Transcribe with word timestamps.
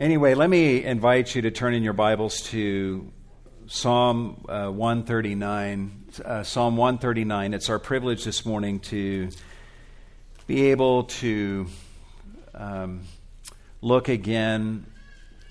Anyway, 0.00 0.32
let 0.32 0.48
me 0.48 0.82
invite 0.82 1.34
you 1.34 1.42
to 1.42 1.50
turn 1.50 1.74
in 1.74 1.82
your 1.82 1.92
Bibles 1.92 2.40
to 2.44 3.12
Psalm 3.66 4.46
uh, 4.48 4.70
139. 4.70 6.06
Uh, 6.24 6.42
Psalm 6.42 6.78
139. 6.78 7.52
It's 7.52 7.68
our 7.68 7.78
privilege 7.78 8.24
this 8.24 8.46
morning 8.46 8.80
to 8.80 9.28
be 10.46 10.70
able 10.70 11.04
to 11.04 11.66
um, 12.54 13.02
look 13.82 14.08
again 14.08 14.86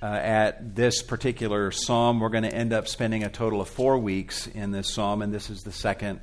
uh, 0.01 0.05
at 0.07 0.75
this 0.75 1.03
particular 1.03 1.69
psalm. 1.69 2.19
We're 2.19 2.29
going 2.29 2.41
to 2.41 2.51
end 2.51 2.73
up 2.73 2.87
spending 2.87 3.23
a 3.23 3.29
total 3.29 3.61
of 3.61 3.69
four 3.69 3.99
weeks 3.99 4.47
in 4.47 4.71
this 4.71 4.91
psalm, 4.91 5.21
and 5.21 5.31
this 5.31 5.51
is 5.51 5.61
the 5.61 5.71
second 5.71 6.21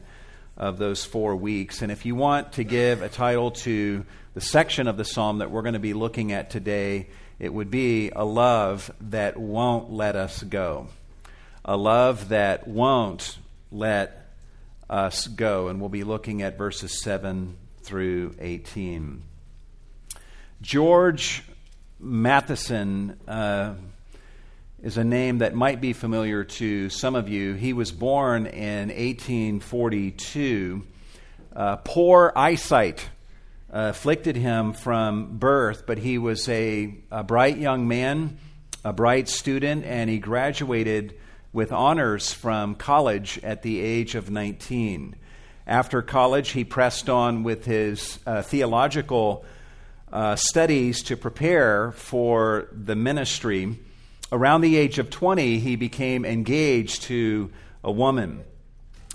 of 0.57 0.79
those 0.79 1.05
four 1.05 1.37
weeks. 1.37 1.81
And 1.81 1.93
if 1.93 2.05
you 2.05 2.17
want 2.17 2.55
to 2.55 2.65
give 2.65 3.03
a 3.03 3.09
title 3.09 3.53
to 3.53 4.05
the 4.35 4.41
section 4.41 4.89
of 4.89 4.97
the 4.97 5.05
psalm 5.05 5.39
that 5.39 5.53
we're 5.53 5.63
going 5.63 5.75
to 5.75 5.79
be 5.79 5.95
looking 5.95 6.33
at 6.33 6.51
today, 6.51 7.07
it 7.39 7.53
would 7.53 7.71
be 7.71 8.11
a 8.11 8.25
love 8.25 8.91
that 9.01 9.37
won't 9.37 9.93
let 9.93 10.17
us 10.17 10.43
go. 10.43 10.89
A 11.65 11.77
love 11.77 12.31
that 12.31 12.67
won't 12.67 13.39
let 13.71 14.31
us 14.89 15.27
go. 15.27 15.69
And 15.69 15.81
we'll 15.81 15.89
be 15.91 16.05
looking 16.05 16.43
at 16.43 16.57
verses 16.57 17.03
7 17.03 17.57
through 17.83 18.35
18. 18.39 19.23
George 20.63 21.43
Matheson 22.01 23.19
uh, 23.29 23.75
is 24.83 24.97
a 24.97 25.05
name 25.05 25.39
that 25.39 25.55
might 25.55 25.81
be 25.81 25.93
familiar 25.93 26.45
to 26.45 26.89
some 26.89 27.15
of 27.15 27.29
you. 27.29 27.55
He 27.55 27.73
was 27.73 27.93
born 27.93 28.47
in 28.47 28.89
1842. 28.89 30.83
Uh, 31.55 31.77
poor 31.77 32.33
eyesight 32.35 33.09
afflicted 33.77 34.37
him 34.37 34.73
from 34.73 35.37
birth, 35.37 35.85
but 35.87 35.99
he 35.99 36.17
was 36.17 36.49
a, 36.49 36.95
a 37.11 37.23
bright 37.23 37.59
young 37.59 37.87
man, 37.87 38.39
a 38.83 38.93
bright 38.93 39.29
student, 39.29 39.85
and 39.85 40.09
he 40.09 40.19
graduated 40.19 41.15
with 41.53 41.73
honors 41.73 42.33
from 42.33 42.75
college 42.75 43.39
at 43.43 43.61
the 43.61 43.81
age 43.81 44.15
of 44.15 44.31
19. 44.31 45.15
After 45.67 46.01
college, 46.01 46.51
he 46.51 46.65
pressed 46.65 47.11
on 47.11 47.43
with 47.43 47.67
his 47.67 48.19
uh, 48.27 48.41
theological 48.41 49.45
uh, 50.11 50.37
studies 50.37 51.03
to 51.03 51.17
prepare 51.17 51.93
for 51.93 52.69
the 52.73 52.97
ministry. 52.97 53.79
Around 54.33 54.63
the 54.63 54.77
age 54.77 54.99
of 54.99 55.11
20, 55.11 55.59
he 55.59 55.77
became 55.77 56.25
engaged 56.25 57.03
to 57.03 57.51
a 57.85 57.93
woman. 57.93 58.43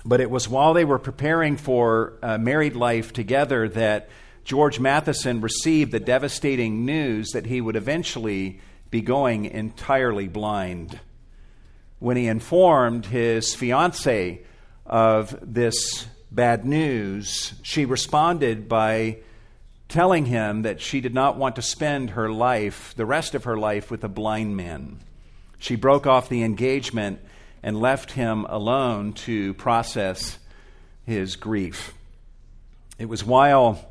But 0.06 0.22
it 0.22 0.30
was 0.30 0.48
while 0.48 0.76
they 0.76 0.86
were 0.86 1.00
preparing 1.00 1.58
for 1.58 2.14
uh, 2.22 2.38
married 2.38 2.76
life 2.76 3.12
together 3.12 3.68
that 3.70 4.10
George 4.44 4.80
Matheson 4.80 5.42
received 5.42 5.92
the 5.92 6.00
devastating 6.00 6.86
news 6.86 7.30
that 7.30 7.46
he 7.46 7.62
would 7.62 7.76
eventually 7.76 8.60
be 8.90 9.02
going 9.02 9.46
entirely 9.46 10.28
blind. 10.28 11.00
When 12.00 12.18
he 12.18 12.28
informed 12.28 13.06
his 13.06 13.54
fiancee 13.54 14.42
of 14.86 15.38
this 15.42 16.08
bad 16.32 16.66
news, 16.66 17.54
she 17.62 17.86
responded 17.86 18.68
by 18.68 19.18
telling 19.88 20.26
him 20.26 20.64
that 20.64 20.82
she 20.82 21.02
did 21.02 21.14
not 21.14 21.38
want 21.38 21.58
to 21.58 21.62
spend 21.62 22.12
her 22.12 22.32
life, 22.32 22.94
the 22.96 23.06
rest 23.06 23.36
of 23.36 23.44
her 23.44 23.58
life, 23.58 23.92
with 23.92 24.04
a 24.04 24.10
blind 24.10 24.56
man. 24.56 25.00
She 25.60 25.76
broke 25.76 26.08
off 26.08 26.30
the 26.30 26.44
engagement 26.44 27.20
and 27.62 27.80
left 27.80 28.12
him 28.14 28.46
alone 28.46 29.14
to 29.14 29.54
process 29.54 30.40
his 31.06 31.36
grief. 31.36 31.94
It 32.98 33.10
was 33.10 33.24
while 33.24 33.91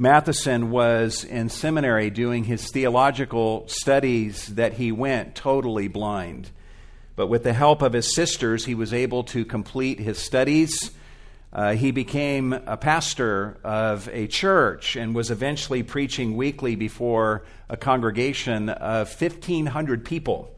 Matheson 0.00 0.70
was 0.70 1.24
in 1.24 1.48
seminary 1.48 2.08
doing 2.08 2.44
his 2.44 2.70
theological 2.70 3.66
studies 3.66 4.46
that 4.54 4.74
he 4.74 4.92
went 4.92 5.34
totally 5.34 5.88
blind. 5.88 6.52
But 7.16 7.26
with 7.26 7.42
the 7.42 7.52
help 7.52 7.82
of 7.82 7.94
his 7.94 8.14
sisters, 8.14 8.64
he 8.64 8.76
was 8.76 8.94
able 8.94 9.24
to 9.24 9.44
complete 9.44 9.98
his 9.98 10.16
studies. 10.16 10.92
Uh, 11.52 11.72
he 11.74 11.90
became 11.90 12.52
a 12.52 12.76
pastor 12.76 13.58
of 13.64 14.08
a 14.12 14.28
church 14.28 14.94
and 14.94 15.16
was 15.16 15.32
eventually 15.32 15.82
preaching 15.82 16.36
weekly 16.36 16.76
before 16.76 17.42
a 17.68 17.76
congregation 17.76 18.68
of 18.68 19.08
1,500 19.20 20.04
people. 20.04 20.54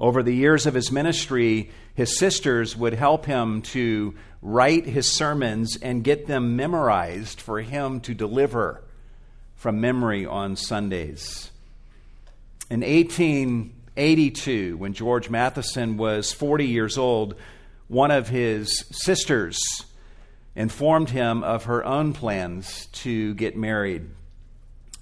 Over 0.00 0.22
the 0.22 0.34
years 0.34 0.66
of 0.66 0.74
his 0.74 0.90
ministry, 0.90 1.70
his 1.94 2.18
sisters 2.18 2.76
would 2.76 2.94
help 2.94 3.26
him 3.26 3.62
to 3.62 4.14
write 4.42 4.86
his 4.86 5.10
sermons 5.10 5.76
and 5.76 6.04
get 6.04 6.26
them 6.26 6.56
memorized 6.56 7.40
for 7.40 7.60
him 7.60 8.00
to 8.00 8.14
deliver 8.14 8.82
from 9.54 9.80
memory 9.80 10.26
on 10.26 10.56
Sundays. 10.56 11.50
In 12.70 12.80
1882, 12.80 14.76
when 14.76 14.92
George 14.92 15.30
Matheson 15.30 15.96
was 15.96 16.32
40 16.32 16.66
years 16.66 16.98
old, 16.98 17.36
one 17.88 18.10
of 18.10 18.28
his 18.28 18.84
sisters 18.90 19.58
informed 20.56 21.10
him 21.10 21.44
of 21.44 21.64
her 21.64 21.84
own 21.84 22.12
plans 22.12 22.86
to 22.86 23.34
get 23.34 23.56
married. 23.56 24.08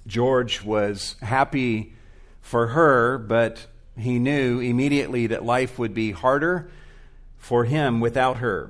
George 0.05 0.63
was 0.63 1.15
happy 1.21 1.93
for 2.41 2.67
her, 2.67 3.17
but 3.17 3.65
he 3.97 4.19
knew 4.19 4.59
immediately 4.59 5.27
that 5.27 5.45
life 5.45 5.77
would 5.77 5.93
be 5.93 6.11
harder 6.11 6.69
for 7.37 7.65
him 7.65 7.99
without 7.99 8.37
her 8.37 8.69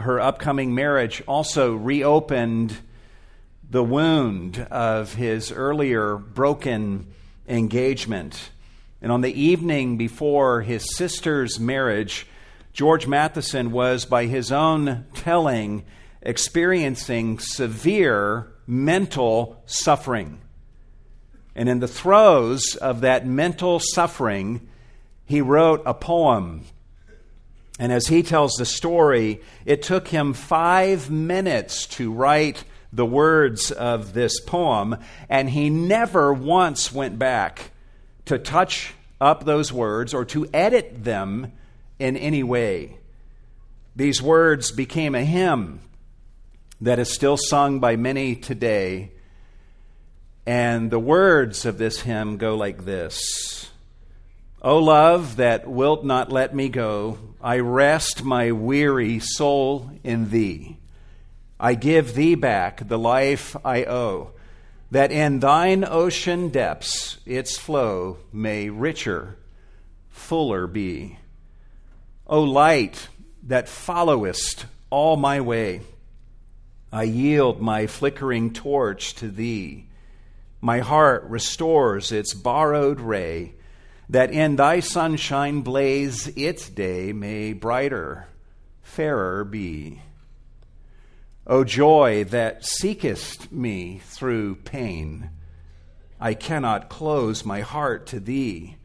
her 0.00 0.20
upcoming 0.20 0.74
marriage 0.74 1.22
also 1.26 1.74
reopened 1.74 2.76
the 3.68 3.84
wound 3.84 4.66
of 4.70 5.14
his 5.14 5.52
earlier 5.52 6.16
broken 6.16 7.06
engagement. 7.48 8.50
And 9.02 9.12
on 9.12 9.20
the 9.20 9.40
evening 9.40 9.96
before 9.96 10.62
his 10.62 10.96
sister's 10.96 11.60
marriage, 11.60 12.26
George 12.72 13.06
Matheson 13.06 13.70
was, 13.70 14.04
by 14.04 14.26
his 14.26 14.50
own 14.50 15.06
telling, 15.14 15.84
experiencing 16.22 17.38
severe 17.38 18.48
mental 18.66 19.62
suffering. 19.66 20.40
And 21.60 21.68
in 21.68 21.78
the 21.78 21.86
throes 21.86 22.74
of 22.74 23.02
that 23.02 23.24
mental 23.24 23.78
suffering, 23.78 24.66
he 25.26 25.40
wrote 25.40 25.82
a 25.84 25.94
poem 25.94 26.64
and 27.80 27.90
as 27.92 28.08
he 28.08 28.22
tells 28.22 28.56
the 28.56 28.66
story, 28.66 29.40
it 29.64 29.80
took 29.80 30.08
him 30.08 30.34
five 30.34 31.10
minutes 31.10 31.86
to 31.86 32.12
write 32.12 32.62
the 32.92 33.06
words 33.06 33.70
of 33.70 34.12
this 34.12 34.38
poem, 34.38 34.98
and 35.30 35.48
he 35.48 35.70
never 35.70 36.30
once 36.30 36.92
went 36.92 37.18
back 37.18 37.70
to 38.26 38.38
touch 38.38 38.92
up 39.18 39.44
those 39.44 39.72
words 39.72 40.12
or 40.12 40.26
to 40.26 40.46
edit 40.52 41.04
them 41.04 41.52
in 41.98 42.18
any 42.18 42.42
way. 42.42 42.98
These 43.96 44.20
words 44.20 44.72
became 44.72 45.14
a 45.14 45.24
hymn 45.24 45.80
that 46.82 46.98
is 46.98 47.10
still 47.10 47.38
sung 47.38 47.80
by 47.80 47.96
many 47.96 48.36
today. 48.36 49.10
And 50.46 50.90
the 50.90 50.98
words 50.98 51.66
of 51.66 51.78
this 51.78 52.00
hymn 52.00 52.36
go 52.36 52.56
like 52.56 52.84
this 52.84 53.70
O 54.62 54.78
love 54.78 55.36
that 55.36 55.66
wilt 55.66 56.04
not 56.04 56.30
let 56.30 56.54
me 56.54 56.68
go, 56.68 57.18
I 57.40 57.60
rest 57.60 58.24
my 58.24 58.52
weary 58.52 59.18
soul 59.18 59.90
in 60.04 60.30
thee. 60.30 60.76
I 61.58 61.74
give 61.74 62.14
thee 62.14 62.34
back 62.34 62.86
the 62.86 62.98
life 62.98 63.56
I 63.64 63.84
owe, 63.84 64.32
that 64.90 65.12
in 65.12 65.40
thine 65.40 65.84
ocean 65.84 66.50
depths 66.50 67.18
its 67.24 67.56
flow 67.56 68.18
may 68.32 68.68
richer, 68.68 69.36
fuller 70.10 70.66
be. 70.66 71.18
O 72.26 72.42
light 72.42 73.08
that 73.44 73.68
followest 73.68 74.66
all 74.90 75.16
my 75.16 75.40
way, 75.40 75.80
I 76.92 77.04
yield 77.04 77.62
my 77.62 77.86
flickering 77.86 78.52
torch 78.52 79.14
to 79.16 79.28
thee. 79.28 79.86
My 80.60 80.80
heart 80.80 81.24
restores 81.24 82.12
its 82.12 82.34
borrowed 82.34 83.00
ray 83.00 83.54
that 84.10 84.32
in 84.32 84.56
thy 84.56 84.80
sunshine 84.80 85.62
blaze 85.62 86.26
its 86.36 86.68
day 86.68 87.12
may 87.12 87.52
brighter, 87.52 88.26
fairer 88.82 89.44
be. 89.44 90.02
O 91.46 91.64
joy 91.64 92.24
that 92.24 92.66
seekest 92.66 93.50
me 93.50 94.00
through 94.04 94.56
pain, 94.56 95.30
I 96.20 96.34
cannot 96.34 96.90
close 96.90 97.44
my 97.44 97.60
heart 97.60 98.06
to 98.08 98.20
thee. 98.20 98.76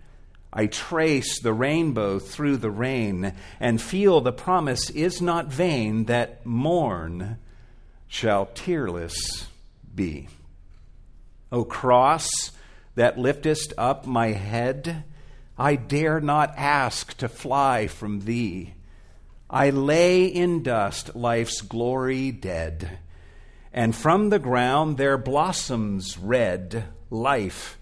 I 0.53 0.67
trace 0.67 1.41
the 1.41 1.53
rainbow 1.53 2.19
through 2.19 2.57
the 2.57 2.71
rain 2.71 3.33
and 3.59 3.81
feel 3.81 4.21
the 4.21 4.31
promise 4.31 4.89
is 4.89 5.21
not 5.21 5.47
vain 5.47 6.05
that 6.05 6.45
morn 6.45 7.39
shall 8.07 8.45
tearless 8.45 9.47
be. 9.93 10.29
O 11.55 11.63
cross 11.63 12.51
that 12.95 13.17
liftest 13.17 13.71
up 13.77 14.05
my 14.05 14.33
head, 14.33 15.05
I 15.57 15.77
dare 15.77 16.19
not 16.19 16.53
ask 16.57 17.15
to 17.15 17.29
fly 17.29 17.87
from 17.87 18.25
thee. 18.25 18.73
I 19.49 19.69
lay 19.69 20.25
in 20.25 20.63
dust 20.63 21.15
life's 21.15 21.61
glory 21.61 22.31
dead, 22.31 22.99
and 23.71 23.95
from 23.95 24.31
the 24.31 24.39
ground 24.39 24.97
there 24.97 25.17
blossoms 25.17 26.17
red 26.17 26.83
life 27.09 27.79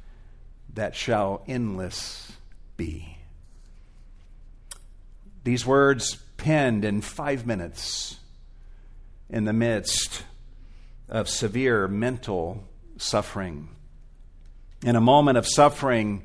that 0.71 0.95
shall 0.95 1.43
endless 1.47 2.31
be. 2.77 3.17
These 5.43 5.65
words 5.65 6.17
penned 6.37 6.85
in 6.85 7.01
five 7.01 7.47
minutes 7.47 8.19
in 9.31 9.45
the 9.45 9.51
midst 9.51 10.25
of 11.09 11.27
severe 11.27 11.87
mental 11.87 12.67
suffering. 13.03 13.69
In 14.83 14.95
a 14.95 15.01
moment 15.01 15.37
of 15.37 15.47
suffering, 15.47 16.23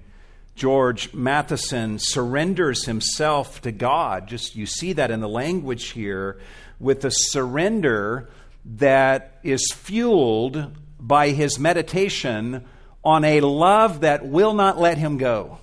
George 0.54 1.14
Matheson 1.14 2.00
surrenders 2.00 2.84
himself 2.84 3.62
to 3.62 3.70
God. 3.70 4.26
Just 4.26 4.56
you 4.56 4.66
see 4.66 4.92
that 4.94 5.12
in 5.12 5.20
the 5.20 5.28
language 5.28 5.90
here 5.90 6.40
with 6.80 7.04
a 7.04 7.12
surrender 7.12 8.28
that 8.64 9.38
is 9.44 9.72
fueled 9.72 10.72
by 10.98 11.30
his 11.30 11.58
meditation 11.58 12.64
on 13.04 13.24
a 13.24 13.40
love 13.40 14.00
that 14.00 14.26
will 14.26 14.52
not 14.52 14.78
let 14.78 14.98
him 14.98 15.16
go, 15.16 15.58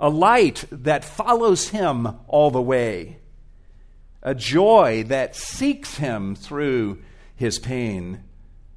a 0.00 0.08
light 0.08 0.64
that 0.72 1.04
follows 1.04 1.68
him 1.68 2.08
all 2.26 2.50
the 2.50 2.60
way, 2.60 3.18
a 4.22 4.34
joy 4.34 5.04
that 5.04 5.36
seeks 5.36 5.98
him 5.98 6.34
through 6.34 7.00
his 7.36 7.60
pain, 7.60 8.24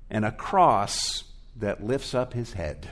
and 0.10 0.24
a 0.24 0.31
cross 0.31 1.24
that 1.59 1.83
lifts 1.83 2.13
up 2.13 2.33
his 2.33 2.54
head. 2.54 2.89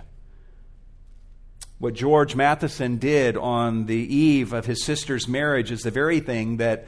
What 1.77 1.93
George 1.93 2.35
Matheson 2.35 2.97
did 2.97 3.35
on 3.35 3.85
the 3.85 4.15
eve 4.15 4.53
of 4.53 4.65
his 4.65 4.83
sister's 4.83 5.27
marriage 5.27 5.71
is 5.71 5.81
the 5.81 5.91
very 5.91 6.19
thing 6.21 6.57
that 6.57 6.87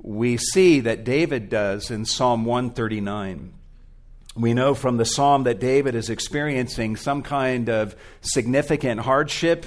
we 0.00 0.36
see 0.36 0.80
that 0.80 1.04
David 1.04 1.48
does 1.48 1.90
in 1.90 2.06
Psalm 2.06 2.44
139. 2.44 3.52
We 4.34 4.54
know 4.54 4.74
from 4.74 4.96
the 4.96 5.04
psalm 5.04 5.44
that 5.44 5.60
David 5.60 5.94
is 5.94 6.10
experiencing 6.10 6.96
some 6.96 7.22
kind 7.22 7.68
of 7.68 7.96
significant 8.20 9.00
hardship. 9.00 9.66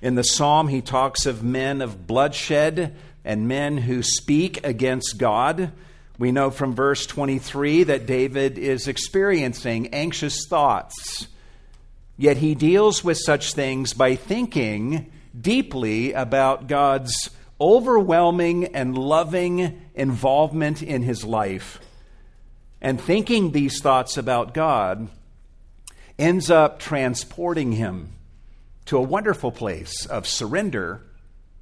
In 0.00 0.14
the 0.14 0.24
psalm, 0.24 0.68
he 0.68 0.82
talks 0.82 1.24
of 1.24 1.42
men 1.42 1.80
of 1.80 2.06
bloodshed 2.06 2.94
and 3.24 3.48
men 3.48 3.78
who 3.78 4.02
speak 4.02 4.66
against 4.66 5.16
God. 5.16 5.72
We 6.18 6.32
know 6.32 6.50
from 6.50 6.74
verse 6.74 7.06
23 7.06 7.84
that 7.84 8.06
David 8.06 8.58
is 8.58 8.86
experiencing 8.86 9.88
anxious 9.88 10.46
thoughts. 10.46 11.26
Yet 12.16 12.36
he 12.36 12.54
deals 12.54 13.02
with 13.02 13.18
such 13.18 13.54
things 13.54 13.94
by 13.94 14.16
thinking 14.16 15.10
deeply 15.38 16.12
about 16.12 16.68
God's 16.68 17.30
overwhelming 17.60 18.66
and 18.74 18.96
loving 18.96 19.80
involvement 19.94 20.82
in 20.82 21.02
his 21.02 21.24
life. 21.24 21.80
And 22.80 23.00
thinking 23.00 23.52
these 23.52 23.80
thoughts 23.80 24.16
about 24.16 24.54
God 24.54 25.08
ends 26.18 26.50
up 26.50 26.78
transporting 26.78 27.72
him 27.72 28.10
to 28.86 28.98
a 28.98 29.02
wonderful 29.02 29.52
place 29.52 30.04
of 30.06 30.26
surrender 30.26 31.00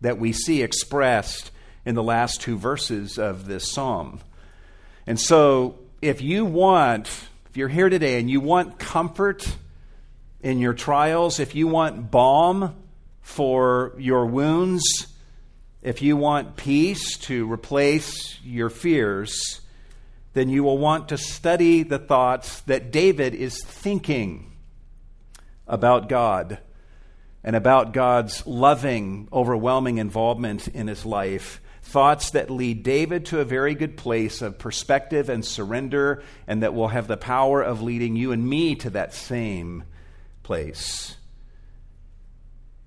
that 0.01 0.19
we 0.19 0.33
see 0.33 0.63
expressed 0.63 1.51
in 1.85 1.95
the 1.95 2.03
last 2.03 2.41
two 2.41 2.59
verses 2.59 3.19
of 3.19 3.47
this 3.47 3.71
psalm. 3.71 4.21
And 5.07 5.19
so, 5.19 5.79
if 6.03 6.23
you 6.23 6.45
want, 6.45 7.09
if 7.49 7.57
you're 7.57 7.69
here 7.69 7.89
today 7.89 8.19
and 8.21 8.31
you 8.31 8.41
want 8.41 8.79
comfort 8.79 9.47
in 10.41 10.59
your 10.59 10.75
trials, 10.75 11.41
if 11.41 11.55
you 11.55 11.67
want 11.67 12.11
balm 12.11 12.75
for 13.21 13.95
your 13.99 14.27
wounds, 14.27 15.07
if 15.83 16.03
you 16.03 16.17
want 16.17 16.57
peace 16.57 17.17
to 17.19 17.51
replace 17.51 18.39
your 18.45 18.71
fears, 18.71 19.61
then 20.33 20.49
you 20.49 20.63
will 20.63 20.79
want 20.79 21.09
to 21.09 21.19
study 21.19 21.83
the 21.83 21.99
thoughts 21.99 22.61
that 22.63 22.93
David 22.93 23.35
is 23.35 23.63
thinking 23.63 24.53
about 25.67 26.09
God 26.09 26.59
and 27.43 27.57
about 27.57 27.93
God's 27.93 28.47
loving, 28.47 29.29
overwhelming 29.33 29.99
involvement 29.99 30.69
in 30.69 30.87
his 30.87 31.07
life. 31.07 31.61
Thoughts 31.91 32.31
that 32.31 32.51
lead 32.51 32.85
David 32.85 33.27
to 33.27 33.41
a 33.41 33.45
very 33.45 33.75
good 33.75 33.97
place 33.97 34.43
of 34.43 34.61
perspective 34.61 35.29
and 35.29 35.45
surrender, 35.45 36.23
and 36.47 36.63
that 36.63 36.73
will 36.73 36.87
have 36.87 37.09
the 37.09 37.17
power 37.17 37.61
of 37.61 37.83
leading 37.83 38.15
you 38.15 38.31
and 38.31 38.49
me 38.49 38.77
to 38.77 38.91
that 38.91 39.13
same 39.13 39.83
place. 40.45 41.17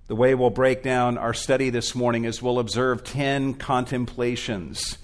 The 0.08 0.16
way 0.16 0.36
we'll 0.36 0.52
break 0.52 0.84
down 0.84 1.18
our 1.18 1.34
study 1.34 1.70
this 1.70 1.94
morning 1.94 2.24
is 2.24 2.42
we'll 2.42 2.60
observe 2.60 3.04
10 3.04 3.56
contemplations 3.56 4.98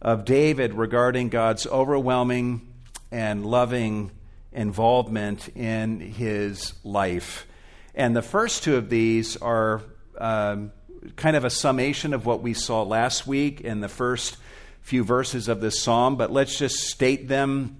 of 0.00 0.24
David 0.24 0.74
regarding 0.74 1.28
God's 1.28 1.66
overwhelming 1.66 2.72
and 3.10 3.44
loving 3.44 4.12
involvement 4.52 5.48
in 5.56 5.98
his 5.98 6.74
life. 6.84 7.48
And 7.92 8.14
the 8.14 8.22
first 8.22 8.62
two 8.62 8.76
of 8.76 8.88
these 8.88 9.36
are 9.36 9.82
um, 10.16 10.70
kind 11.16 11.36
of 11.36 11.44
a 11.44 11.50
summation 11.50 12.14
of 12.14 12.26
what 12.26 12.42
we 12.42 12.54
saw 12.54 12.82
last 12.82 13.26
week 13.26 13.60
in 13.60 13.80
the 13.80 13.88
first 13.88 14.36
few 14.82 15.04
verses 15.04 15.48
of 15.48 15.60
this 15.60 15.80
psalm, 15.80 16.16
but 16.16 16.32
let's 16.32 16.58
just 16.58 16.76
state 16.76 17.28
them 17.28 17.76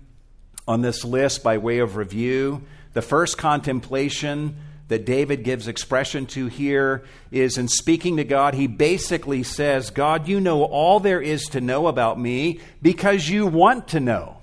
on 0.66 0.82
this 0.82 1.04
list 1.04 1.42
by 1.42 1.58
way 1.58 1.78
of 1.78 1.96
review. 1.96 2.62
The 2.92 3.02
first 3.02 3.38
contemplation 3.38 4.56
that 4.88 5.06
David 5.06 5.42
gives 5.42 5.68
expression 5.68 6.26
to 6.26 6.46
here 6.46 7.04
is 7.30 7.56
in 7.56 7.68
speaking 7.68 8.18
to 8.18 8.24
God, 8.24 8.54
he 8.54 8.66
basically 8.66 9.42
says, 9.42 9.90
God, 9.90 10.28
you 10.28 10.40
know 10.40 10.64
all 10.64 11.00
there 11.00 11.20
is 11.20 11.44
to 11.46 11.60
know 11.60 11.86
about 11.86 12.20
me 12.20 12.60
because 12.82 13.28
you 13.28 13.46
want 13.46 13.88
to 13.88 14.00
know. 14.00 14.36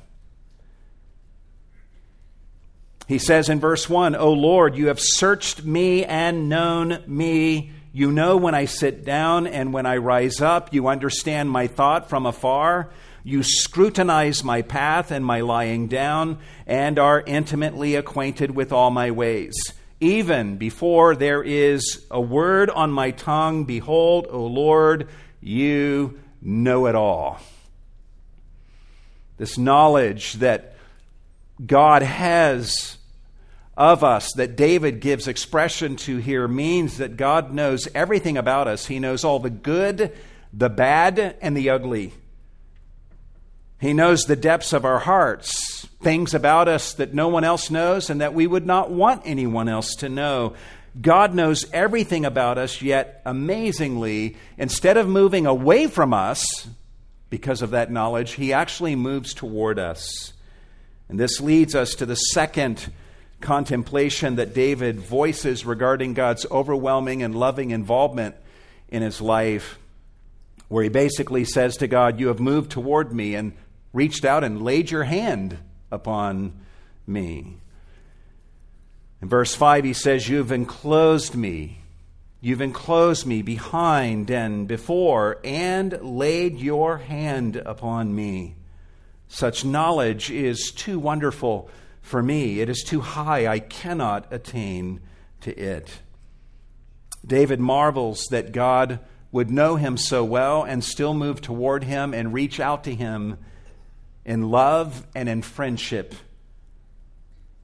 He 3.08 3.20
says 3.20 3.50
in 3.50 3.60
verse 3.60 3.90
1, 3.90 4.16
O 4.16 4.34
Lord, 4.34 4.76
you 4.76 4.88
have 4.88 5.00
searched 5.00 5.64
me 5.64 6.06
and 6.06 6.48
known 6.48 7.04
me. 7.08 7.72
You 7.92 8.12
know 8.12 8.38
when 8.38 8.54
I 8.54 8.66
sit 8.66 9.04
down 9.04 9.48
and 9.48 9.74
when 9.74 9.86
I 9.88 9.98
rise 9.98 10.42
up. 10.42 10.74
You 10.74 10.88
understand 10.88 11.50
my 11.50 11.66
thought 11.66 12.08
from 12.08 12.26
afar. 12.28 12.92
You 13.24 13.42
scrutinize 13.42 14.44
my 14.44 14.62
path 14.62 15.12
and 15.12 15.26
my 15.26 15.42
lying 15.42 15.88
down, 15.88 16.40
and 16.68 17.00
are 17.00 17.24
intimately 17.26 17.96
acquainted 17.96 18.52
with 18.52 18.72
all 18.72 18.92
my 18.92 19.12
ways. 19.12 19.56
Even 20.00 20.58
before 20.58 21.16
there 21.16 21.44
is 21.44 22.06
a 22.10 22.22
word 22.22 22.70
on 22.70 22.92
my 22.92 23.12
tongue, 23.12 23.66
behold, 23.66 24.28
O 24.30 24.46
Lord, 24.46 25.10
you 25.42 26.20
know 26.42 26.86
it 26.86 26.96
all. 26.96 27.40
This 29.38 29.58
knowledge 29.58 30.34
that 30.34 30.76
God 31.66 32.04
has 32.04 32.99
of 33.80 34.04
us 34.04 34.34
that 34.34 34.58
David 34.58 35.00
gives 35.00 35.30
expression 35.30 35.96
to 35.96 36.18
here 36.18 36.50
means 36.50 36.98
that 36.98 37.16
God 37.16 37.54
knows 37.54 37.88
everything 37.96 38.38
about 38.38 38.68
us. 38.68 38.86
He 38.86 39.00
knows 39.00 39.24
all 39.24 39.40
the 39.40 39.50
good, 39.50 40.12
the 40.54 40.70
bad, 40.70 41.38
and 41.42 41.56
the 41.56 41.70
ugly. 41.70 42.14
He 43.80 43.94
knows 43.94 44.24
the 44.24 44.36
depths 44.36 44.74
of 44.74 44.84
our 44.84 45.00
hearts, 45.00 45.86
things 46.02 46.34
about 46.34 46.68
us 46.68 46.94
that 46.96 47.14
no 47.14 47.30
one 47.30 47.46
else 47.46 47.72
knows 47.72 48.10
and 48.10 48.20
that 48.20 48.34
we 48.34 48.46
would 48.46 48.66
not 48.66 48.92
want 48.92 49.22
anyone 49.24 49.70
else 49.70 49.96
to 49.96 50.10
know. 50.10 50.56
God 51.00 51.34
knows 51.34 51.66
everything 51.72 52.26
about 52.26 52.58
us, 52.58 52.82
yet 52.82 53.22
amazingly, 53.26 54.36
instead 54.58 54.98
of 54.98 55.08
moving 55.08 55.46
away 55.46 55.88
from 55.88 56.14
us 56.14 56.68
because 57.30 57.62
of 57.62 57.70
that 57.70 57.90
knowledge, 57.90 58.34
He 58.34 58.52
actually 58.52 58.98
moves 58.98 59.34
toward 59.34 59.80
us. 59.80 60.34
And 61.08 61.18
this 61.18 61.40
leads 61.40 61.76
us 61.76 61.96
to 61.96 62.06
the 62.06 62.16
second 62.16 62.92
contemplation 63.42 64.36
that 64.36 64.54
David 64.54 65.00
voices 65.00 65.66
regarding 65.66 66.14
God's 66.14 66.46
overwhelming 66.52 67.24
and 67.24 67.36
loving 67.36 67.72
involvement 67.72 68.36
in 68.90 69.02
his 69.02 69.22
life, 69.22 69.80
where 70.68 70.84
he 70.84 70.90
basically 70.90 71.46
says 71.46 71.78
to 71.78 71.88
God, 71.88 72.20
You 72.20 72.28
have 72.28 72.40
moved 72.40 72.72
toward 72.72 73.14
me 73.14 73.36
and 73.36 73.54
reached 73.94 74.26
out 74.26 74.44
and 74.44 74.62
laid 74.62 74.92
your 74.92 75.04
hand 75.04 75.58
upon 75.92 76.54
me. 77.08 77.58
In 79.22 79.30
verse 79.30 79.54
5, 79.54 79.84
he 79.84 79.94
says, 79.94 80.30
You've 80.30 80.52
enclosed 80.52 81.36
me. 81.36 81.82
You've 82.42 82.62
enclosed 82.62 83.26
me 83.26 83.42
behind 83.42 84.32
and 84.32 84.68
before, 84.68 85.40
and 85.44 86.00
laid 86.02 86.60
your 86.60 86.98
hand 86.98 87.58
upon 87.58 88.16
me. 88.16 88.56
Such 89.28 89.66
knowledge 89.66 90.32
is 90.32 90.72
too 90.72 91.00
wonderful 91.00 91.70
for 92.10 92.24
me. 92.24 92.60
It 92.60 92.70
is 92.70 92.84
too 92.84 93.02
high. 93.02 93.46
I 93.46 93.60
cannot 93.60 94.34
attain 94.34 95.00
to 95.42 95.56
it. 95.56 96.00
David 97.26 97.60
marvels 97.60 98.26
that 98.32 98.52
God 98.52 99.00
would 99.32 99.52
know 99.52 99.76
him 99.76 99.96
so 99.96 100.24
well 100.24 100.64
and 100.64 100.84
still 100.84 101.14
move 101.14 101.40
toward 101.40 101.84
him 101.84 102.16
and 102.16 102.34
reach 102.34 102.60
out 102.60 102.84
to 102.86 102.96
him 102.96 103.38
in 104.26 104.50
love 104.50 105.06
and 105.14 105.30
in 105.30 105.44
friendship. 105.44 106.16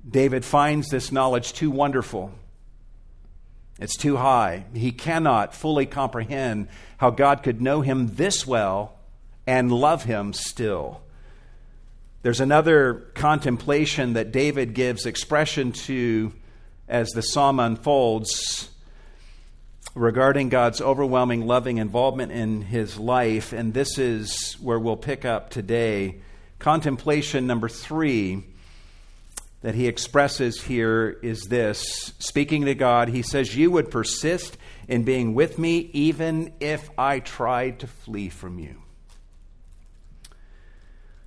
David 0.08 0.46
finds 0.46 0.90
this 0.90 1.12
knowledge 1.12 1.54
too 1.54 1.72
wonderful. 1.72 2.32
It's 3.80 3.98
too 3.98 4.18
high. 4.18 4.66
He 4.76 4.92
cannot 4.92 5.56
fully 5.56 5.88
comprehend 5.88 6.68
how 6.98 7.10
God 7.10 7.42
could 7.42 7.62
know 7.62 7.82
him 7.82 8.14
this 8.14 8.46
well 8.46 9.00
and 9.48 9.72
love 9.72 10.04
him 10.04 10.34
still. 10.34 11.02
There's 12.26 12.42
another 12.42 13.06
contemplation 13.14 14.14
that 14.14 14.32
David 14.32 14.74
gives 14.74 15.06
expression 15.06 15.74
to 15.74 16.34
as 16.88 17.12
the 17.12 17.22
psalm 17.22 17.60
unfolds 17.60 18.72
regarding 19.94 20.50
God's 20.50 20.82
overwhelming 20.82 21.46
loving 21.46 21.78
involvement 21.78 22.32
in 22.32 22.64
his 22.64 22.98
life. 22.98 23.54
And 23.54 23.76
this 23.76 24.00
is 24.00 24.54
where 24.54 24.80
we'll 24.80 24.98
pick 24.98 25.24
up 25.24 25.52
today. 25.52 26.16
Contemplation 26.58 27.46
number 27.46 27.70
three 27.70 28.44
that 29.62 29.76
he 29.76 29.88
expresses 29.88 30.60
here 30.64 31.20
is 31.22 31.44
this 31.44 32.12
speaking 32.18 32.66
to 32.66 32.74
God, 32.74 33.10
he 33.10 33.22
says, 33.22 33.56
You 33.56 33.70
would 33.70 33.92
persist 33.92 34.58
in 34.88 35.04
being 35.04 35.36
with 35.36 35.60
me 35.60 35.92
even 35.94 36.54
if 36.60 36.90
I 36.98 37.20
tried 37.20 37.82
to 37.82 37.88
flee 37.88 38.30
from 38.30 38.58
you. 38.58 38.82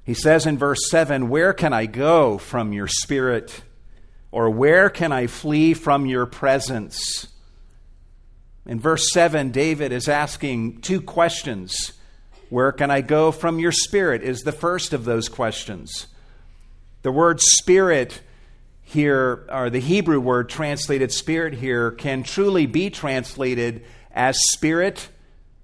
He 0.08 0.14
says 0.14 0.46
in 0.46 0.56
verse 0.56 0.88
7 0.88 1.28
Where 1.28 1.52
can 1.52 1.74
I 1.74 1.84
go 1.84 2.38
from 2.38 2.72
your 2.72 2.86
spirit? 2.86 3.60
Or 4.32 4.48
where 4.48 4.88
can 4.88 5.12
I 5.12 5.26
flee 5.26 5.74
from 5.74 6.06
your 6.06 6.24
presence? 6.24 7.28
In 8.64 8.80
verse 8.80 9.12
7, 9.12 9.50
David 9.50 9.92
is 9.92 10.08
asking 10.08 10.80
two 10.80 11.02
questions. 11.02 11.92
Where 12.48 12.72
can 12.72 12.90
I 12.90 13.02
go 13.02 13.30
from 13.30 13.58
your 13.58 13.70
spirit? 13.70 14.22
Is 14.22 14.40
the 14.40 14.52
first 14.52 14.94
of 14.94 15.04
those 15.04 15.28
questions. 15.28 16.06
The 17.02 17.12
word 17.12 17.38
spirit 17.42 18.22
here, 18.80 19.46
or 19.50 19.68
the 19.68 19.78
Hebrew 19.78 20.20
word 20.20 20.48
translated 20.48 21.12
spirit 21.12 21.52
here, 21.52 21.90
can 21.90 22.22
truly 22.22 22.64
be 22.64 22.88
translated 22.88 23.84
as 24.10 24.38
spirit, 24.52 25.10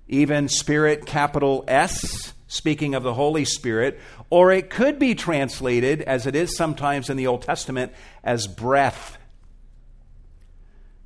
even 0.06 0.50
spirit 0.50 1.06
capital 1.06 1.64
S, 1.66 2.33
speaking 2.54 2.94
of 2.94 3.02
the 3.02 3.14
Holy 3.14 3.44
Spirit, 3.44 4.00
or 4.30 4.52
it 4.52 4.70
could 4.70 4.98
be 4.98 5.14
translated, 5.14 6.00
as 6.02 6.26
it 6.26 6.36
is 6.36 6.56
sometimes 6.56 7.10
in 7.10 7.16
the 7.16 7.26
Old 7.26 7.42
Testament, 7.42 7.92
as 8.22 8.46
breath. 8.46 9.18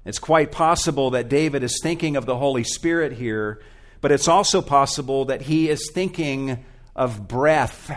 It's 0.04 0.18
quite 0.18 0.52
possible 0.52 1.10
that 1.10 1.28
David 1.28 1.62
is 1.62 1.80
thinking 1.82 2.16
of 2.16 2.26
the 2.26 2.36
Holy 2.36 2.64
Spirit 2.64 3.14
here, 3.14 3.60
but 4.00 4.12
it's 4.12 4.28
also 4.28 4.62
possible 4.62 5.24
that 5.26 5.42
he 5.42 5.70
is 5.70 5.90
thinking 5.92 6.64
of 6.94 7.26
breath 7.26 7.90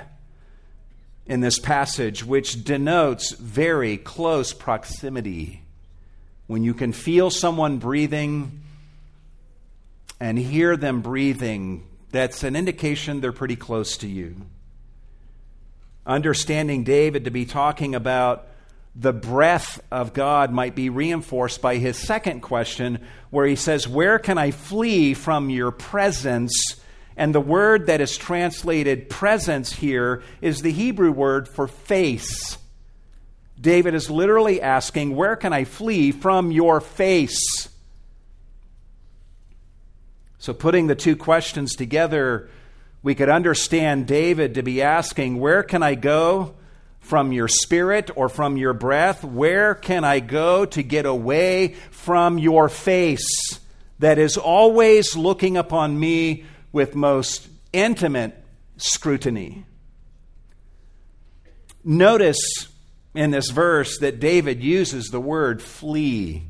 in 1.25 1.41
this 1.41 1.59
passage, 1.59 2.23
which 2.23 2.63
denotes 2.63 3.33
very 3.33 3.97
close 3.97 4.53
proximity. 4.53 5.61
When 6.47 6.63
you 6.63 6.73
can 6.73 6.93
feel 6.93 7.29
someone 7.29 7.77
breathing 7.77 8.61
and 10.19 10.37
hear 10.37 10.77
them 10.77 11.01
breathing, 11.01 11.87
that's 12.11 12.43
an 12.43 12.55
indication 12.55 13.21
they're 13.21 13.31
pretty 13.31 13.55
close 13.55 13.97
to 13.97 14.07
you. 14.07 14.35
Understanding 16.05 16.83
David 16.83 17.25
to 17.25 17.31
be 17.31 17.45
talking 17.45 17.95
about 17.95 18.47
the 18.95 19.13
breath 19.13 19.81
of 19.91 20.13
God 20.13 20.51
might 20.51 20.75
be 20.75 20.89
reinforced 20.89 21.61
by 21.61 21.77
his 21.77 21.97
second 21.97 22.41
question, 22.41 23.05
where 23.29 23.45
he 23.45 23.55
says, 23.55 23.87
Where 23.87 24.19
can 24.19 24.37
I 24.37 24.51
flee 24.51 25.13
from 25.13 25.49
your 25.49 25.71
presence? 25.71 26.53
And 27.15 27.33
the 27.33 27.41
word 27.41 27.87
that 27.87 28.01
is 28.01 28.17
translated 28.17 29.09
presence 29.09 29.73
here 29.73 30.23
is 30.41 30.61
the 30.61 30.71
Hebrew 30.71 31.11
word 31.11 31.47
for 31.47 31.67
face. 31.67 32.57
David 33.59 33.93
is 33.93 34.09
literally 34.09 34.61
asking, 34.61 35.15
Where 35.15 35.35
can 35.35 35.53
I 35.53 35.63
flee 35.63 36.11
from 36.11 36.51
your 36.51 36.81
face? 36.81 37.69
So, 40.41 40.53
putting 40.53 40.87
the 40.87 40.95
two 40.95 41.15
questions 41.15 41.75
together, 41.75 42.49
we 43.03 43.13
could 43.13 43.29
understand 43.29 44.07
David 44.07 44.55
to 44.55 44.63
be 44.63 44.81
asking, 44.81 45.39
Where 45.39 45.61
can 45.61 45.83
I 45.83 45.93
go 45.93 46.55
from 46.99 47.31
your 47.31 47.47
spirit 47.47 48.09
or 48.15 48.27
from 48.27 48.57
your 48.57 48.73
breath? 48.73 49.23
Where 49.23 49.75
can 49.75 50.03
I 50.03 50.19
go 50.19 50.65
to 50.65 50.81
get 50.81 51.05
away 51.05 51.75
from 51.91 52.39
your 52.39 52.69
face 52.69 53.59
that 53.99 54.17
is 54.17 54.35
always 54.35 55.15
looking 55.15 55.57
upon 55.57 55.99
me 55.99 56.45
with 56.71 56.95
most 56.95 57.47
intimate 57.71 58.35
scrutiny. 58.77 59.63
Notice 61.83 62.67
in 63.13 63.29
this 63.29 63.51
verse 63.51 63.99
that 63.99 64.19
David 64.19 64.63
uses 64.63 65.09
the 65.09 65.21
word 65.21 65.61
flee 65.61 66.43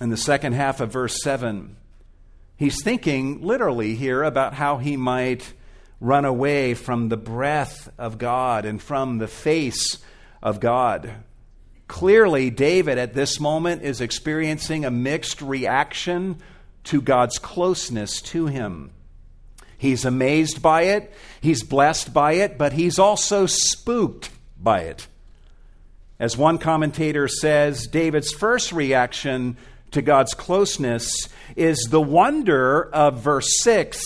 in 0.00 0.10
the 0.10 0.16
second 0.16 0.52
half 0.52 0.80
of 0.80 0.92
verse 0.92 1.20
7. 1.24 1.76
He's 2.56 2.82
thinking 2.82 3.42
literally 3.42 3.94
here 3.94 4.22
about 4.22 4.54
how 4.54 4.78
he 4.78 4.96
might 4.96 5.52
run 6.00 6.24
away 6.24 6.74
from 6.74 7.08
the 7.08 7.16
breath 7.16 7.88
of 7.98 8.18
God 8.18 8.64
and 8.64 8.80
from 8.80 9.18
the 9.18 9.28
face 9.28 9.98
of 10.42 10.60
God. 10.60 11.12
Clearly, 11.88 12.50
David 12.50 12.98
at 12.98 13.14
this 13.14 13.38
moment 13.38 13.82
is 13.82 14.00
experiencing 14.00 14.84
a 14.84 14.90
mixed 14.90 15.40
reaction 15.40 16.38
to 16.84 17.00
God's 17.00 17.38
closeness 17.38 18.20
to 18.22 18.46
him. 18.46 18.90
He's 19.78 20.04
amazed 20.04 20.62
by 20.62 20.82
it, 20.82 21.12
he's 21.40 21.62
blessed 21.62 22.12
by 22.12 22.32
it, 22.32 22.56
but 22.56 22.72
he's 22.72 22.98
also 22.98 23.46
spooked 23.46 24.30
by 24.58 24.80
it. 24.80 25.06
As 26.18 26.36
one 26.36 26.56
commentator 26.56 27.28
says, 27.28 27.86
David's 27.86 28.32
first 28.32 28.72
reaction 28.72 29.58
to 29.92 30.02
God's 30.02 30.34
closeness 30.34 31.28
is 31.54 31.78
the 31.90 32.00
wonder 32.00 32.90
of 32.92 33.20
verse 33.20 33.62
6, 33.62 34.02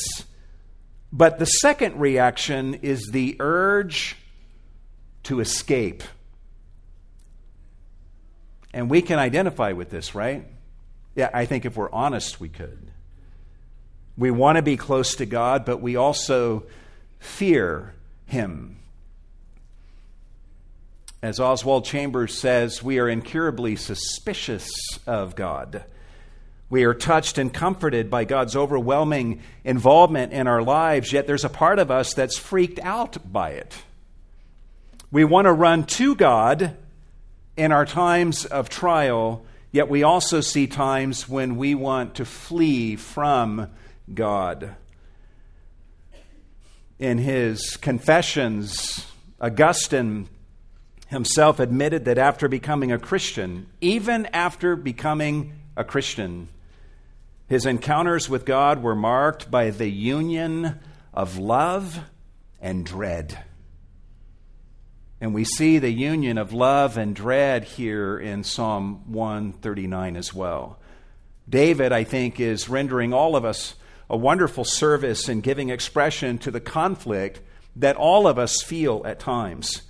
but 1.12 1.38
the 1.38 1.46
second 1.46 1.98
reaction 1.98 2.74
is 2.74 3.08
the 3.10 3.36
urge 3.40 4.16
to 5.24 5.40
escape. 5.40 6.02
And 8.72 8.88
we 8.88 9.02
can 9.02 9.18
identify 9.18 9.72
with 9.72 9.90
this, 9.90 10.14
right? 10.14 10.46
Yeah, 11.16 11.30
I 11.34 11.44
think 11.44 11.64
if 11.64 11.76
we're 11.76 11.90
honest, 11.90 12.40
we 12.40 12.48
could. 12.48 12.90
We 14.16 14.30
want 14.30 14.56
to 14.56 14.62
be 14.62 14.76
close 14.76 15.16
to 15.16 15.26
God, 15.26 15.64
but 15.64 15.80
we 15.80 15.96
also 15.96 16.64
fear 17.18 17.94
Him. 18.26 18.79
As 21.22 21.38
Oswald 21.38 21.84
Chambers 21.84 22.38
says, 22.38 22.82
we 22.82 22.98
are 22.98 23.08
incurably 23.08 23.76
suspicious 23.76 24.70
of 25.06 25.36
God. 25.36 25.84
We 26.68 26.84
are 26.84 26.94
touched 26.94 27.36
and 27.36 27.52
comforted 27.52 28.10
by 28.10 28.24
God's 28.24 28.56
overwhelming 28.56 29.42
involvement 29.64 30.32
in 30.32 30.46
our 30.46 30.62
lives, 30.62 31.12
yet 31.12 31.26
there's 31.26 31.44
a 31.44 31.48
part 31.48 31.78
of 31.78 31.90
us 31.90 32.14
that's 32.14 32.38
freaked 32.38 32.78
out 32.80 33.32
by 33.32 33.50
it. 33.50 33.82
We 35.10 35.24
want 35.24 35.46
to 35.46 35.52
run 35.52 35.84
to 35.84 36.14
God 36.14 36.76
in 37.56 37.72
our 37.72 37.84
times 37.84 38.46
of 38.46 38.68
trial, 38.68 39.44
Yet 39.72 39.88
we 39.88 40.02
also 40.02 40.40
see 40.40 40.66
times 40.66 41.28
when 41.28 41.56
we 41.56 41.76
want 41.76 42.16
to 42.16 42.24
flee 42.24 42.96
from 42.96 43.68
God. 44.12 44.74
In 46.98 47.18
his 47.18 47.76
confessions, 47.76 49.06
Augustine 49.40 50.28
himself 51.10 51.58
admitted 51.58 52.04
that 52.04 52.18
after 52.18 52.46
becoming 52.46 52.92
a 52.92 52.98
Christian, 52.98 53.66
even 53.80 54.26
after 54.26 54.76
becoming 54.76 55.52
a 55.76 55.82
Christian, 55.82 56.48
his 57.48 57.66
encounters 57.66 58.28
with 58.28 58.44
God 58.44 58.80
were 58.80 58.94
marked 58.94 59.50
by 59.50 59.70
the 59.70 59.90
union 59.90 60.78
of 61.12 61.36
love 61.36 61.98
and 62.60 62.86
dread. 62.86 63.36
And 65.20 65.34
we 65.34 65.42
see 65.42 65.80
the 65.80 65.90
union 65.90 66.38
of 66.38 66.52
love 66.52 66.96
and 66.96 67.14
dread 67.14 67.64
here 67.64 68.16
in 68.16 68.44
Psalm 68.44 69.12
139 69.12 70.16
as 70.16 70.32
well. 70.32 70.78
David, 71.48 71.90
I 71.90 72.04
think, 72.04 72.38
is 72.38 72.68
rendering 72.68 73.12
all 73.12 73.34
of 73.34 73.44
us 73.44 73.74
a 74.08 74.16
wonderful 74.16 74.64
service 74.64 75.28
in 75.28 75.40
giving 75.40 75.70
expression 75.70 76.38
to 76.38 76.52
the 76.52 76.60
conflict 76.60 77.40
that 77.74 77.96
all 77.96 78.28
of 78.28 78.38
us 78.38 78.62
feel 78.62 79.02
at 79.04 79.18
times. 79.18 79.82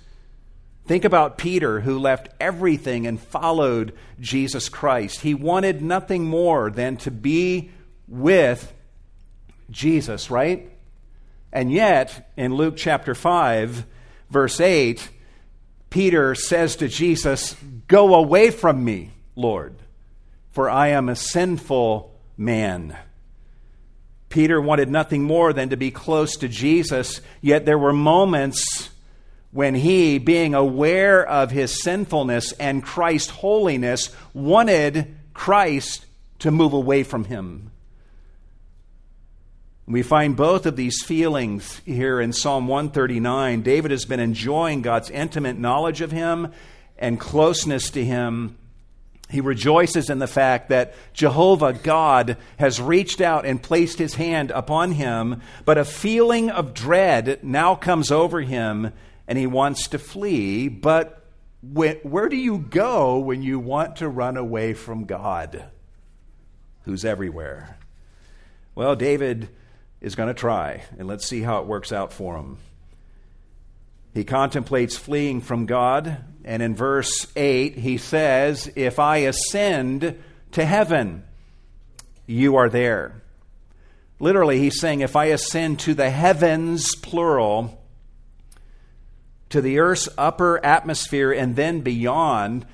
Think 0.85 1.05
about 1.05 1.37
Peter, 1.37 1.79
who 1.79 1.99
left 1.99 2.29
everything 2.39 3.07
and 3.07 3.19
followed 3.19 3.93
Jesus 4.19 4.67
Christ. 4.67 5.21
He 5.21 5.33
wanted 5.33 5.81
nothing 5.81 6.25
more 6.25 6.69
than 6.69 6.97
to 6.97 7.11
be 7.11 7.71
with 8.07 8.73
Jesus, 9.69 10.29
right? 10.29 10.69
And 11.53 11.71
yet, 11.71 12.31
in 12.35 12.55
Luke 12.55 12.75
chapter 12.77 13.13
5, 13.13 13.85
verse 14.29 14.59
8, 14.59 15.09
Peter 15.89 16.33
says 16.35 16.77
to 16.77 16.87
Jesus, 16.87 17.55
Go 17.87 18.15
away 18.15 18.51
from 18.51 18.83
me, 18.83 19.11
Lord, 19.35 19.75
for 20.51 20.69
I 20.69 20.89
am 20.89 21.09
a 21.09 21.15
sinful 21.15 22.13
man. 22.37 22.97
Peter 24.29 24.61
wanted 24.61 24.89
nothing 24.89 25.23
more 25.23 25.51
than 25.51 25.69
to 25.69 25.77
be 25.77 25.91
close 25.91 26.37
to 26.37 26.47
Jesus, 26.47 27.19
yet 27.41 27.65
there 27.65 27.77
were 27.77 27.91
moments 27.91 28.89
when 29.51 29.75
he, 29.75 30.17
being 30.17 30.55
aware 30.55 31.25
of 31.27 31.51
his 31.51 31.83
sinfulness 31.83 32.53
and 32.53 32.83
Christ's 32.83 33.29
holiness, 33.29 34.09
wanted 34.33 35.15
Christ 35.33 36.05
to 36.39 36.51
move 36.51 36.73
away 36.73 37.03
from 37.03 37.25
him. 37.25 37.71
We 39.87 40.03
find 40.03 40.37
both 40.37 40.65
of 40.65 40.77
these 40.77 41.03
feelings 41.03 41.81
here 41.85 42.21
in 42.21 42.31
Psalm 42.31 42.67
139. 42.67 43.61
David 43.61 43.91
has 43.91 44.05
been 44.05 44.21
enjoying 44.21 44.81
God's 44.81 45.09
intimate 45.09 45.57
knowledge 45.57 45.99
of 45.99 46.11
him 46.11 46.53
and 46.97 47.19
closeness 47.19 47.89
to 47.89 48.05
him, 48.05 48.57
He 49.29 49.41
rejoices 49.41 50.09
in 50.09 50.19
the 50.19 50.27
fact 50.27 50.69
that 50.69 50.93
Jehovah 51.13 51.73
God 51.73 52.37
has 52.57 52.79
reached 52.79 53.19
out 53.19 53.45
and 53.45 53.61
placed 53.61 53.97
his 53.97 54.13
hand 54.13 54.51
upon 54.51 54.91
him, 54.91 55.41
but 55.65 55.77
a 55.77 55.85
feeling 55.85 56.49
of 56.51 56.73
dread 56.73 57.39
now 57.43 57.75
comes 57.75 58.11
over 58.11 58.41
him 58.41 58.93
and 59.27 59.37
he 59.37 59.47
wants 59.47 59.87
to 59.89 59.99
flee. 59.99 60.67
But 60.67 61.25
where 61.61 62.29
do 62.29 62.35
you 62.35 62.57
go 62.57 63.19
when 63.19 63.43
you 63.43 63.59
want 63.59 63.97
to 63.97 64.09
run 64.09 64.37
away 64.37 64.73
from 64.73 65.05
God, 65.05 65.65
who's 66.83 67.05
everywhere? 67.05 67.77
Well, 68.73 68.95
David 68.95 69.49
is 69.99 70.15
going 70.15 70.29
to 70.29 70.33
try, 70.33 70.83
and 70.97 71.07
let's 71.07 71.27
see 71.27 71.41
how 71.41 71.59
it 71.59 71.67
works 71.67 71.91
out 71.91 72.11
for 72.11 72.35
him. 72.37 72.57
He 74.13 74.23
contemplates 74.23 74.97
fleeing 74.97 75.41
from 75.41 75.65
God, 75.65 76.17
and 76.43 76.61
in 76.63 76.75
verse 76.75 77.27
8, 77.35 77.77
he 77.77 77.97
says, 77.97 78.71
If 78.75 78.99
I 78.99 79.17
ascend 79.17 80.21
to 80.53 80.65
heaven, 80.65 81.23
you 82.25 82.55
are 82.55 82.69
there. 82.69 83.21
Literally, 84.19 84.59
he's 84.59 84.79
saying, 84.79 85.01
If 85.01 85.15
I 85.15 85.25
ascend 85.25 85.79
to 85.81 85.93
the 85.93 86.09
heavens, 86.09 86.95
plural, 86.95 87.80
to 89.51 89.61
the 89.61 89.79
earth's 89.79 90.09
upper 90.17 90.63
atmosphere, 90.65 91.31
and 91.31 91.55
then 91.55 91.81
beyond, 91.81 92.65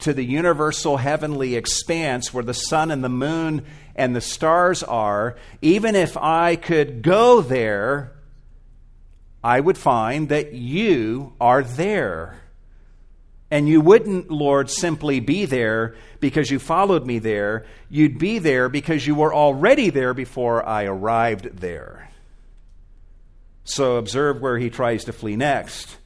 to 0.00 0.12
the 0.12 0.24
universal 0.24 0.98
heavenly 0.98 1.54
expanse 1.54 2.34
where 2.34 2.44
the 2.44 2.54
sun 2.54 2.90
and 2.90 3.02
the 3.02 3.08
moon 3.08 3.64
and 3.96 4.14
the 4.14 4.20
stars 4.20 4.82
are, 4.82 5.36
even 5.62 5.96
if 5.96 6.16
I 6.16 6.56
could 6.56 7.02
go 7.02 7.40
there, 7.40 8.12
I 9.42 9.60
would 9.60 9.78
find 9.78 10.28
that 10.28 10.52
you 10.52 11.32
are 11.40 11.62
there. 11.62 12.40
And 13.50 13.68
you 13.68 13.80
wouldn't, 13.80 14.30
Lord, 14.30 14.68
simply 14.68 15.20
be 15.20 15.44
there 15.44 15.94
because 16.18 16.50
you 16.50 16.58
followed 16.58 17.06
me 17.06 17.18
there. 17.20 17.66
You'd 17.88 18.18
be 18.18 18.38
there 18.38 18.68
because 18.68 19.06
you 19.06 19.14
were 19.14 19.32
already 19.32 19.90
there 19.90 20.12
before 20.14 20.66
I 20.66 20.84
arrived 20.84 21.58
there. 21.58 22.10
So 23.62 23.96
observe 23.96 24.40
where 24.40 24.58
he 24.58 24.70
tries 24.70 25.04
to 25.04 25.12
flee 25.12 25.36
next. 25.36 25.96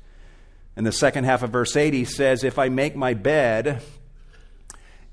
In 0.78 0.84
the 0.84 0.92
second 0.92 1.24
half 1.24 1.42
of 1.42 1.50
verse 1.50 1.74
80 1.74 2.04
says, 2.04 2.44
If 2.44 2.56
I 2.56 2.68
make 2.68 2.94
my 2.94 3.12
bed 3.12 3.82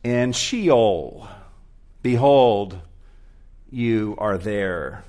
in 0.03 0.31
Sheol, 0.31 1.27
behold, 2.03 2.79
you 3.71 4.13
are 4.19 4.37
there. 4.37 5.03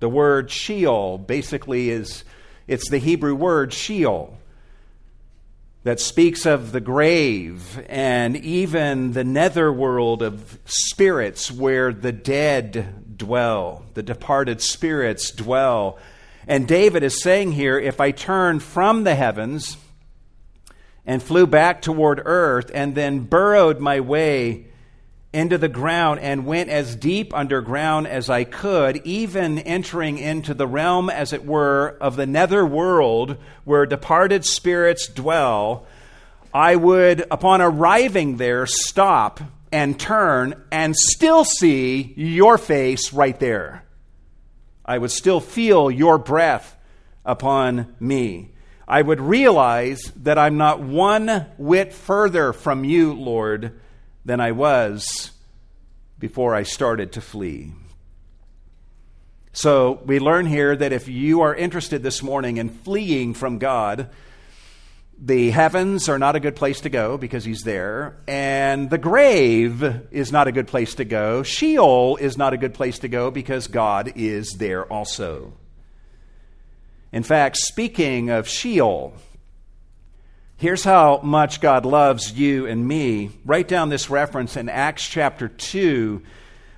The 0.00 0.08
word 0.10 0.50
Sheol 0.50 1.16
basically 1.16 1.88
is 1.88 2.24
it's 2.68 2.90
the 2.90 2.98
Hebrew 2.98 3.34
word 3.34 3.72
Sheol 3.72 4.36
that 5.84 5.98
speaks 5.98 6.44
of 6.44 6.72
the 6.72 6.80
grave 6.82 7.82
and 7.88 8.36
even 8.36 9.12
the 9.12 9.24
netherworld 9.24 10.20
of 10.20 10.58
spirits 10.66 11.50
where 11.50 11.90
the 11.90 12.12
dead 12.12 13.16
dwell, 13.16 13.86
the 13.94 14.02
departed 14.02 14.60
spirits 14.60 15.30
dwell. 15.30 15.98
And 16.50 16.66
David 16.66 17.04
is 17.04 17.22
saying 17.22 17.52
here 17.52 17.78
if 17.78 18.00
I 18.00 18.10
turn 18.10 18.58
from 18.58 19.04
the 19.04 19.14
heavens 19.14 19.76
and 21.06 21.22
flew 21.22 21.46
back 21.46 21.80
toward 21.80 22.20
earth 22.24 22.72
and 22.74 22.96
then 22.96 23.20
burrowed 23.20 23.78
my 23.78 24.00
way 24.00 24.66
into 25.32 25.58
the 25.58 25.68
ground 25.68 26.18
and 26.18 26.44
went 26.44 26.68
as 26.68 26.96
deep 26.96 27.32
underground 27.32 28.08
as 28.08 28.28
I 28.28 28.42
could, 28.42 28.96
even 29.06 29.60
entering 29.60 30.18
into 30.18 30.52
the 30.52 30.66
realm, 30.66 31.08
as 31.08 31.32
it 31.32 31.46
were, 31.46 31.96
of 32.00 32.16
the 32.16 32.26
nether 32.26 32.66
world 32.66 33.36
where 33.62 33.86
departed 33.86 34.44
spirits 34.44 35.06
dwell, 35.06 35.86
I 36.52 36.74
would, 36.74 37.24
upon 37.30 37.60
arriving 37.60 38.38
there, 38.38 38.66
stop 38.66 39.38
and 39.70 40.00
turn 40.00 40.60
and 40.72 40.96
still 40.96 41.44
see 41.44 42.12
your 42.16 42.58
face 42.58 43.12
right 43.12 43.38
there. 43.38 43.84
I 44.90 44.98
would 44.98 45.12
still 45.12 45.38
feel 45.38 45.88
your 45.88 46.18
breath 46.18 46.76
upon 47.24 47.94
me. 48.00 48.50
I 48.88 49.00
would 49.00 49.20
realize 49.20 50.00
that 50.16 50.36
I'm 50.36 50.56
not 50.56 50.80
one 50.80 51.46
whit 51.58 51.92
further 51.92 52.52
from 52.52 52.82
you, 52.82 53.12
Lord 53.12 53.78
than 54.24 54.40
I 54.40 54.50
was 54.50 55.30
before 56.18 56.56
I 56.56 56.64
started 56.64 57.12
to 57.12 57.20
flee. 57.20 57.70
So 59.52 60.02
we 60.04 60.18
learn 60.18 60.46
here 60.46 60.74
that 60.74 60.92
if 60.92 61.06
you 61.06 61.42
are 61.42 61.54
interested 61.54 62.02
this 62.02 62.20
morning 62.20 62.56
in 62.56 62.68
fleeing 62.68 63.32
from 63.34 63.58
God, 63.58 64.10
the 65.20 65.50
heavens 65.50 66.08
are 66.08 66.18
not 66.18 66.34
a 66.34 66.40
good 66.40 66.56
place 66.56 66.80
to 66.80 66.88
go 66.88 67.18
because 67.18 67.44
he's 67.44 67.62
there, 67.62 68.16
and 68.26 68.88
the 68.88 68.98
grave 68.98 70.08
is 70.10 70.32
not 70.32 70.48
a 70.48 70.52
good 70.52 70.66
place 70.66 70.94
to 70.94 71.04
go. 71.04 71.42
Sheol 71.42 72.16
is 72.16 72.38
not 72.38 72.54
a 72.54 72.56
good 72.56 72.72
place 72.72 72.98
to 73.00 73.08
go 73.08 73.30
because 73.30 73.66
God 73.66 74.12
is 74.16 74.52
there 74.52 74.84
also. 74.90 75.52
In 77.12 77.22
fact, 77.22 77.58
speaking 77.58 78.30
of 78.30 78.48
Sheol, 78.48 79.14
Here's 80.60 80.84
how 80.84 81.20
much 81.22 81.62
God 81.62 81.86
loves 81.86 82.38
you 82.38 82.66
and 82.66 82.86
me. 82.86 83.30
Write 83.46 83.66
down 83.66 83.88
this 83.88 84.10
reference 84.10 84.58
in 84.58 84.68
Acts 84.68 85.08
chapter 85.08 85.48
2, 85.48 86.20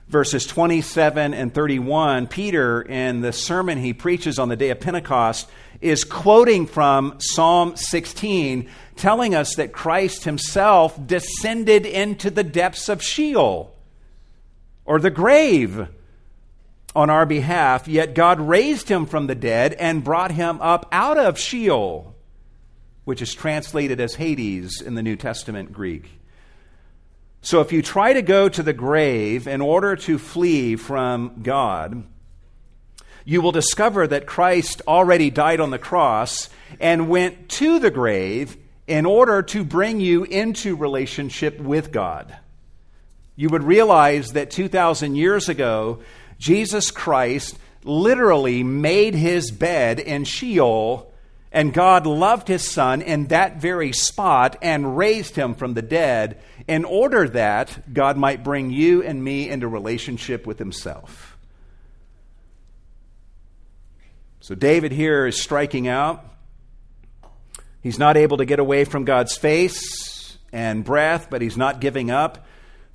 verses 0.06 0.46
27 0.46 1.34
and 1.34 1.52
31. 1.52 2.28
Peter, 2.28 2.80
in 2.80 3.22
the 3.22 3.32
sermon 3.32 3.78
he 3.78 3.92
preaches 3.92 4.38
on 4.38 4.48
the 4.48 4.54
day 4.54 4.70
of 4.70 4.78
Pentecost, 4.78 5.50
is 5.82 6.04
quoting 6.04 6.66
from 6.66 7.16
Psalm 7.18 7.76
16, 7.76 8.68
telling 8.96 9.34
us 9.34 9.54
that 9.56 9.72
Christ 9.72 10.24
himself 10.24 10.98
descended 11.06 11.84
into 11.84 12.30
the 12.30 12.44
depths 12.44 12.88
of 12.88 13.02
Sheol, 13.02 13.74
or 14.84 14.98
the 14.98 15.10
grave, 15.10 15.88
on 16.94 17.08
our 17.08 17.24
behalf, 17.24 17.88
yet 17.88 18.14
God 18.14 18.38
raised 18.38 18.88
him 18.90 19.06
from 19.06 19.26
the 19.26 19.34
dead 19.34 19.72
and 19.74 20.04
brought 20.04 20.30
him 20.30 20.60
up 20.60 20.86
out 20.92 21.16
of 21.16 21.38
Sheol 21.38 22.12
which 23.04 23.22
is 23.22 23.34
translated 23.34 24.00
as 24.00 24.14
Hades 24.14 24.80
in 24.80 24.94
the 24.94 25.02
New 25.02 25.16
Testament 25.16 25.72
Greek. 25.72 26.10
So 27.40 27.60
if 27.60 27.72
you 27.72 27.82
try 27.82 28.12
to 28.12 28.22
go 28.22 28.48
to 28.48 28.62
the 28.62 28.72
grave 28.72 29.48
in 29.48 29.60
order 29.60 29.96
to 29.96 30.18
flee 30.18 30.76
from 30.76 31.42
God, 31.42 32.04
you 33.24 33.40
will 33.40 33.52
discover 33.52 34.06
that 34.06 34.26
Christ 34.26 34.82
already 34.86 35.30
died 35.30 35.60
on 35.60 35.70
the 35.70 35.78
cross 35.78 36.48
and 36.80 37.08
went 37.08 37.48
to 37.50 37.78
the 37.78 37.90
grave 37.90 38.56
in 38.86 39.06
order 39.06 39.42
to 39.42 39.64
bring 39.64 40.00
you 40.00 40.24
into 40.24 40.76
relationship 40.76 41.60
with 41.60 41.92
God. 41.92 42.36
You 43.36 43.48
would 43.48 43.62
realize 43.62 44.32
that 44.32 44.50
2,000 44.50 45.14
years 45.14 45.48
ago, 45.48 46.02
Jesus 46.38 46.90
Christ 46.90 47.58
literally 47.84 48.62
made 48.62 49.14
his 49.14 49.50
bed 49.50 49.98
in 49.98 50.24
Sheol 50.24 51.12
and 51.52 51.74
God 51.74 52.06
loved 52.06 52.48
his 52.48 52.70
son 52.70 53.02
in 53.02 53.26
that 53.26 53.60
very 53.60 53.92
spot 53.92 54.56
and 54.62 54.96
raised 54.96 55.36
him 55.36 55.54
from 55.54 55.74
the 55.74 55.82
dead 55.82 56.40
in 56.66 56.84
order 56.84 57.28
that 57.28 57.92
God 57.92 58.16
might 58.16 58.42
bring 58.42 58.70
you 58.70 59.02
and 59.02 59.22
me 59.22 59.48
into 59.50 59.68
relationship 59.68 60.46
with 60.46 60.58
himself. 60.58 61.31
So 64.42 64.56
David 64.56 64.90
here 64.90 65.24
is 65.24 65.40
striking 65.40 65.86
out. 65.86 66.24
He's 67.80 68.00
not 68.00 68.16
able 68.16 68.38
to 68.38 68.44
get 68.44 68.58
away 68.58 68.84
from 68.84 69.04
God's 69.04 69.36
face 69.36 70.36
and 70.52 70.84
breath, 70.84 71.28
but 71.30 71.42
he's 71.42 71.56
not 71.56 71.80
giving 71.80 72.10
up. 72.10 72.44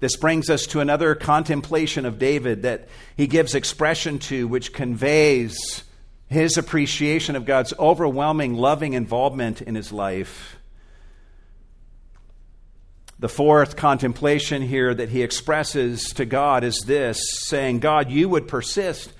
This 0.01 0.17
brings 0.17 0.49
us 0.49 0.65
to 0.67 0.81
another 0.81 1.15
contemplation 1.15 2.05
of 2.05 2.19
David 2.19 2.63
that 2.63 2.89
he 3.15 3.27
gives 3.27 3.55
expression 3.55 4.19
to, 4.19 4.45
which 4.45 4.73
conveys 4.73 5.85
his 6.27 6.57
appreciation 6.57 7.37
of 7.37 7.45
God's 7.45 7.73
overwhelming, 7.79 8.55
loving 8.55 8.91
involvement 8.91 9.61
in 9.61 9.73
his 9.73 9.93
life. 9.93 10.57
The 13.19 13.29
fourth 13.29 13.77
contemplation 13.77 14.63
here 14.63 14.93
that 14.93 15.07
he 15.07 15.23
expresses 15.23 16.09
to 16.15 16.25
God 16.25 16.65
is 16.65 16.83
this 16.85 17.21
saying, 17.45 17.79
God, 17.79 18.11
you 18.11 18.27
would 18.27 18.49
persist 18.49 19.13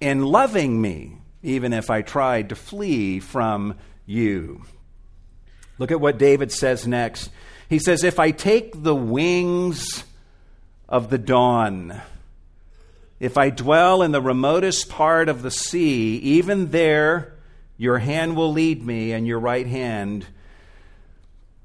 in 0.00 0.22
loving 0.22 0.80
me, 0.80 1.18
even 1.42 1.72
if 1.72 1.90
I 1.90 2.02
tried 2.02 2.50
to 2.50 2.54
flee 2.54 3.20
from 3.20 3.76
you. 4.06 4.62
Look 5.78 5.90
at 5.90 6.00
what 6.00 6.18
David 6.18 6.52
says 6.52 6.86
next. 6.86 7.30
He 7.68 7.78
says, 7.78 8.04
If 8.04 8.18
I 8.18 8.30
take 8.30 8.82
the 8.82 8.94
wings 8.94 10.04
of 10.88 11.10
the 11.10 11.18
dawn, 11.18 12.00
if 13.18 13.38
I 13.38 13.50
dwell 13.50 14.02
in 14.02 14.12
the 14.12 14.20
remotest 14.20 14.88
part 14.88 15.28
of 15.28 15.42
the 15.42 15.50
sea, 15.50 16.16
even 16.16 16.70
there 16.70 17.32
your 17.76 17.98
hand 17.98 18.36
will 18.36 18.52
lead 18.52 18.84
me, 18.84 19.12
and 19.12 19.26
your 19.26 19.40
right 19.40 19.66
hand 19.66 20.26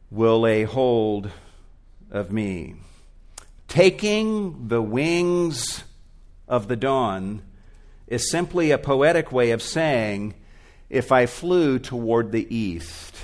will 0.09 0.41
lay 0.41 0.63
hold 0.63 1.29
of 2.09 2.31
me. 2.31 2.75
Taking 3.67 4.67
the 4.67 4.81
wings 4.81 5.83
of 6.47 6.67
the 6.67 6.75
dawn 6.75 7.43
is 8.07 8.31
simply 8.31 8.71
a 8.71 8.77
poetic 8.77 9.31
way 9.31 9.51
of 9.51 9.61
saying, 9.61 10.33
if 10.89 11.11
I 11.11 11.25
flew 11.25 11.79
toward 11.79 12.31
the 12.31 12.55
east. 12.55 13.15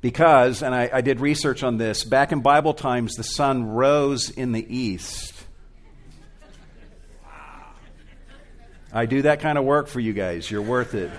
Because, 0.00 0.62
and 0.62 0.74
I, 0.74 0.90
I 0.92 1.00
did 1.00 1.20
research 1.20 1.62
on 1.62 1.78
this, 1.78 2.04
back 2.04 2.32
in 2.32 2.40
Bible 2.40 2.74
times, 2.74 3.14
the 3.14 3.22
sun 3.22 3.64
rose 3.66 4.30
in 4.30 4.52
the 4.52 4.76
east. 4.76 5.32
I 8.92 9.06
do 9.06 9.22
that 9.22 9.40
kind 9.40 9.58
of 9.58 9.64
work 9.64 9.88
for 9.88 9.98
you 9.98 10.12
guys. 10.12 10.50
You're 10.50 10.62
worth 10.62 10.94
it. 10.94 11.10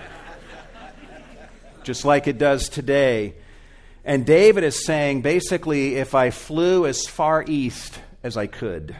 Just 1.84 2.04
like 2.04 2.26
it 2.26 2.38
does 2.38 2.68
today. 2.68 3.34
And 4.04 4.24
David 4.24 4.64
is 4.64 4.84
saying 4.84 5.22
basically, 5.22 5.96
if 5.96 6.14
I 6.14 6.30
flew 6.30 6.86
as 6.86 7.06
far 7.06 7.44
east 7.46 8.00
as 8.22 8.36
I 8.36 8.46
could, 8.46 8.96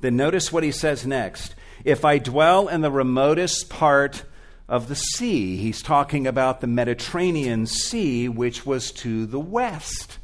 then 0.00 0.16
notice 0.16 0.52
what 0.52 0.64
he 0.64 0.72
says 0.72 1.06
next. 1.06 1.54
If 1.86 2.04
I 2.04 2.18
dwell 2.18 2.66
in 2.66 2.80
the 2.80 2.90
remotest 2.90 3.70
part 3.70 4.24
of 4.68 4.88
the 4.88 4.96
sea, 4.96 5.56
he's 5.56 5.82
talking 5.82 6.26
about 6.26 6.60
the 6.60 6.66
Mediterranean 6.66 7.66
Sea, 7.66 8.28
which 8.28 8.66
was 8.66 8.90
to 8.90 9.24
the 9.24 9.38
west 9.38 10.18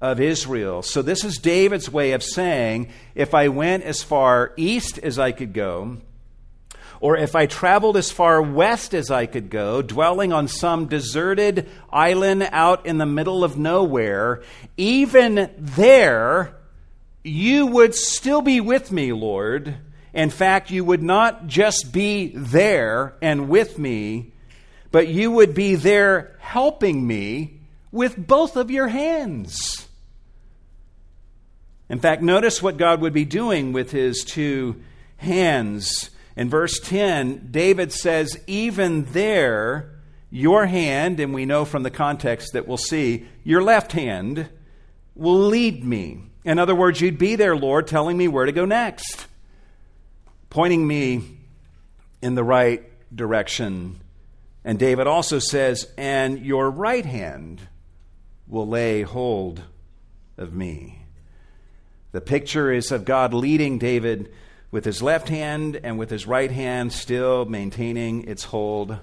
of 0.00 0.20
Israel. 0.20 0.80
So 0.80 1.02
this 1.02 1.22
is 1.22 1.36
David's 1.36 1.92
way 1.92 2.12
of 2.12 2.22
saying 2.22 2.88
if 3.14 3.34
I 3.34 3.48
went 3.48 3.84
as 3.84 4.02
far 4.02 4.54
east 4.56 4.98
as 5.00 5.18
I 5.18 5.32
could 5.32 5.52
go, 5.52 5.98
or 6.98 7.14
if 7.14 7.36
I 7.36 7.44
traveled 7.44 7.98
as 7.98 8.10
far 8.10 8.40
west 8.40 8.94
as 8.94 9.10
I 9.10 9.26
could 9.26 9.50
go, 9.50 9.82
dwelling 9.82 10.32
on 10.32 10.48
some 10.48 10.86
deserted 10.86 11.68
island 11.92 12.48
out 12.52 12.86
in 12.86 12.96
the 12.96 13.04
middle 13.04 13.44
of 13.44 13.58
nowhere, 13.58 14.42
even 14.78 15.50
there, 15.58 16.56
you 17.22 17.66
would 17.66 17.94
still 17.94 18.40
be 18.40 18.62
with 18.62 18.90
me, 18.90 19.12
Lord. 19.12 19.76
In 20.12 20.30
fact, 20.30 20.70
you 20.70 20.84
would 20.84 21.02
not 21.02 21.46
just 21.46 21.92
be 21.92 22.32
there 22.34 23.14
and 23.22 23.48
with 23.48 23.78
me, 23.78 24.32
but 24.90 25.08
you 25.08 25.30
would 25.30 25.54
be 25.54 25.76
there 25.76 26.36
helping 26.40 27.06
me 27.06 27.60
with 27.92 28.16
both 28.16 28.56
of 28.56 28.70
your 28.70 28.88
hands. 28.88 29.88
In 31.88 31.98
fact, 31.98 32.22
notice 32.22 32.62
what 32.62 32.76
God 32.76 33.00
would 33.00 33.12
be 33.12 33.24
doing 33.24 33.72
with 33.72 33.90
his 33.90 34.24
two 34.24 34.82
hands. 35.16 36.10
In 36.36 36.48
verse 36.48 36.78
10, 36.80 37.48
David 37.50 37.92
says, 37.92 38.38
Even 38.46 39.04
there, 39.06 39.98
your 40.30 40.66
hand, 40.66 41.18
and 41.18 41.34
we 41.34 41.44
know 41.44 41.64
from 41.64 41.82
the 41.82 41.90
context 41.90 42.52
that 42.52 42.68
we'll 42.68 42.76
see, 42.76 43.26
your 43.42 43.62
left 43.62 43.92
hand 43.92 44.48
will 45.16 45.46
lead 45.46 45.84
me. 45.84 46.22
In 46.44 46.58
other 46.58 46.74
words, 46.74 47.00
you'd 47.00 47.18
be 47.18 47.34
there, 47.34 47.56
Lord, 47.56 47.86
telling 47.86 48.16
me 48.16 48.28
where 48.28 48.46
to 48.46 48.52
go 48.52 48.64
next, 48.64 49.26
pointing 50.50 50.86
me 50.86 51.22
in 52.20 52.34
the 52.34 52.44
right 52.44 52.82
direction. 53.14 54.00
And 54.64 54.78
David 54.78 55.06
also 55.06 55.38
says, 55.38 55.88
And 55.96 56.44
your 56.44 56.70
right 56.70 57.06
hand 57.06 57.60
will 58.46 58.68
lay 58.68 59.02
hold 59.02 59.62
of 60.36 60.52
me. 60.52 61.06
The 62.12 62.20
picture 62.20 62.72
is 62.72 62.90
of 62.90 63.04
God 63.04 63.32
leading 63.32 63.78
David 63.78 64.32
with 64.70 64.84
his 64.84 65.02
left 65.02 65.28
hand 65.28 65.80
and 65.82 65.98
with 65.98 66.10
his 66.10 66.26
right 66.26 66.50
hand 66.50 66.92
still 66.92 67.44
maintaining 67.44 68.28
its 68.28 68.44
hold 68.44 68.98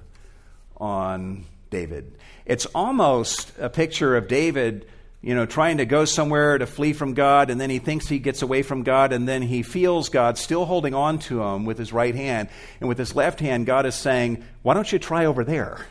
on 0.78 1.46
David. 1.70 2.18
It's 2.46 2.66
almost 2.68 3.52
a 3.60 3.70
picture 3.70 4.16
of 4.16 4.28
David, 4.28 4.88
you 5.22 5.34
know, 5.34 5.46
trying 5.46 5.78
to 5.78 5.86
go 5.86 6.06
somewhere 6.06 6.58
to 6.58 6.68
flee 6.68 6.94
from 6.94 7.14
God, 7.14 7.50
and 7.50 7.60
then 7.60 7.70
he 7.70 7.80
thinks 7.80 8.08
he 8.08 8.20
gets 8.20 8.42
away 8.42 8.62
from 8.62 8.84
God, 8.84 9.12
and 9.12 9.28
then 9.28 9.42
he 9.42 9.64
feels 9.64 10.10
God 10.10 10.38
still 10.38 10.66
holding 10.66 10.94
on 10.94 11.20
to 11.20 11.42
him 11.42 11.66
with 11.66 11.78
his 11.78 11.92
right 11.92 12.14
hand. 12.14 12.50
And 12.80 12.88
with 12.88 12.98
his 12.98 13.16
left 13.16 13.40
hand, 13.40 13.66
God 13.66 13.86
is 13.86 13.96
saying, 13.96 14.44
Why 14.62 14.74
don't 14.74 14.92
you 14.92 15.00
try 15.00 15.26
over 15.26 15.44
there 15.44 15.86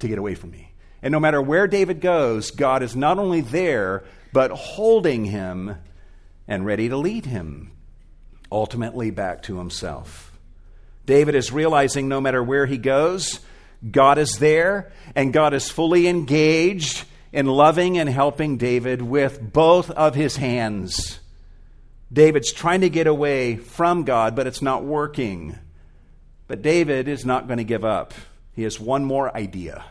to 0.00 0.08
get 0.08 0.18
away 0.18 0.34
from 0.34 0.50
me? 0.50 0.72
And 1.02 1.12
no 1.12 1.20
matter 1.20 1.40
where 1.40 1.66
David 1.66 2.00
goes, 2.00 2.50
God 2.50 2.82
is 2.82 2.96
not 2.96 3.18
only 3.18 3.42
there, 3.42 4.04
but 4.32 4.50
holding 4.50 5.26
him 5.26 5.76
and 6.48 6.66
ready 6.66 6.88
to 6.88 6.96
lead 6.96 7.26
him 7.26 7.70
ultimately 8.50 9.10
back 9.10 9.42
to 9.42 9.58
himself. 9.58 10.32
David 11.06 11.34
is 11.34 11.52
realizing 11.52 12.08
no 12.08 12.20
matter 12.20 12.42
where 12.42 12.66
he 12.66 12.78
goes, 12.78 13.40
God 13.88 14.16
is 14.16 14.38
there, 14.38 14.92
and 15.14 15.32
God 15.32 15.52
is 15.52 15.70
fully 15.70 16.08
engaged 16.08 17.04
in 17.34 17.46
loving 17.46 17.98
and 17.98 18.08
helping 18.08 18.56
David 18.56 19.02
with 19.02 19.52
both 19.52 19.90
of 19.90 20.14
his 20.14 20.36
hands. 20.36 21.18
David's 22.12 22.52
trying 22.52 22.82
to 22.82 22.88
get 22.88 23.08
away 23.08 23.56
from 23.56 24.04
God, 24.04 24.36
but 24.36 24.46
it's 24.46 24.62
not 24.62 24.84
working. 24.84 25.58
But 26.46 26.62
David 26.62 27.08
is 27.08 27.26
not 27.26 27.48
going 27.48 27.58
to 27.58 27.64
give 27.64 27.84
up. 27.84 28.14
He 28.54 28.62
has 28.62 28.78
one 28.78 29.04
more 29.04 29.36
idea. 29.36 29.84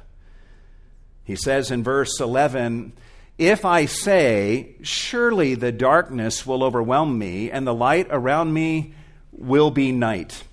He 1.25 1.35
says 1.35 1.69
in 1.69 1.83
verse 1.83 2.17
11, 2.21 2.93
if 3.37 3.65
I 3.65 3.87
say, 3.87 4.75
Surely 4.81 5.55
the 5.55 5.73
darkness 5.73 6.47
will 6.47 6.63
overwhelm 6.63 7.19
me, 7.19 7.51
and 7.51 7.67
the 7.67 7.73
light 7.73 8.07
around 8.09 8.53
me 8.53 8.93
will 9.33 9.69
be 9.69 9.91
night. 9.91 10.45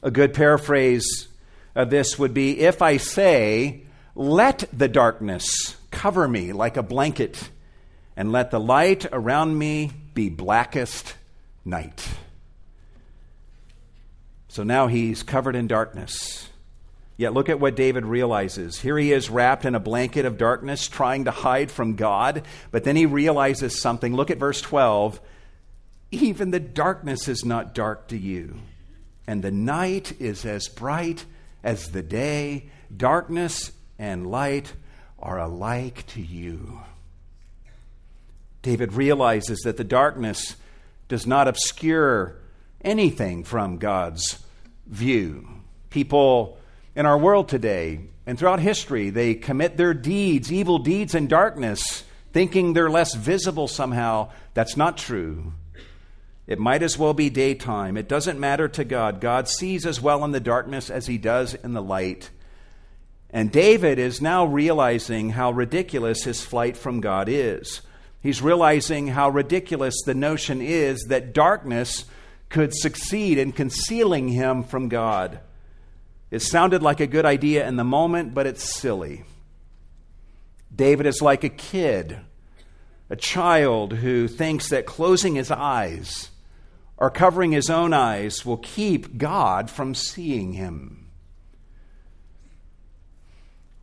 A 0.00 0.12
good 0.12 0.32
paraphrase 0.32 1.26
of 1.74 1.90
this 1.90 2.20
would 2.20 2.34
be 2.34 2.60
If 2.60 2.82
I 2.82 2.98
say, 2.98 3.85
Let 4.18 4.64
the 4.72 4.88
darkness 4.88 5.76
cover 5.90 6.26
me 6.26 6.54
like 6.54 6.78
a 6.78 6.82
blanket, 6.82 7.50
and 8.16 8.32
let 8.32 8.50
the 8.50 8.58
light 8.58 9.04
around 9.12 9.58
me 9.58 9.90
be 10.14 10.30
blackest 10.30 11.14
night. 11.66 12.08
So 14.48 14.62
now 14.62 14.86
he's 14.86 15.22
covered 15.22 15.54
in 15.54 15.66
darkness. 15.66 16.48
Yet 17.18 17.34
look 17.34 17.50
at 17.50 17.60
what 17.60 17.76
David 17.76 18.06
realizes. 18.06 18.80
Here 18.80 18.96
he 18.96 19.12
is 19.12 19.28
wrapped 19.28 19.66
in 19.66 19.74
a 19.74 19.80
blanket 19.80 20.24
of 20.24 20.38
darkness, 20.38 20.88
trying 20.88 21.24
to 21.26 21.30
hide 21.30 21.70
from 21.70 21.94
God, 21.94 22.44
but 22.70 22.84
then 22.84 22.96
he 22.96 23.04
realizes 23.04 23.78
something. 23.78 24.14
Look 24.14 24.30
at 24.30 24.38
verse 24.38 24.62
12. 24.62 25.20
Even 26.10 26.52
the 26.52 26.60
darkness 26.60 27.28
is 27.28 27.44
not 27.44 27.74
dark 27.74 28.08
to 28.08 28.16
you, 28.16 28.56
and 29.26 29.42
the 29.42 29.50
night 29.50 30.18
is 30.18 30.46
as 30.46 30.68
bright 30.68 31.26
as 31.62 31.90
the 31.90 32.02
day. 32.02 32.70
Darkness 32.96 33.72
and 33.98 34.26
light 34.26 34.72
are 35.18 35.38
alike 35.38 36.06
to 36.08 36.20
you. 36.20 36.80
David 38.62 38.92
realizes 38.92 39.60
that 39.60 39.76
the 39.76 39.84
darkness 39.84 40.56
does 41.08 41.26
not 41.26 41.48
obscure 41.48 42.36
anything 42.80 43.44
from 43.44 43.78
God's 43.78 44.42
view. 44.86 45.46
People 45.90 46.58
in 46.94 47.06
our 47.06 47.18
world 47.18 47.48
today 47.48 48.00
and 48.26 48.38
throughout 48.38 48.60
history, 48.60 49.10
they 49.10 49.34
commit 49.34 49.76
their 49.76 49.94
deeds, 49.94 50.52
evil 50.52 50.78
deeds 50.78 51.14
in 51.14 51.28
darkness, 51.28 52.02
thinking 52.32 52.72
they're 52.72 52.90
less 52.90 53.14
visible 53.14 53.68
somehow. 53.68 54.30
That's 54.54 54.76
not 54.76 54.96
true. 54.96 55.52
It 56.46 56.58
might 56.58 56.82
as 56.82 56.98
well 56.98 57.14
be 57.14 57.30
daytime. 57.30 57.96
It 57.96 58.08
doesn't 58.08 58.38
matter 58.38 58.68
to 58.68 58.84
God. 58.84 59.20
God 59.20 59.48
sees 59.48 59.84
as 59.84 60.00
well 60.00 60.24
in 60.24 60.32
the 60.32 60.40
darkness 60.40 60.90
as 60.90 61.06
he 61.06 61.18
does 61.18 61.54
in 61.54 61.72
the 61.72 61.82
light. 61.82 62.30
And 63.36 63.52
David 63.52 63.98
is 63.98 64.22
now 64.22 64.46
realizing 64.46 65.28
how 65.28 65.50
ridiculous 65.50 66.24
his 66.24 66.40
flight 66.40 66.74
from 66.74 67.02
God 67.02 67.28
is. 67.28 67.82
He's 68.22 68.40
realizing 68.40 69.08
how 69.08 69.28
ridiculous 69.28 69.94
the 70.06 70.14
notion 70.14 70.62
is 70.62 71.04
that 71.10 71.34
darkness 71.34 72.06
could 72.48 72.74
succeed 72.74 73.36
in 73.36 73.52
concealing 73.52 74.28
him 74.28 74.62
from 74.62 74.88
God. 74.88 75.40
It 76.30 76.40
sounded 76.40 76.82
like 76.82 77.00
a 77.00 77.06
good 77.06 77.26
idea 77.26 77.68
in 77.68 77.76
the 77.76 77.84
moment, 77.84 78.32
but 78.32 78.46
it's 78.46 78.74
silly. 78.74 79.24
David 80.74 81.04
is 81.04 81.20
like 81.20 81.44
a 81.44 81.50
kid, 81.50 82.18
a 83.10 83.16
child 83.16 83.92
who 83.92 84.28
thinks 84.28 84.70
that 84.70 84.86
closing 84.86 85.34
his 85.34 85.50
eyes 85.50 86.30
or 86.96 87.10
covering 87.10 87.52
his 87.52 87.68
own 87.68 87.92
eyes 87.92 88.46
will 88.46 88.56
keep 88.56 89.18
God 89.18 89.68
from 89.68 89.94
seeing 89.94 90.54
him. 90.54 91.05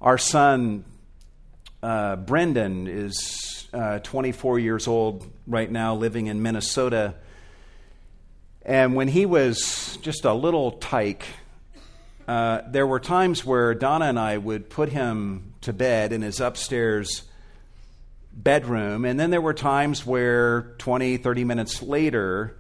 Our 0.03 0.17
son, 0.17 0.83
uh, 1.81 2.17
Brendan, 2.17 2.87
is 2.87 3.69
uh, 3.71 3.99
24 3.99 4.59
years 4.59 4.85
old 4.85 5.25
right 5.47 5.71
now, 5.71 5.95
living 5.95 6.27
in 6.27 6.41
Minnesota. 6.41 7.15
And 8.63 8.95
when 8.95 9.07
he 9.07 9.25
was 9.25 9.97
just 10.01 10.25
a 10.25 10.33
little 10.33 10.71
tyke, 10.71 11.25
uh, 12.27 12.63
there 12.67 12.85
were 12.85 12.99
times 12.99 13.45
where 13.45 13.73
Donna 13.73 14.07
and 14.07 14.19
I 14.19 14.37
would 14.37 14.69
put 14.69 14.89
him 14.89 15.53
to 15.61 15.71
bed 15.71 16.11
in 16.11 16.21
his 16.21 16.41
upstairs 16.41 17.23
bedroom, 18.33 19.05
and 19.05 19.17
then 19.17 19.29
there 19.29 19.39
were 19.39 19.53
times 19.53 20.05
where 20.05 20.73
20, 20.79 21.15
30 21.15 21.45
minutes 21.45 21.81
later, 21.81 22.57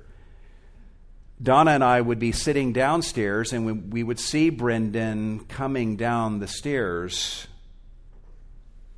Donna 1.43 1.71
and 1.71 1.83
I 1.83 1.99
would 1.99 2.19
be 2.19 2.31
sitting 2.31 2.71
downstairs 2.71 3.51
and 3.51 3.65
we, 3.65 3.73
we 3.73 4.03
would 4.03 4.19
see 4.19 4.49
Brendan 4.49 5.41
coming 5.45 5.97
down 5.97 6.39
the 6.39 6.47
stairs 6.47 7.47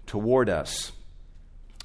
toward 0.05 0.47
us. 0.47 0.91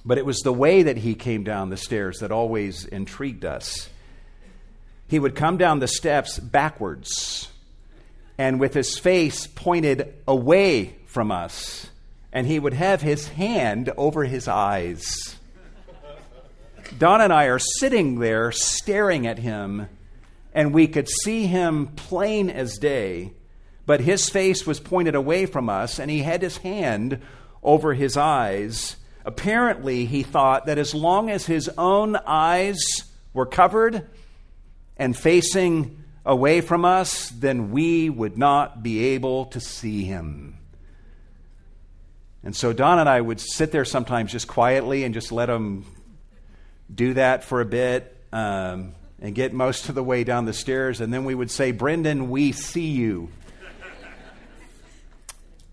But 0.05 0.18
it 0.18 0.27
was 0.27 0.40
the 0.40 0.53
way 0.53 0.83
that 0.83 0.99
he 0.99 1.14
came 1.14 1.44
down 1.44 1.70
the 1.70 1.79
stairs 1.79 2.18
that 2.18 2.31
always 2.31 2.85
intrigued 2.85 3.46
us. 3.46 3.88
He 5.09 5.18
would 5.18 5.35
come 5.35 5.57
down 5.57 5.79
the 5.79 5.88
steps 5.88 6.38
backwards 6.38 7.49
and 8.37 8.61
with 8.61 8.75
his 8.75 8.99
face 8.99 9.46
pointed 9.46 10.14
away 10.29 10.96
from 11.07 11.33
us 11.33 11.87
and 12.35 12.46
he 12.46 12.59
would 12.59 12.75
have 12.75 13.01
his 13.01 13.29
hand 13.29 13.90
over 13.96 14.25
his 14.25 14.46
eyes. 14.46 15.37
Don 16.99 17.23
and 17.23 17.33
I 17.33 17.44
are 17.46 17.59
sitting 17.59 18.18
there 18.18 18.53
staring 18.53 19.27
at 19.27 19.38
him, 19.38 19.88
and 20.52 20.74
we 20.74 20.86
could 20.86 21.08
see 21.08 21.46
him 21.46 21.88
plain 21.88 22.50
as 22.50 22.78
day, 22.78 23.32
but 23.86 24.00
his 24.00 24.28
face 24.28 24.66
was 24.66 24.80
pointed 24.80 25.14
away 25.14 25.46
from 25.46 25.68
us, 25.68 25.98
and 25.98 26.10
he 26.10 26.20
had 26.20 26.42
his 26.42 26.58
hand 26.58 27.20
over 27.62 27.94
his 27.94 28.16
eyes. 28.16 28.96
Apparently, 29.24 30.06
he 30.06 30.22
thought 30.22 30.66
that 30.66 30.78
as 30.78 30.94
long 30.94 31.30
as 31.30 31.46
his 31.46 31.68
own 31.76 32.16
eyes 32.26 32.80
were 33.32 33.46
covered 33.46 34.08
and 34.96 35.16
facing 35.16 36.02
away 36.24 36.60
from 36.60 36.84
us, 36.84 37.30
then 37.30 37.70
we 37.70 38.10
would 38.10 38.36
not 38.36 38.82
be 38.82 39.04
able 39.06 39.46
to 39.46 39.60
see 39.60 40.04
him. 40.04 40.58
And 42.42 42.56
so 42.56 42.72
Don 42.72 42.98
and 42.98 43.08
I 43.08 43.20
would 43.20 43.40
sit 43.40 43.70
there 43.70 43.84
sometimes 43.84 44.32
just 44.32 44.48
quietly 44.48 45.04
and 45.04 45.12
just 45.12 45.30
let 45.30 45.50
him 45.50 45.84
do 46.92 47.14
that 47.14 47.44
for 47.44 47.60
a 47.60 47.64
bit 47.64 48.16
um, 48.32 48.94
and 49.20 49.35
get 49.35 49.52
most 49.52 49.88
of 49.88 49.94
the 49.94 50.02
way 50.02 50.24
down 50.24 50.46
the 50.46 50.52
stairs. 50.52 51.00
And 51.00 51.12
then 51.12 51.24
we 51.24 51.35
would 51.35 51.50
say, 51.50 51.72
Brendan, 51.72 52.30
we 52.30 52.52
see 52.52 52.88
you. 52.88 53.28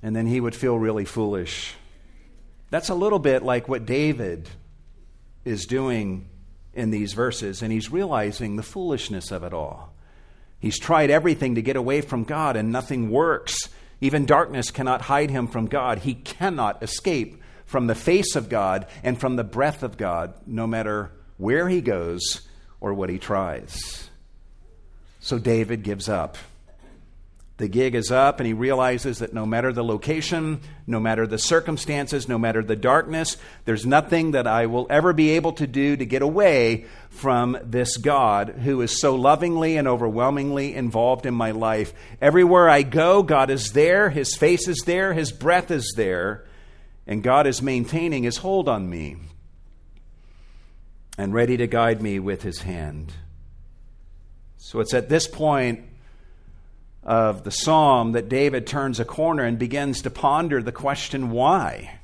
and 0.04 0.16
then 0.16 0.28
he 0.28 0.40
would 0.40 0.56
feel 0.56 0.78
really 0.78 1.06
foolish. 1.06 1.74
That's 2.70 2.90
a 2.90 2.96
little 2.96 3.20
bit 3.20 3.44
like 3.44 3.70
what 3.70 3.86
David 3.86 4.50
is 5.46 5.66
doing 5.66 6.28
in 6.74 6.92
these 6.92 7.14
verses, 7.14 7.62
and 7.62 7.72
he's 7.72 7.92
realizing 7.92 8.56
the 8.56 8.64
foolishness 8.64 9.32
of 9.32 9.44
it 9.44 9.54
all. 9.54 9.94
He's 10.60 10.78
tried 10.78 11.10
everything 11.10 11.56
to 11.56 11.62
get 11.62 11.76
away 11.76 12.02
from 12.02 12.24
God, 12.24 12.56
and 12.56 12.72
nothing 12.72 13.10
works. 13.10 13.70
Even 14.02 14.26
darkness 14.26 14.70
cannot 14.70 15.04
hide 15.04 15.32
him 15.32 15.48
from 15.48 15.68
God. 15.68 16.00
He 16.00 16.14
cannot 16.14 16.84
escape 16.84 17.42
from 17.66 17.88
the 17.88 17.96
face 17.96 18.36
of 18.36 18.50
God 18.50 18.88
and 19.04 19.20
from 19.20 19.38
the 19.38 19.44
breath 19.44 19.82
of 19.82 19.98
God, 19.98 20.34
no 20.46 20.68
matter 20.68 21.12
where 21.38 21.70
he 21.70 21.82
goes 21.82 22.48
or 22.80 22.94
what 22.94 23.10
he 23.10 23.18
tries. 23.18 24.10
So 25.20 25.40
David 25.40 25.84
gives 25.84 26.08
up. 26.08 26.38
The 27.58 27.68
gig 27.68 27.96
is 27.96 28.12
up, 28.12 28.40
and 28.40 28.46
he 28.46 28.54
realizes 28.54 29.18
that 29.18 29.34
no 29.34 29.44
matter 29.44 29.74
the 29.74 29.84
location, 29.84 30.62
no 30.86 31.00
matter 31.00 31.26
the 31.26 31.40
circumstances, 31.40 32.28
no 32.28 32.38
matter 32.38 32.64
the 32.64 32.76
darkness, 32.76 33.36
there's 33.66 33.84
nothing 33.84 34.32
that 34.32 34.46
I 34.46 34.68
will 34.68 34.86
ever 34.92 35.12
be 35.12 35.32
able 35.32 35.54
to 35.54 35.66
do 35.66 35.98
to 35.98 36.06
get 36.06 36.22
away 36.22 36.86
from 37.10 37.58
this 37.64 37.98
God 37.98 38.50
who 38.50 38.82
is 38.82 39.02
so 39.02 39.16
lovingly 39.16 39.76
and 39.76 39.88
overwhelmingly 39.88 40.76
involved 40.76 41.26
in 41.26 41.34
my 41.34 41.50
life. 41.50 41.94
Everywhere 42.22 42.70
I 42.70 42.84
go, 42.84 43.24
God 43.24 43.50
is 43.50 43.72
there, 43.72 44.12
His 44.12 44.36
face 44.36 44.68
is 44.68 44.84
there, 44.86 45.14
His 45.14 45.32
breath 45.32 45.72
is 45.72 45.96
there, 45.98 46.46
and 47.08 47.24
God 47.24 47.48
is 47.48 47.60
maintaining 47.64 48.22
His 48.22 48.38
hold 48.38 48.70
on 48.70 48.88
me 48.88 49.18
and 51.18 51.34
ready 51.34 51.58
to 51.58 51.68
guide 51.68 52.02
me 52.02 52.20
with 52.20 52.44
His 52.44 52.62
hand. 52.62 53.14
So 54.58 54.80
it's 54.80 54.94
at 54.94 55.10
this 55.10 55.28
point 55.28 55.86
of 57.04 57.44
the 57.44 57.52
psalm 57.52 58.12
that 58.12 58.28
David 58.28 58.68
turns 58.68 59.00
a 59.00 59.06
corner 59.06 59.44
and 59.44 59.58
begins 59.58 60.02
to 60.02 60.10
ponder 60.10 60.62
the 60.62 60.74
question 60.74 61.32
why? 61.32 62.00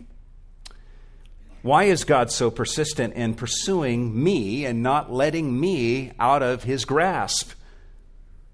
Why 1.61 1.85
is 1.85 2.03
God 2.03 2.31
so 2.31 2.51
persistent 2.51 3.13
in 3.13 3.35
pursuing 3.35 4.21
me 4.21 4.65
and 4.65 4.83
not 4.83 5.11
letting 5.11 5.59
me 5.59 6.11
out 6.19 6.43
of 6.43 6.63
his 6.63 6.85
grasp? 6.85 7.51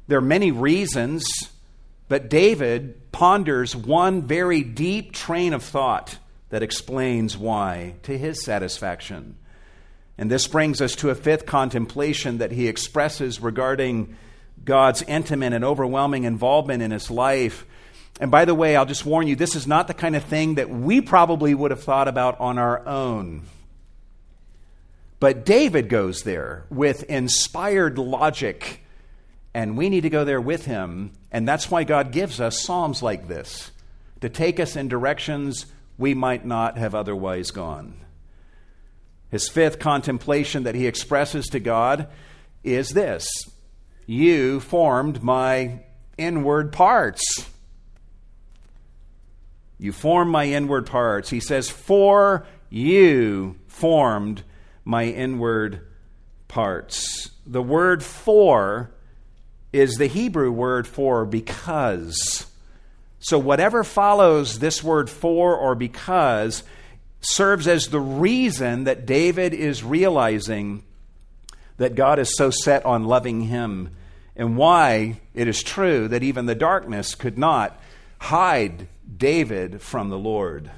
There 0.08 0.18
are 0.18 0.22
many 0.22 0.52
reasons, 0.52 1.26
but 2.08 2.30
David 2.30 3.12
ponders 3.12 3.76
one 3.76 4.24
very 4.24 4.64
deep 4.64 5.12
train 5.12 5.54
of 5.54 5.64
thought 5.64 6.18
that 6.50 6.64
explains 6.64 7.38
why 7.38 7.96
to 8.04 8.18
his 8.18 8.44
satisfaction. 8.44 9.38
And 10.20 10.30
this 10.30 10.48
brings 10.48 10.82
us 10.82 10.96
to 10.98 11.12
a 11.12 11.16
fifth 11.16 11.46
contemplation 11.46 12.40
that 12.40 12.52
he 12.52 12.68
expresses 12.68 13.40
regarding 13.40 14.18
God's 14.66 15.02
intimate 15.04 15.54
and 15.54 15.64
overwhelming 15.64 16.26
involvement 16.26 16.84
in 16.84 16.92
his 16.92 17.10
life. 17.10 17.66
And 18.20 18.30
by 18.30 18.44
the 18.44 18.54
way, 18.54 18.76
I'll 18.76 18.86
just 18.86 19.06
warn 19.06 19.28
you, 19.28 19.38
this 19.38 19.56
is 19.56 19.66
not 19.66 19.88
the 19.88 19.94
kind 19.94 20.18
of 20.18 20.24
thing 20.26 20.56
that 20.56 20.70
we 20.70 21.00
probably 21.00 21.56
would 21.56 21.72
have 21.72 21.82
thought 21.82 22.10
about 22.10 22.38
on 22.42 22.58
our 22.58 22.86
own. 22.86 23.44
But 25.22 25.46
David 25.46 25.88
goes 25.88 26.24
there 26.24 26.66
with 26.70 27.04
inspired 27.04 27.98
logic, 27.98 28.84
and 29.54 29.78
we 29.78 29.88
need 29.88 30.02
to 30.02 30.10
go 30.10 30.26
there 30.26 30.42
with 30.42 30.66
him. 30.66 31.14
And 31.32 31.48
that's 31.48 31.72
why 31.72 31.86
God 31.86 32.12
gives 32.12 32.42
us 32.42 32.60
Psalms 32.60 33.02
like 33.02 33.30
this 33.30 33.72
to 34.20 34.28
take 34.28 34.60
us 34.60 34.76
in 34.76 34.90
directions 34.90 35.66
we 35.98 36.14
might 36.14 36.46
not 36.46 36.78
have 36.78 36.94
otherwise 36.94 37.52
gone. 37.52 37.94
His 39.32 39.48
fifth 39.48 39.80
contemplation 39.80 40.64
that 40.64 40.76
he 40.76 40.88
expresses 40.88 41.48
to 41.48 41.60
God 41.60 42.08
is 42.64 42.90
this 42.90 43.28
you 44.06 44.60
formed 44.60 45.22
my 45.22 45.82
inward 46.18 46.72
parts. 46.72 47.24
You 49.78 49.94
formed 49.94 50.32
my 50.32 50.46
inward 50.46 50.88
parts. 50.88 51.30
He 51.30 51.40
says, 51.40 51.70
For 51.70 52.46
you 52.70 53.56
formed 53.68 54.44
my 54.84 55.06
inward 55.06 55.88
parts. 56.48 57.30
The 57.46 57.62
word 57.62 58.04
for 58.04 58.92
is 59.72 59.96
the 59.96 60.08
Hebrew 60.08 60.52
word 60.52 60.88
for 60.88 61.26
because. 61.26 62.48
So, 63.20 63.38
whatever 63.38 63.84
follows 63.84 64.60
this 64.60 64.84
word 64.84 65.10
for 65.10 65.56
or 65.56 65.76
because 65.76 66.64
serves 67.22 67.68
as 67.68 67.88
the 67.88 68.00
reason 68.00 68.86
that 68.86 69.06
David 69.06 69.54
is 69.54 69.84
realizing 69.84 70.84
that 71.78 71.96
God 71.96 72.20
is 72.20 72.36
so 72.36 72.50
set 72.50 72.86
on 72.86 73.06
loving 73.06 73.42
him 73.42 73.96
and 74.36 74.56
why 74.58 75.20
it 75.34 75.48
is 75.48 75.64
true 75.64 76.08
that 76.08 76.24
even 76.24 76.46
the 76.46 76.56
darkness 76.56 77.16
could 77.16 77.38
not 77.38 77.80
hide 78.20 78.88
David 79.18 79.82
from 79.82 80.10
the 80.10 80.18
Lord. 80.18 80.72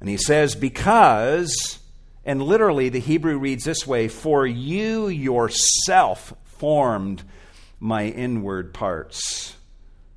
And 0.00 0.08
he 0.08 0.16
says, 0.16 0.54
Because, 0.54 1.78
and 2.24 2.42
literally 2.42 2.88
the 2.88 3.00
Hebrew 3.00 3.38
reads 3.38 3.64
this 3.64 3.86
way, 3.86 4.08
For 4.08 4.46
you 4.46 5.08
yourself 5.08 6.32
formed 6.44 7.22
my 7.80 8.06
inward 8.06 8.74
parts. 8.74 9.56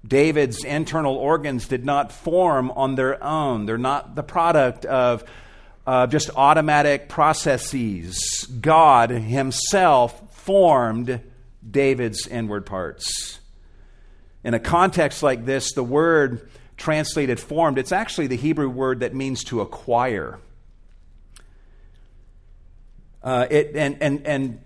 David's 0.05 0.63
internal 0.63 1.15
organs 1.15 1.67
did 1.67 1.85
not 1.85 2.11
form 2.11 2.71
on 2.71 2.95
their 2.95 3.23
own. 3.23 3.65
They're 3.65 3.77
not 3.77 4.15
the 4.15 4.23
product 4.23 4.85
of 4.85 5.23
uh, 5.85 6.07
just 6.07 6.29
automatic 6.35 7.07
processes. 7.07 8.45
God 8.59 9.09
Himself 9.09 10.35
formed 10.35 11.21
David's 11.69 12.27
inward 12.27 12.65
parts. 12.65 13.39
In 14.43 14.53
a 14.53 14.59
context 14.59 15.21
like 15.21 15.45
this, 15.45 15.73
the 15.73 15.83
word 15.83 16.49
translated 16.77 17.39
formed, 17.39 17.77
it's 17.77 17.91
actually 17.91 18.27
the 18.27 18.35
Hebrew 18.35 18.69
word 18.69 19.01
that 19.01 19.13
means 19.13 19.43
to 19.45 19.61
acquire. 19.61 20.39
Uh, 23.21 23.45
it, 23.51 23.75
and, 23.75 24.01
and, 24.01 24.25
and 24.25 24.61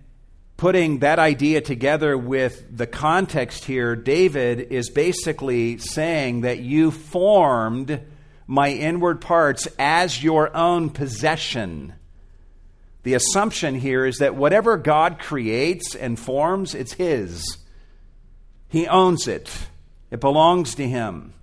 putting 0.57 0.99
that 0.99 1.19
idea 1.19 1.61
together 1.61 2.17
with 2.17 2.65
the 2.75 2.87
context 2.87 3.65
here, 3.65 3.95
David 3.95 4.59
is 4.71 4.89
basically 4.89 5.77
saying 5.77 6.41
that 6.41 6.59
you 6.59 6.91
formed 6.91 8.01
my 8.47 8.69
inward 8.69 9.21
parts 9.21 9.67
as 9.77 10.23
your 10.23 10.55
own 10.55 10.89
possession. 10.89 11.93
The 13.03 13.15
assumption 13.15 13.75
here 13.75 14.05
is 14.05 14.17
that 14.17 14.35
whatever 14.35 14.77
God 14.77 15.19
creates 15.19 15.93
and 15.93 16.17
forms, 16.17 16.73
it's 16.73 16.93
His. 16.93 17.57
He 18.67 18.87
owns 18.87 19.27
it, 19.27 19.67
it 20.09 20.19
belongs 20.19 20.75
to 20.75 20.87
Him. 20.87 21.33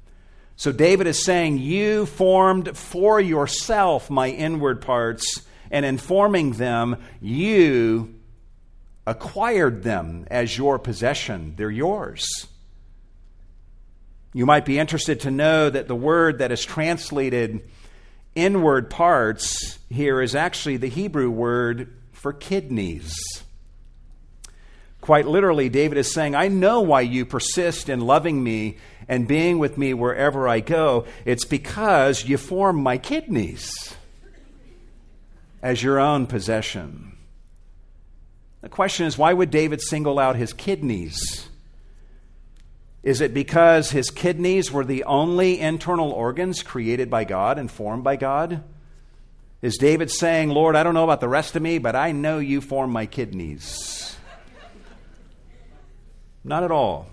So 0.56 0.72
David 0.72 1.06
is 1.06 1.24
saying, 1.24 1.58
You 1.58 2.06
formed 2.06 2.76
for 2.76 3.20
yourself 3.20 4.10
my 4.10 4.28
inward 4.28 4.80
parts, 4.80 5.42
and 5.70 5.84
in 5.84 5.98
forming 5.98 6.52
them, 6.52 7.02
you 7.20 8.14
acquired 9.06 9.82
them 9.82 10.26
as 10.30 10.56
your 10.56 10.78
possession. 10.78 11.54
They're 11.56 11.70
yours. 11.70 12.26
You 14.34 14.46
might 14.46 14.64
be 14.64 14.78
interested 14.78 15.20
to 15.20 15.30
know 15.30 15.68
that 15.68 15.88
the 15.88 15.94
word 15.94 16.38
that 16.38 16.52
is 16.52 16.64
translated 16.64 17.68
inward 18.34 18.88
parts 18.88 19.78
here 19.90 20.22
is 20.22 20.34
actually 20.34 20.78
the 20.78 20.88
Hebrew 20.88 21.30
word 21.30 21.94
for 22.12 22.32
kidneys. 22.32 23.14
Quite 25.02 25.26
literally, 25.26 25.68
David 25.68 25.98
is 25.98 26.12
saying, 26.12 26.34
I 26.34 26.48
know 26.48 26.80
why 26.80 27.00
you 27.00 27.26
persist 27.26 27.88
in 27.88 28.00
loving 28.00 28.42
me 28.42 28.78
and 29.08 29.26
being 29.26 29.58
with 29.58 29.76
me 29.76 29.92
wherever 29.92 30.48
I 30.48 30.60
go. 30.60 31.06
It's 31.24 31.44
because 31.44 32.24
you 32.24 32.38
form 32.38 32.80
my 32.82 32.98
kidneys 32.98 33.72
as 35.60 35.82
your 35.82 35.98
own 35.98 36.26
possession. 36.26 37.11
The 38.62 38.68
question 38.68 39.06
is, 39.06 39.18
why 39.18 39.32
would 39.32 39.50
David 39.50 39.80
single 39.82 40.18
out 40.18 40.36
his 40.36 40.52
kidneys? 40.52 41.48
Is 43.02 43.20
it 43.20 43.34
because 43.34 43.90
his 43.90 44.10
kidneys 44.10 44.70
were 44.70 44.84
the 44.84 45.04
only 45.04 45.58
internal 45.58 46.12
organs 46.12 46.62
created 46.62 47.10
by 47.10 47.24
God 47.24 47.58
and 47.58 47.70
formed 47.70 48.04
by 48.04 48.14
God? 48.14 48.62
Is 49.60 49.76
David 49.76 50.10
saying, 50.10 50.50
Lord, 50.50 50.76
I 50.76 50.84
don't 50.84 50.94
know 50.94 51.04
about 51.04 51.20
the 51.20 51.28
rest 51.28 51.56
of 51.56 51.62
me, 51.62 51.78
but 51.78 51.96
I 51.96 52.12
know 52.12 52.38
you 52.38 52.60
formed 52.60 52.92
my 52.92 53.06
kidneys? 53.06 54.16
Not 56.44 56.62
at 56.62 56.70
all. 56.70 57.08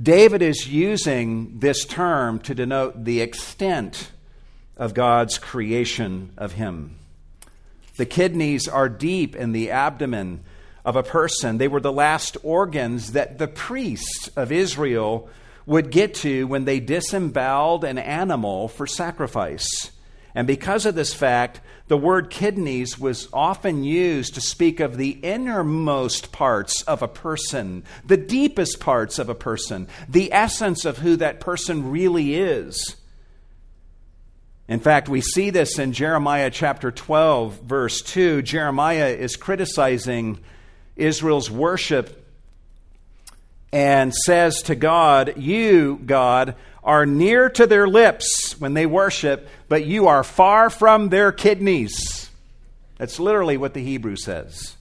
David 0.00 0.42
is 0.42 0.68
using 0.68 1.58
this 1.58 1.84
term 1.84 2.38
to 2.40 2.54
denote 2.54 3.04
the 3.04 3.20
extent 3.20 4.12
of 4.76 4.94
God's 4.94 5.38
creation 5.38 6.32
of 6.36 6.52
him. 6.52 6.97
The 7.98 8.06
kidneys 8.06 8.68
are 8.68 8.88
deep 8.88 9.36
in 9.36 9.50
the 9.50 9.72
abdomen 9.72 10.44
of 10.84 10.94
a 10.94 11.02
person. 11.02 11.58
They 11.58 11.68
were 11.68 11.80
the 11.80 11.92
last 11.92 12.36
organs 12.42 13.12
that 13.12 13.38
the 13.38 13.48
priests 13.48 14.28
of 14.36 14.52
Israel 14.52 15.28
would 15.66 15.90
get 15.90 16.14
to 16.14 16.46
when 16.46 16.64
they 16.64 16.80
disemboweled 16.80 17.84
an 17.84 17.98
animal 17.98 18.68
for 18.68 18.86
sacrifice. 18.86 19.90
And 20.32 20.46
because 20.46 20.86
of 20.86 20.94
this 20.94 21.12
fact, 21.12 21.60
the 21.88 21.96
word 21.96 22.30
kidneys 22.30 23.00
was 23.00 23.28
often 23.32 23.82
used 23.82 24.34
to 24.34 24.40
speak 24.40 24.78
of 24.78 24.96
the 24.96 25.10
innermost 25.10 26.30
parts 26.30 26.82
of 26.82 27.02
a 27.02 27.08
person, 27.08 27.82
the 28.06 28.16
deepest 28.16 28.78
parts 28.78 29.18
of 29.18 29.28
a 29.28 29.34
person, 29.34 29.88
the 30.08 30.32
essence 30.32 30.84
of 30.84 30.98
who 30.98 31.16
that 31.16 31.40
person 31.40 31.90
really 31.90 32.36
is. 32.36 32.94
In 34.68 34.80
fact, 34.80 35.08
we 35.08 35.22
see 35.22 35.48
this 35.48 35.78
in 35.78 35.94
Jeremiah 35.94 36.50
chapter 36.50 36.90
12, 36.90 37.62
verse 37.62 38.02
2. 38.02 38.42
Jeremiah 38.42 39.08
is 39.08 39.34
criticizing 39.36 40.38
Israel's 40.94 41.50
worship 41.50 42.26
and 43.72 44.14
says 44.14 44.60
to 44.62 44.74
God, 44.74 45.38
You, 45.38 45.98
God, 46.04 46.54
are 46.84 47.06
near 47.06 47.48
to 47.50 47.66
their 47.66 47.88
lips 47.88 48.56
when 48.58 48.74
they 48.74 48.84
worship, 48.84 49.48
but 49.68 49.86
you 49.86 50.06
are 50.06 50.22
far 50.22 50.68
from 50.68 51.08
their 51.08 51.32
kidneys. 51.32 52.30
That's 52.98 53.18
literally 53.18 53.56
what 53.56 53.72
the 53.72 53.82
Hebrew 53.82 54.16
says. 54.16 54.76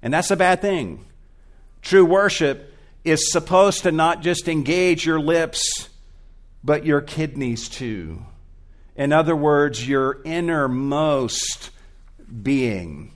And 0.00 0.14
that's 0.14 0.30
a 0.30 0.36
bad 0.36 0.60
thing. 0.60 1.04
True 1.80 2.04
worship 2.04 2.72
is 3.04 3.32
supposed 3.32 3.82
to 3.82 3.90
not 3.90 4.22
just 4.22 4.46
engage 4.46 5.04
your 5.04 5.20
lips, 5.20 5.88
but 6.62 6.86
your 6.86 7.00
kidneys 7.00 7.68
too. 7.68 8.24
In 8.96 9.12
other 9.12 9.34
words, 9.34 9.86
your 9.88 10.20
innermost 10.24 11.70
being, 12.42 13.12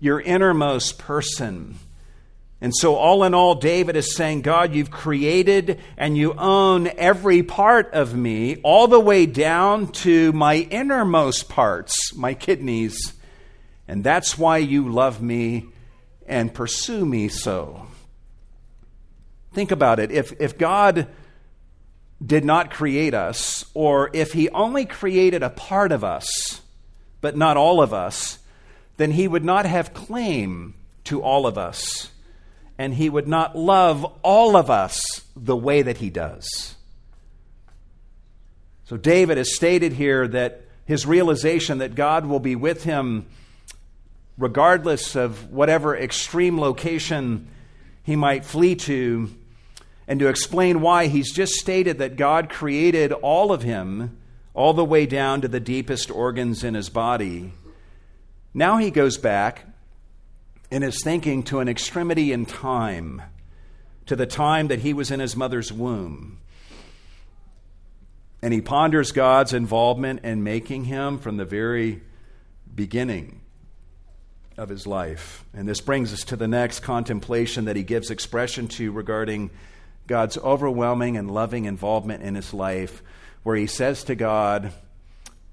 your 0.00 0.20
innermost 0.20 0.98
person. 0.98 1.78
And 2.60 2.74
so, 2.74 2.94
all 2.94 3.24
in 3.24 3.34
all, 3.34 3.56
David 3.56 3.96
is 3.96 4.14
saying, 4.14 4.42
God, 4.42 4.74
you've 4.74 4.90
created 4.90 5.80
and 5.96 6.16
you 6.16 6.32
own 6.34 6.86
every 6.96 7.42
part 7.42 7.92
of 7.92 8.14
me, 8.14 8.56
all 8.62 8.86
the 8.86 9.00
way 9.00 9.26
down 9.26 9.88
to 9.88 10.32
my 10.32 10.56
innermost 10.56 11.48
parts, 11.48 12.14
my 12.14 12.34
kidneys. 12.34 13.14
And 13.88 14.04
that's 14.04 14.38
why 14.38 14.58
you 14.58 14.88
love 14.88 15.20
me 15.20 15.66
and 16.26 16.54
pursue 16.54 17.04
me 17.04 17.28
so. 17.28 17.86
Think 19.52 19.72
about 19.72 19.98
it. 19.98 20.10
If, 20.12 20.32
if 20.40 20.56
God 20.56 21.08
did 22.24 22.44
not 22.44 22.70
create 22.70 23.14
us, 23.14 23.64
or 23.74 24.10
if 24.12 24.32
he 24.32 24.48
only 24.50 24.84
created 24.84 25.42
a 25.42 25.50
part 25.50 25.92
of 25.92 26.04
us, 26.04 26.60
but 27.20 27.36
not 27.36 27.56
all 27.56 27.82
of 27.82 27.92
us, 27.92 28.38
then 28.96 29.12
he 29.12 29.26
would 29.26 29.44
not 29.44 29.66
have 29.66 29.94
claim 29.94 30.74
to 31.04 31.22
all 31.22 31.46
of 31.46 31.58
us 31.58 32.12
and 32.78 32.94
he 32.94 33.08
would 33.08 33.28
not 33.28 33.56
love 33.56 34.04
all 34.22 34.56
of 34.56 34.70
us 34.70 35.22
the 35.36 35.56
way 35.56 35.82
that 35.82 35.98
he 35.98 36.10
does. 36.10 36.74
So, 38.84 38.96
David 38.96 39.38
has 39.38 39.54
stated 39.54 39.92
here 39.92 40.26
that 40.28 40.62
his 40.84 41.06
realization 41.06 41.78
that 41.78 41.94
God 41.94 42.26
will 42.26 42.40
be 42.40 42.56
with 42.56 42.84
him 42.84 43.26
regardless 44.36 45.14
of 45.14 45.52
whatever 45.52 45.96
extreme 45.96 46.58
location 46.58 47.46
he 48.02 48.16
might 48.16 48.44
flee 48.44 48.74
to, 48.74 49.30
and 50.12 50.20
to 50.20 50.28
explain 50.28 50.82
why, 50.82 51.06
he's 51.06 51.32
just 51.32 51.54
stated 51.54 51.96
that 51.96 52.16
God 52.16 52.50
created 52.50 53.12
all 53.12 53.50
of 53.50 53.62
him, 53.62 54.18
all 54.52 54.74
the 54.74 54.84
way 54.84 55.06
down 55.06 55.40
to 55.40 55.48
the 55.48 55.58
deepest 55.58 56.10
organs 56.10 56.62
in 56.62 56.74
his 56.74 56.90
body. 56.90 57.54
Now 58.52 58.76
he 58.76 58.90
goes 58.90 59.16
back 59.16 59.64
in 60.70 60.82
his 60.82 61.02
thinking 61.02 61.42
to 61.44 61.60
an 61.60 61.68
extremity 61.70 62.30
in 62.30 62.44
time, 62.44 63.22
to 64.04 64.14
the 64.14 64.26
time 64.26 64.68
that 64.68 64.80
he 64.80 64.92
was 64.92 65.10
in 65.10 65.18
his 65.18 65.34
mother's 65.34 65.72
womb. 65.72 66.40
And 68.42 68.52
he 68.52 68.60
ponders 68.60 69.12
God's 69.12 69.54
involvement 69.54 70.24
in 70.24 70.44
making 70.44 70.84
him 70.84 71.20
from 71.20 71.38
the 71.38 71.46
very 71.46 72.02
beginning 72.74 73.40
of 74.58 74.68
his 74.68 74.86
life. 74.86 75.42
And 75.54 75.66
this 75.66 75.80
brings 75.80 76.12
us 76.12 76.22
to 76.24 76.36
the 76.36 76.48
next 76.48 76.80
contemplation 76.80 77.64
that 77.64 77.76
he 77.76 77.82
gives 77.82 78.10
expression 78.10 78.68
to 78.68 78.92
regarding 78.92 79.48
God's 80.06 80.36
overwhelming 80.38 81.16
and 81.16 81.30
loving 81.30 81.64
involvement 81.64 82.22
in 82.22 82.34
his 82.34 82.52
life, 82.52 83.02
where 83.42 83.56
he 83.56 83.66
says 83.66 84.04
to 84.04 84.14
God, 84.14 84.72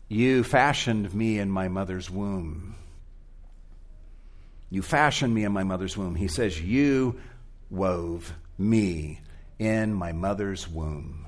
You 0.07 0.43
fashioned 0.43 1.13
me 1.13 1.39
in 1.39 1.49
my 1.49 1.67
mother's 1.67 2.09
womb. 2.09 2.75
You 4.69 4.81
fashioned 4.81 5.33
me 5.33 5.43
in 5.43 5.51
my 5.51 5.63
mother's 5.63 5.97
womb. 5.97 6.15
He 6.15 6.27
says, 6.27 6.61
You 6.61 7.19
wove 7.69 8.33
me 8.57 9.21
in 9.57 9.93
my 9.93 10.11
mother's 10.11 10.67
womb. 10.67 11.27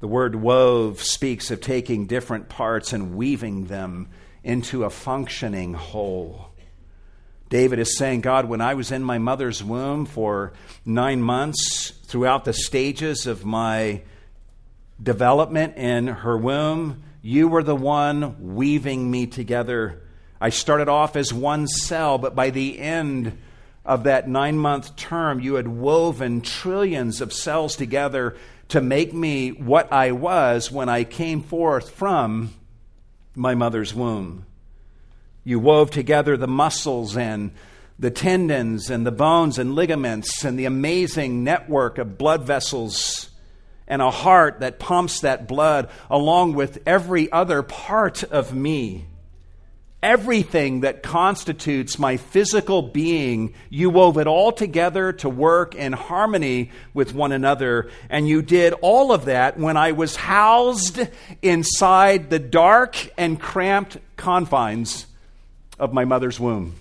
The 0.00 0.08
word 0.08 0.34
wove 0.34 1.00
speaks 1.00 1.50
of 1.52 1.60
taking 1.60 2.06
different 2.06 2.48
parts 2.48 2.92
and 2.92 3.14
weaving 3.14 3.66
them 3.66 4.08
into 4.42 4.82
a 4.82 4.90
functioning 4.90 5.74
whole. 5.74 6.51
David 7.52 7.78
is 7.78 7.98
saying, 7.98 8.22
God, 8.22 8.46
when 8.46 8.62
I 8.62 8.72
was 8.72 8.90
in 8.90 9.04
my 9.04 9.18
mother's 9.18 9.62
womb 9.62 10.06
for 10.06 10.54
nine 10.86 11.20
months, 11.20 11.90
throughout 11.90 12.46
the 12.46 12.54
stages 12.54 13.26
of 13.26 13.44
my 13.44 14.00
development 15.02 15.76
in 15.76 16.06
her 16.06 16.38
womb, 16.38 17.02
you 17.20 17.48
were 17.48 17.62
the 17.62 17.76
one 17.76 18.54
weaving 18.54 19.10
me 19.10 19.26
together 19.26 20.02
I 20.42 20.48
started 20.48 20.88
off 20.88 21.14
as 21.14 21.32
one 21.32 21.68
cell, 21.68 22.18
but 22.18 22.34
by 22.34 22.50
the 22.50 22.80
end 22.80 23.38
of 23.84 24.02
that 24.04 24.28
nine 24.28 24.58
month 24.58 24.96
term, 24.96 25.38
you 25.38 25.54
had 25.54 25.68
woven 25.68 26.40
trillions 26.40 27.20
of 27.20 27.32
cells 27.32 27.76
together 27.76 28.36
to 28.70 28.80
make 28.80 29.14
me 29.14 29.50
what 29.50 29.92
I 29.92 30.10
was 30.10 30.72
when 30.72 30.88
I 30.88 31.04
came 31.04 31.42
forth 31.42 31.90
from 31.90 32.52
my 33.36 33.54
mother's 33.54 33.94
womb. 33.94 34.44
You 35.44 35.58
wove 35.58 35.90
together 35.90 36.36
the 36.36 36.48
muscles 36.48 37.16
and 37.16 37.52
the 37.98 38.10
tendons 38.10 38.90
and 38.90 39.06
the 39.06 39.12
bones 39.12 39.58
and 39.58 39.74
ligaments 39.74 40.44
and 40.44 40.58
the 40.58 40.64
amazing 40.64 41.44
network 41.44 41.98
of 41.98 42.18
blood 42.18 42.44
vessels 42.44 43.30
and 43.86 44.00
a 44.00 44.10
heart 44.10 44.60
that 44.60 44.78
pumps 44.78 45.20
that 45.20 45.46
blood 45.46 45.90
along 46.10 46.54
with 46.54 46.82
every 46.86 47.30
other 47.30 47.62
part 47.62 48.22
of 48.24 48.54
me 48.54 49.06
everything 50.02 50.80
that 50.80 51.02
constitutes 51.02 51.98
my 51.98 52.16
physical 52.16 52.82
being, 52.82 53.54
you 53.70 53.88
wove 53.88 54.18
it 54.18 54.26
all 54.26 54.50
together 54.50 55.12
to 55.12 55.28
work 55.28 55.74
in 55.74 55.92
harmony 55.92 56.72
with 56.92 57.14
one 57.14 57.30
another. 57.30 57.88
And 58.10 58.26
you 58.26 58.42
did 58.42 58.74
all 58.82 59.12
of 59.12 59.26
that 59.26 59.58
when 59.58 59.76
I 59.76 59.92
was 59.92 60.16
housed 60.16 61.00
inside 61.40 62.30
the 62.30 62.40
dark 62.40 62.96
and 63.16 63.40
cramped 63.40 63.98
confines 64.16 65.06
of 65.82 65.92
my 65.92 66.04
mother's 66.04 66.38
womb. 66.38 66.76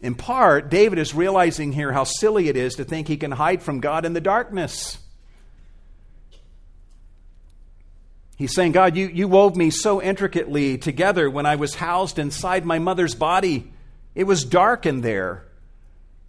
In 0.00 0.14
part, 0.14 0.70
David 0.70 0.98
is 0.98 1.14
realizing 1.14 1.70
here 1.70 1.92
how 1.92 2.04
silly 2.04 2.48
it 2.48 2.56
is 2.56 2.76
to 2.76 2.84
think 2.84 3.08
he 3.08 3.18
can 3.18 3.30
hide 3.30 3.62
from 3.62 3.80
God 3.80 4.06
in 4.06 4.14
the 4.14 4.22
darkness. 4.22 4.96
He's 8.38 8.54
saying, 8.54 8.72
God, 8.72 8.96
you, 8.96 9.08
you 9.08 9.28
wove 9.28 9.54
me 9.54 9.68
so 9.68 10.00
intricately 10.00 10.78
together 10.78 11.28
when 11.28 11.44
I 11.44 11.56
was 11.56 11.74
housed 11.74 12.18
inside 12.18 12.64
my 12.64 12.78
mother's 12.78 13.14
body. 13.14 13.70
It 14.14 14.24
was 14.24 14.44
dark 14.44 14.86
in 14.86 15.02
there, 15.02 15.44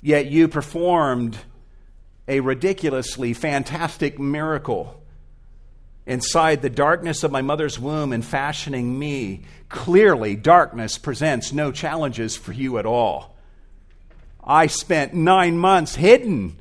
yet 0.01 0.26
you 0.26 0.49
performed 0.49 1.38
a 2.28 2.41
ridiculously 2.41 3.34
fantastic 3.34 4.20
miracle 4.20 4.99
inside 6.10 6.64
the 6.64 6.72
darkness 6.72 7.24
of 7.24 7.32
my 7.32 7.43
mother's 7.43 7.80
womb 7.80 8.12
and 8.12 8.26
fashioning 8.26 8.97
me. 8.97 9.43
Clearly, 9.70 10.36
darkness 10.36 10.97
presents 10.97 11.53
no 11.53 11.72
challenges 11.72 12.36
for 12.36 12.51
you 12.51 12.80
at 12.80 12.88
all. 12.88 13.38
I 14.43 14.66
spent 14.66 15.14
nine 15.14 15.60
months 15.60 15.93
hidden 15.93 16.57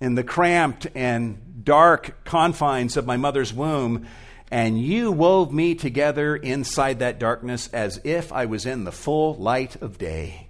in 0.00 0.14
the 0.14 0.22
cramped 0.22 0.86
and 0.94 1.64
dark 1.64 2.24
confines 2.24 2.96
of 2.96 3.06
my 3.06 3.16
mother's 3.16 3.52
womb, 3.52 4.06
and 4.52 4.80
you 4.80 5.10
wove 5.10 5.52
me 5.52 5.74
together 5.74 6.36
inside 6.36 7.00
that 7.00 7.18
darkness 7.18 7.66
as 7.72 8.00
if 8.04 8.32
I 8.32 8.46
was 8.46 8.66
in 8.66 8.84
the 8.84 8.92
full 8.92 9.34
light 9.34 9.82
of 9.82 9.98
day. 9.98 10.46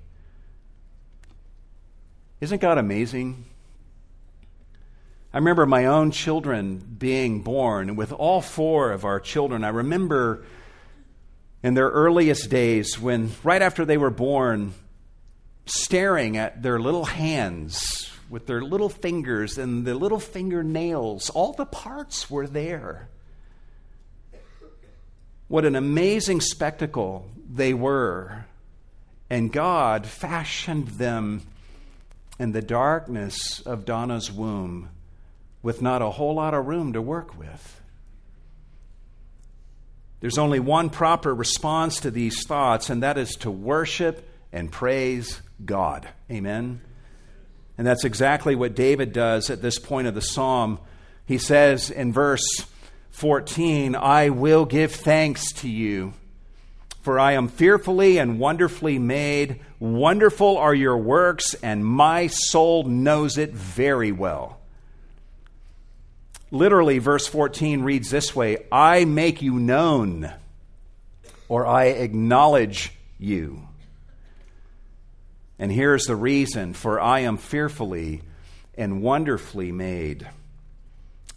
Isn't 2.43 2.61
God 2.61 2.77
amazing? 2.77 3.47
I 5.35 5.39
remember 5.39 5.65
my 5.65 5.87
own 5.87 6.11
children 6.11 6.77
being 6.77 7.41
born. 7.41 7.97
With 7.97 8.13
all 8.13 8.43
four 8.43 8.93
of 8.93 9.07
our 9.07 9.19
children, 9.19 9.65
I 9.65 9.71
remember 9.71 10.45
in 11.63 11.73
their 11.73 11.89
earliest 11.89 12.51
days 12.51 13.01
when, 13.01 13.33
right 13.43 13.63
after 13.63 13.87
they 13.87 13.97
were 13.97 14.11
born, 14.11 14.75
staring 15.65 16.37
at 16.37 16.63
their 16.63 16.79
little 16.79 17.07
hands 17.07 18.11
with 18.29 18.47
their 18.47 18.61
little 18.61 18.91
fingers 18.91 19.57
and 19.57 19.87
the 19.87 19.95
little 19.95 20.21
fingernails. 20.21 21.31
All 21.31 21.55
the 21.55 21.67
parts 21.67 22.31
were 22.31 22.47
there. 22.47 23.09
What 25.49 25.65
an 25.65 25.77
amazing 25.77 26.43
spectacle 26.43 27.27
they 27.51 27.73
were. 27.73 28.45
And 29.31 29.51
God 29.51 30.07
fashioned 30.07 30.89
them 30.89 31.43
in 32.39 32.53
the 32.53 32.63
darkness 32.63 33.61
of 33.61 33.87
Donna's 33.87 34.31
womb 34.31 34.91
with 35.63 35.81
not 35.81 36.03
a 36.03 36.11
whole 36.11 36.35
lot 36.35 36.55
of 36.55 36.67
room 36.67 36.93
to 36.93 37.03
work 37.03 37.39
with. 37.39 37.81
There's 40.21 40.39
only 40.39 40.61
one 40.61 40.89
proper 40.89 41.35
response 41.35 42.01
to 42.01 42.11
these 42.11 42.47
thoughts, 42.47 42.91
and 42.91 43.03
that 43.03 43.19
is 43.19 43.35
to 43.37 43.51
worship 43.51 44.29
and 44.53 44.71
praise 44.71 45.41
God. 45.65 46.09
Amen. 46.31 46.81
And 47.77 47.87
that's 47.87 48.05
exactly 48.05 48.55
what 48.55 48.77
David 48.77 49.13
does 49.13 49.51
at 49.51 49.63
this 49.63 49.81
point 49.81 50.07
of 50.07 50.15
the 50.15 50.21
psalm. 50.21 50.79
He 51.27 51.39
says 51.39 51.91
in 51.91 52.13
verse 52.13 52.45
14, 53.11 53.97
I 53.97 54.29
will 54.29 54.65
give 54.65 54.93
thanks 54.93 55.53
to 55.55 55.69
you, 55.69 56.13
for 57.01 57.19
I 57.19 57.33
am 57.33 57.49
fearfully 57.49 58.19
and 58.19 58.39
wonderfully 58.39 59.01
made. 59.01 59.61
Wonderful 59.81 60.57
are 60.57 60.75
your 60.75 60.99
works, 60.99 61.55
and 61.63 61.85
my 61.85 62.29
soul 62.29 62.85
knows 62.85 63.39
it 63.39 63.53
very 63.53 64.13
well. 64.13 64.62
Literally, 66.53 66.99
verse 66.99 67.27
14 67.27 67.83
reads 67.83 68.11
this 68.11 68.37
way 68.37 68.59
I 68.71 69.07
make 69.07 69.41
you 69.41 69.55
known, 69.55 70.31
or 71.49 71.67
I 71.67 71.87
acknowledge 71.87 72.93
you. 73.19 73.67
And 75.59 75.73
here's 75.73 76.05
the 76.05 76.15
reason 76.15 76.75
for 76.75 77.01
I 77.01 77.21
am 77.21 77.39
fearfully 77.39 78.21
and 78.77 79.01
wonderfully 79.01 79.73
made. 79.73 80.29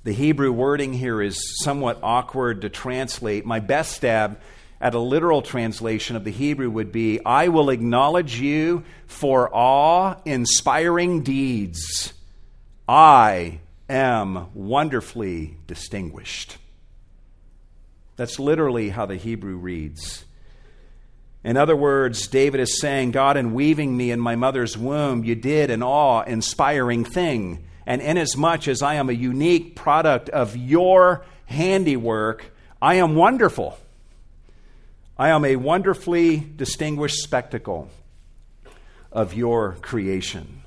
The 0.04 0.12
Hebrew 0.12 0.52
wording 0.52 0.92
here 0.92 1.22
is 1.22 1.64
somewhat 1.64 2.00
awkward 2.04 2.62
to 2.62 2.70
translate. 2.70 3.46
My 3.46 3.62
best 3.62 3.94
stab 3.94 4.42
at 4.82 4.96
a 4.96 5.00
literal 5.00 5.42
translation 5.42 6.18
of 6.18 6.26
the 6.26 6.32
Hebrew 6.32 6.70
would 6.70 6.92
be 6.92 7.24
I 7.26 7.48
will 7.48 7.70
acknowledge 7.70 8.38
you 8.38 8.84
for 9.08 9.50
awe 9.54 10.18
inspiring 10.26 11.22
deeds. 11.22 12.14
I 12.86 13.62
am 13.90 14.48
wonderfully 14.54 15.58
distinguished. 15.68 16.58
That's 18.16 18.40
literally 18.40 18.90
how 18.90 19.06
the 19.06 19.18
Hebrew 19.18 19.58
reads. 19.58 20.26
In 21.44 21.58
other 21.58 21.76
words, 21.76 22.28
David 22.28 22.60
is 22.60 22.80
saying, 22.80 23.12
God, 23.12 23.38
in 23.38 23.54
weaving 23.54 23.96
me 23.96 24.10
in 24.10 24.20
my 24.20 24.36
mother's 24.36 24.78
womb, 24.78 25.24
you 25.24 25.36
did 25.36 25.70
an 25.70 25.84
awe 25.84 26.24
inspiring 26.24 27.06
thing. 27.06 27.68
And 27.86 28.02
inasmuch 28.02 28.68
as 28.68 28.82
I 28.82 28.96
am 28.96 29.10
a 29.10 29.14
unique 29.14 29.76
product 29.76 30.30
of 30.30 30.58
your 30.58 31.24
handiwork, 31.46 32.46
I 32.82 32.96
am 32.96 33.16
wonderful. 33.16 33.78
I 35.18 35.30
am 35.30 35.46
a 35.46 35.56
wonderfully 35.56 36.38
distinguished 36.38 37.22
spectacle 37.22 37.90
of 39.12 39.34
your 39.36 39.74
creation. 39.82 40.64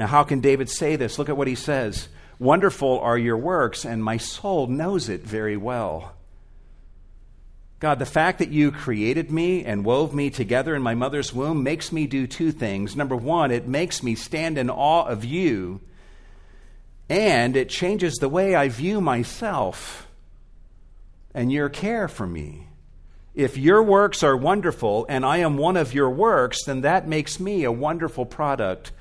Now, 0.00 0.06
how 0.06 0.24
can 0.24 0.40
David 0.40 0.70
say 0.70 0.96
this? 0.96 1.18
Look 1.18 1.28
at 1.28 1.36
what 1.36 1.46
he 1.46 1.54
says 1.54 2.08
Wonderful 2.38 3.00
are 3.00 3.18
your 3.18 3.36
works, 3.36 3.84
and 3.84 4.02
my 4.02 4.16
soul 4.16 4.66
knows 4.66 5.10
it 5.10 5.20
very 5.20 5.58
well. 5.58 6.14
God, 7.80 7.98
the 7.98 8.06
fact 8.06 8.38
that 8.38 8.48
you 8.48 8.72
created 8.72 9.30
me 9.30 9.62
and 9.62 9.84
wove 9.84 10.14
me 10.14 10.30
together 10.30 10.74
in 10.74 10.80
my 10.80 10.94
mother's 10.94 11.34
womb 11.34 11.62
makes 11.62 11.92
me 11.92 12.06
do 12.06 12.26
two 12.26 12.50
things. 12.50 12.96
Number 12.96 13.14
one, 13.14 13.50
it 13.50 13.68
makes 13.68 14.02
me 14.02 14.14
stand 14.14 14.56
in 14.56 14.70
awe 14.70 15.04
of 15.04 15.22
you, 15.22 15.82
and 17.10 17.54
it 17.54 17.68
changes 17.68 18.14
the 18.16 18.28
way 18.30 18.54
I 18.54 18.70
view 18.70 19.02
myself 19.02 20.08
and 21.34 21.52
your 21.52 21.68
care 21.68 22.08
for 22.08 22.26
me. 22.26 22.68
If 23.34 23.58
your 23.58 23.82
works 23.82 24.22
are 24.22 24.34
wonderful 24.34 25.04
and 25.10 25.26
I 25.26 25.38
am 25.38 25.58
one 25.58 25.76
of 25.76 25.92
your 25.92 26.08
works, 26.08 26.64
then 26.64 26.80
that 26.80 27.06
makes 27.06 27.38
me 27.38 27.64
a 27.64 27.72
wonderful 27.72 28.24
product 28.24 28.92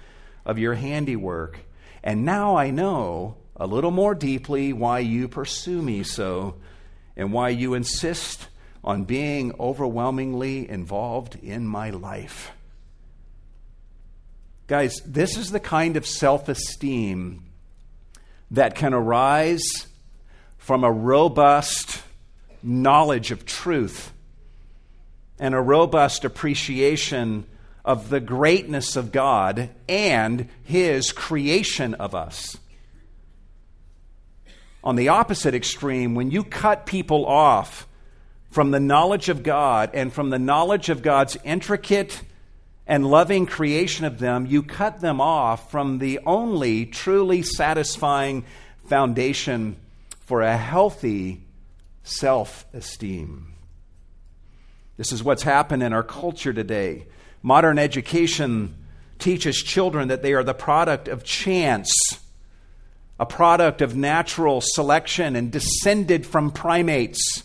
of 0.49 0.57
your 0.57 0.73
handiwork. 0.73 1.59
And 2.03 2.25
now 2.25 2.55
I 2.55 2.71
know 2.71 3.37
a 3.55 3.67
little 3.67 3.91
more 3.91 4.15
deeply 4.15 4.73
why 4.73 4.97
you 4.97 5.27
pursue 5.27 5.79
me 5.79 6.01
so 6.01 6.55
and 7.15 7.31
why 7.31 7.49
you 7.49 7.75
insist 7.75 8.47
on 8.83 9.03
being 9.03 9.53
overwhelmingly 9.59 10.67
involved 10.67 11.35
in 11.35 11.67
my 11.67 11.91
life. 11.91 12.51
Guys, 14.65 14.99
this 15.05 15.37
is 15.37 15.51
the 15.51 15.59
kind 15.59 15.95
of 15.95 16.05
self 16.07 16.49
esteem 16.49 17.43
that 18.49 18.73
can 18.73 18.93
arise 18.95 19.85
from 20.57 20.83
a 20.83 20.91
robust 20.91 22.01
knowledge 22.63 23.29
of 23.29 23.45
truth 23.45 24.11
and 25.37 25.53
a 25.53 25.61
robust 25.61 26.25
appreciation 26.25 27.45
of 27.89 28.09
the 28.09 28.19
greatness 28.19 28.95
of 28.95 29.11
God 29.11 29.67
and 29.87 30.47
His 30.63 31.11
creation 31.11 31.95
of 31.95 32.13
us. 32.13 32.55
On 34.83 34.95
the 34.95 35.07
opposite 35.07 35.55
extreme, 35.55 36.13
when 36.13 36.29
you 36.29 36.43
cut 36.43 36.85
people 36.85 37.25
off 37.25 37.87
from 38.51 38.69
the 38.69 38.79
knowledge 38.79 39.27
of 39.27 39.41
God 39.41 39.89
and 39.95 40.13
from 40.13 40.29
the 40.29 40.37
knowledge 40.37 40.89
of 40.89 41.01
God's 41.01 41.35
intricate 41.43 42.21
and 42.85 43.09
loving 43.09 43.47
creation 43.47 44.05
of 44.05 44.19
them, 44.19 44.45
you 44.45 44.61
cut 44.61 45.01
them 45.01 45.19
off 45.19 45.71
from 45.71 45.97
the 45.97 46.19
only 46.27 46.85
truly 46.85 47.41
satisfying 47.41 48.45
foundation 48.85 49.75
for 50.27 50.43
a 50.43 50.55
healthy 50.55 51.41
self 52.03 52.67
esteem. 52.71 53.51
This 54.95 55.11
is 55.11 55.23
what's 55.23 55.41
happened 55.41 55.81
in 55.81 55.91
our 55.91 56.03
culture 56.03 56.53
today. 56.53 57.07
Modern 57.41 57.79
education 57.79 58.75
teaches 59.17 59.57
children 59.57 60.07
that 60.09 60.21
they 60.21 60.33
are 60.33 60.43
the 60.43 60.53
product 60.53 61.07
of 61.07 61.23
chance, 61.23 61.91
a 63.19 63.25
product 63.25 63.81
of 63.81 63.95
natural 63.95 64.61
selection, 64.61 65.35
and 65.35 65.51
descended 65.51 66.25
from 66.25 66.51
primates. 66.51 67.43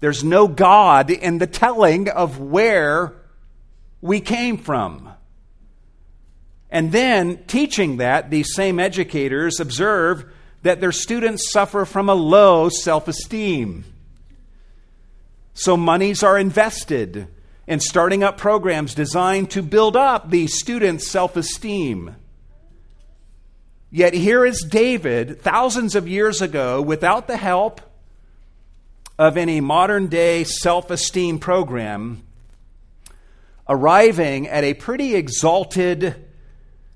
There's 0.00 0.24
no 0.24 0.48
God 0.48 1.10
in 1.10 1.38
the 1.38 1.46
telling 1.46 2.08
of 2.08 2.38
where 2.38 3.14
we 4.00 4.20
came 4.20 4.56
from. 4.56 5.10
And 6.70 6.92
then, 6.92 7.44
teaching 7.46 7.96
that, 7.96 8.30
these 8.30 8.54
same 8.54 8.78
educators 8.78 9.60
observe 9.60 10.24
that 10.62 10.80
their 10.80 10.92
students 10.92 11.50
suffer 11.50 11.84
from 11.84 12.08
a 12.08 12.14
low 12.14 12.68
self 12.68 13.08
esteem. 13.08 13.84
So, 15.52 15.76
monies 15.76 16.22
are 16.22 16.38
invested 16.38 17.26
in 17.70 17.78
starting 17.78 18.24
up 18.24 18.36
programs 18.36 18.96
designed 18.96 19.48
to 19.48 19.62
build 19.62 19.96
up 19.96 20.28
the 20.28 20.48
students' 20.48 21.06
self 21.06 21.36
esteem. 21.36 22.16
Yet, 23.92 24.12
here 24.12 24.44
is 24.44 24.66
David, 24.68 25.40
thousands 25.40 25.94
of 25.94 26.08
years 26.08 26.42
ago, 26.42 26.82
without 26.82 27.28
the 27.28 27.36
help 27.36 27.80
of 29.16 29.36
any 29.36 29.60
modern 29.60 30.08
day 30.08 30.42
self 30.42 30.90
esteem 30.90 31.38
program 31.38 32.24
arriving 33.68 34.48
at 34.48 34.64
a 34.64 34.74
pretty 34.74 35.14
exalted 35.14 36.28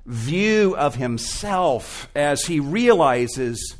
view 0.04 0.76
of 0.76 0.96
himself 0.96 2.08
as 2.16 2.46
he 2.46 2.58
realizes 2.58 3.76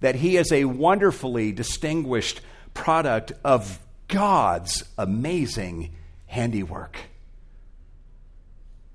that 0.00 0.14
he 0.14 0.38
is 0.38 0.50
a 0.50 0.64
wonderfully 0.64 1.52
distinguished 1.52 2.40
product 2.72 3.30
of 3.44 3.78
God's 4.08 4.84
amazing 4.96 5.96
handiwork. 6.30 6.96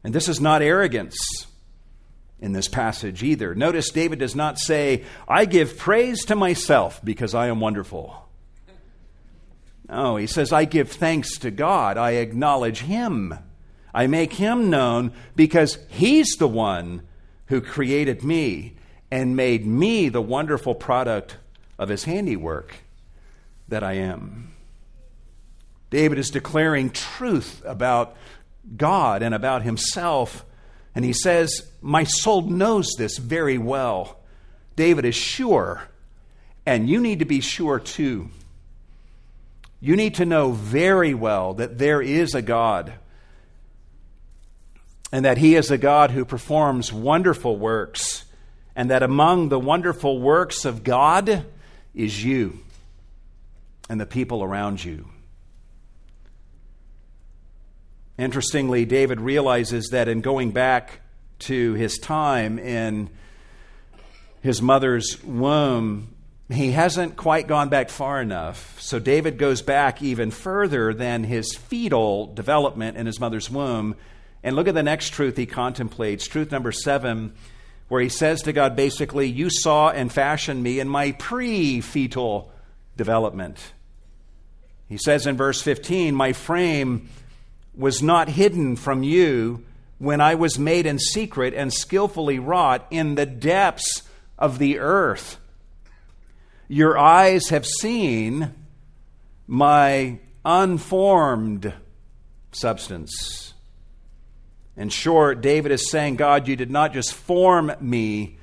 And 0.04 0.14
this 0.14 0.30
is 0.30 0.40
not 0.40 0.62
arrogance 0.62 1.18
in 2.40 2.54
this 2.54 2.68
passage 2.70 3.24
either. 3.24 3.54
Notice 3.54 3.92
David 3.92 4.20
does 4.20 4.36
not 4.36 4.58
say, 4.58 5.04
I 5.28 5.46
give 5.46 5.78
praise 5.78 6.24
to 6.26 6.36
myself 6.36 7.02
because 7.04 7.36
I 7.36 7.48
am 7.48 7.60
wonderful. 7.60 8.28
No, 9.90 10.16
he 10.16 10.28
says, 10.28 10.54
I 10.54 10.66
give 10.66 10.92
thanks 10.92 11.38
to 11.40 11.52
God. 11.52 11.98
I 11.98 12.12
acknowledge 12.12 12.80
Him. 12.80 13.38
I 13.94 14.08
make 14.08 14.34
Him 14.34 14.70
known 14.70 15.12
because 15.36 15.78
He's 15.90 16.32
the 16.38 16.48
one 16.48 17.02
who 17.48 17.62
created 17.62 18.24
me 18.24 18.78
and 19.12 19.36
made 19.36 19.68
me 19.68 20.08
the 20.08 20.22
wonderful 20.22 20.74
product 20.74 21.38
of 21.78 21.90
His 21.90 22.06
handiwork 22.06 22.76
that 23.68 23.84
I 23.84 23.94
am. 23.94 24.55
David 25.90 26.18
is 26.18 26.30
declaring 26.30 26.90
truth 26.90 27.62
about 27.66 28.16
God 28.76 29.22
and 29.22 29.34
about 29.34 29.62
himself 29.62 30.46
And 30.96 31.04
he 31.04 31.14
says, 31.14 31.70
My 31.82 32.06
soul 32.06 32.44
knows 32.44 32.94
this 32.98 33.18
very 33.18 33.58
well. 33.58 34.18
David 34.78 35.06
is 35.06 35.16
sure, 35.16 35.84
and 36.66 36.90
you 36.90 37.00
need 37.02 37.20
to 37.20 37.26
be 37.26 37.42
sure 37.42 37.80
too. 37.80 38.30
You 39.82 39.96
need 39.96 40.16
to 40.16 40.26
know 40.26 40.52
very 40.52 41.14
well 41.14 41.54
that 41.56 41.78
there 41.78 42.02
is 42.02 42.34
a 42.34 42.42
God 42.42 42.94
and 45.12 45.24
that 45.24 45.38
He 45.38 45.56
is 45.56 45.72
a 45.72 45.78
God 45.78 46.12
who 46.12 46.26
performs 46.26 46.92
wonderful 46.92 47.56
works, 47.56 48.26
and 48.76 48.90
that 48.90 49.04
among 49.04 49.48
the 49.48 49.60
wonderful 49.60 50.20
works 50.20 50.66
of 50.66 50.84
God 50.84 51.46
is 51.94 52.24
you 52.24 52.60
and 53.88 54.02
the 54.02 54.06
people 54.06 54.44
around 54.44 54.84
you. 54.84 55.08
Interestingly, 58.18 58.86
David 58.86 59.20
realizes 59.20 59.90
that 59.90 60.08
in 60.08 60.22
going 60.22 60.52
back 60.52 61.02
to 61.40 61.74
his 61.74 61.98
time 61.98 62.58
in 62.58 63.10
his 64.42 64.62
mother's 64.62 65.22
womb, 65.24 66.16
he 66.50 66.72
hasn't 66.72 67.18
quite 67.18 67.48
gone 67.48 67.70
back 67.70 67.90
far 67.90 68.22
enough. 68.22 68.80
So 68.80 69.00
David 69.00 69.38
goes 69.38 69.62
back 69.62 70.02
even 70.02 70.32
further 70.32 70.94
than 70.94 71.24
his 71.24 71.56
fetal 71.56 72.28
development 72.34 72.98
in 72.98 73.06
his 73.06 73.20
mother's 73.20 73.50
womb. 73.50 73.96
And 74.44 74.56
look 74.56 74.68
at 74.68 74.76
the 74.76 74.84
next 74.84 75.10
truth 75.10 75.38
he 75.38 75.48
contemplates. 75.48 76.28
Truth 76.28 76.52
number 76.52 76.72
seven, 76.72 77.34
where 77.88 78.02
he 78.02 78.10
says 78.10 78.44
to 78.44 78.54
God 78.54 78.76
basically, 78.76 79.28
You 79.28 79.50
saw 79.50 79.90
and 79.90 80.12
fashioned 80.12 80.62
me 80.62 80.80
in 80.80 80.88
my 80.88 81.14
pre 81.14 81.82
fetal 81.82 82.52
development. 82.96 83.74
He 84.88 84.98
says 84.98 85.26
in 85.26 85.36
verse 85.36 85.62
15, 85.62 86.14
My 86.14 86.32
frame 86.32 87.10
was 87.78 88.02
not 88.02 88.30
hidden 88.30 88.76
from 88.76 89.04
you 89.04 89.66
when 89.98 90.22
I 90.22 90.36
was 90.36 90.60
made 90.60 90.86
in 90.86 91.00
secret 91.00 91.54
and 91.54 91.74
skillfully 91.74 92.40
wrought 92.40 92.86
in 92.92 93.16
the 93.16 93.26
depths 93.26 94.04
of 94.38 94.60
the 94.60 94.80
earth. 94.80 95.38
Your 96.68 96.98
eyes 96.98 97.50
have 97.50 97.66
seen 97.66 98.54
my 99.48 100.20
unformed 100.44 101.74
substance. 102.52 103.54
In 104.76 104.90
short, 104.90 105.42
David 105.42 105.72
is 105.72 105.90
saying, 105.90 106.16
God, 106.16 106.48
you 106.48 106.56
did 106.56 106.72
not 106.72 106.94
just 106.94 107.14
form 107.14 107.72
me 107.80 108.38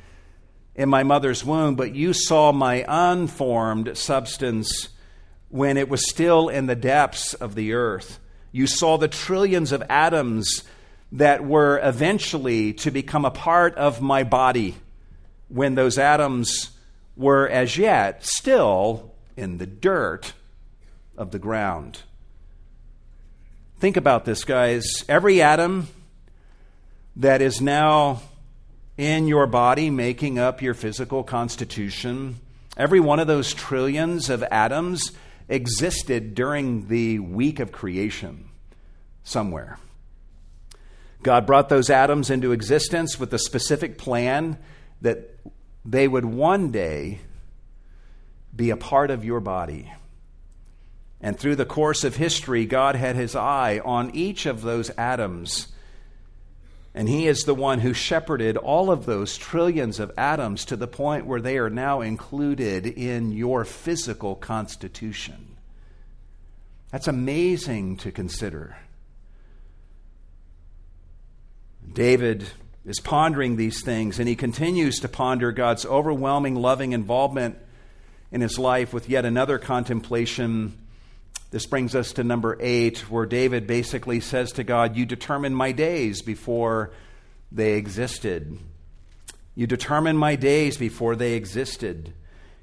in 0.75 0.89
my 0.89 1.03
mother's 1.03 1.45
womb, 1.45 1.75
but 1.75 1.95
you 1.95 2.13
saw 2.13 2.53
my 2.53 2.85
unformed 2.89 3.97
substance 3.99 4.89
when 5.51 5.77
it 5.77 5.89
was 5.89 6.09
still 6.09 6.49
in 6.49 6.67
the 6.67 6.75
depths 6.75 7.35
of 7.35 7.55
the 7.55 7.75
earth. 7.75 8.19
You 8.53 8.67
saw 8.67 8.99
the 8.99 9.09
trillions 9.09 9.73
of 9.73 9.83
atoms 9.89 10.63
that 11.11 11.45
were 11.45 11.81
eventually 11.83 12.73
to 12.75 12.91
become 12.91 13.25
a 13.25 13.31
part 13.31 13.75
of 13.77 14.01
my 14.01 14.23
body 14.23 14.77
when 15.49 15.75
those 15.75 15.99
atoms 15.99 16.71
were 17.17 17.49
as 17.49 17.77
yet 17.77 18.25
still 18.25 19.13
in 19.37 19.59
the 19.59 19.67
dirt 19.67 20.33
of 21.17 21.31
the 21.31 21.39
ground. 21.39 22.03
Think 23.79 23.97
about 23.97 24.25
this, 24.25 24.45
guys. 24.45 25.05
Every 25.09 25.43
atom 25.43 25.89
that 27.17 27.43
is 27.43 27.61
now 27.61 28.23
in 28.97 29.27
your 29.27 29.47
body, 29.47 29.91
making 29.91 30.39
up 30.39 30.63
your 30.63 30.75
physical 30.75 31.23
constitution, 31.25 32.37
every 32.77 33.01
one 33.01 33.19
of 33.19 33.27
those 33.27 33.53
trillions 33.53 34.31
of 34.31 34.43
atoms 34.45 35.13
existed 35.53 36.35
during 36.35 36.89
the 36.89 37.19
week 37.19 37.61
of 37.61 37.71
creation 37.71 38.49
somewhere. 39.23 39.79
God 41.23 41.47
brought 41.47 41.69
those 41.69 41.91
atoms 41.91 42.31
into 42.31 42.53
existence 42.53 43.21
with 43.21 43.33
a 43.35 43.39
specific 43.39 43.99
plan 43.99 44.59
that 45.03 45.39
they 45.85 46.09
would 46.09 46.25
one 46.25 46.71
day 46.71 47.21
be 48.55 48.71
a 48.71 48.77
part 48.77 49.11
of 49.11 49.25
your 49.25 49.41
body. 49.41 49.93
And 51.21 51.39
through 51.39 51.57
the 51.57 51.67
course 51.67 52.03
of 52.03 52.17
history, 52.17 52.65
God 52.65 52.97
had 52.97 53.15
his 53.15 53.37
eye 53.37 53.81
on 53.85 54.11
each 54.15 54.47
of 54.47 54.63
those 54.63 54.91
atoms. 54.91 55.69
And 56.95 57.09
he 57.09 57.27
is 57.27 57.45
the 57.45 57.55
one 57.55 57.81
who 57.81 57.95
shepherded 57.95 58.57
all 58.59 58.91
of 58.91 59.07
those 59.07 59.39
trillions 59.39 59.99
of 59.99 60.13
atoms 60.19 60.67
to 60.67 60.77
the 60.77 60.87
point 60.87 61.27
where 61.27 61.41
they 61.41 61.57
are 61.57 61.71
now 61.71 62.03
included 62.03 62.87
in 62.87 63.33
your 63.33 63.65
physical 63.65 64.35
constitution. 64.35 65.57
That's 66.91 67.09
amazing 67.09 67.97
to 67.99 68.13
consider. 68.13 68.77
David 71.91 72.47
is 72.85 73.01
pondering 73.01 73.57
these 73.57 73.83
things, 73.83 74.19
and 74.19 74.29
he 74.29 74.37
continues 74.37 74.99
to 75.01 75.09
ponder 75.09 75.53
God's 75.53 75.87
overwhelming, 75.87 76.57
loving 76.57 76.93
involvement 76.93 77.57
in 78.31 78.43
his 78.43 78.59
life 78.59 78.93
with 78.93 79.09
yet 79.09 79.25
another 79.25 79.59
contemplation. 79.59 80.77
This 81.51 81.67
brings 81.67 81.95
us 81.95 82.13
to 82.15 82.25
number 82.25 82.57
eight, 82.61 83.11
where 83.11 83.27
David 83.27 83.67
basically 83.67 84.21
says 84.21 84.53
to 84.53 84.65
God, 84.65 84.97
You 84.97 85.05
determined 85.05 85.57
my 85.57 85.73
days 85.73 86.23
before 86.23 86.93
they 87.51 87.75
existed. 87.75 88.59
You 89.55 89.67
determined 89.67 90.19
my 90.19 90.35
days 90.37 90.79
before 90.79 91.15
they 91.15 91.35
existed. 91.35 92.15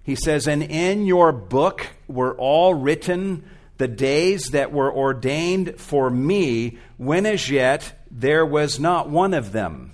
He 0.01 0.15
says, 0.15 0.47
And 0.47 0.63
in 0.63 1.05
your 1.05 1.31
book 1.31 1.87
were 2.07 2.35
all 2.35 2.73
written 2.73 3.43
the 3.77 3.87
days 3.87 4.49
that 4.49 4.71
were 4.71 4.91
ordained 4.91 5.79
for 5.79 6.09
me, 6.09 6.79
when 6.97 7.27
as 7.27 7.49
yet 7.49 7.93
there 8.09 8.45
was 8.45 8.79
not 8.79 9.09
one 9.09 9.35
of 9.35 9.51
them. 9.51 9.93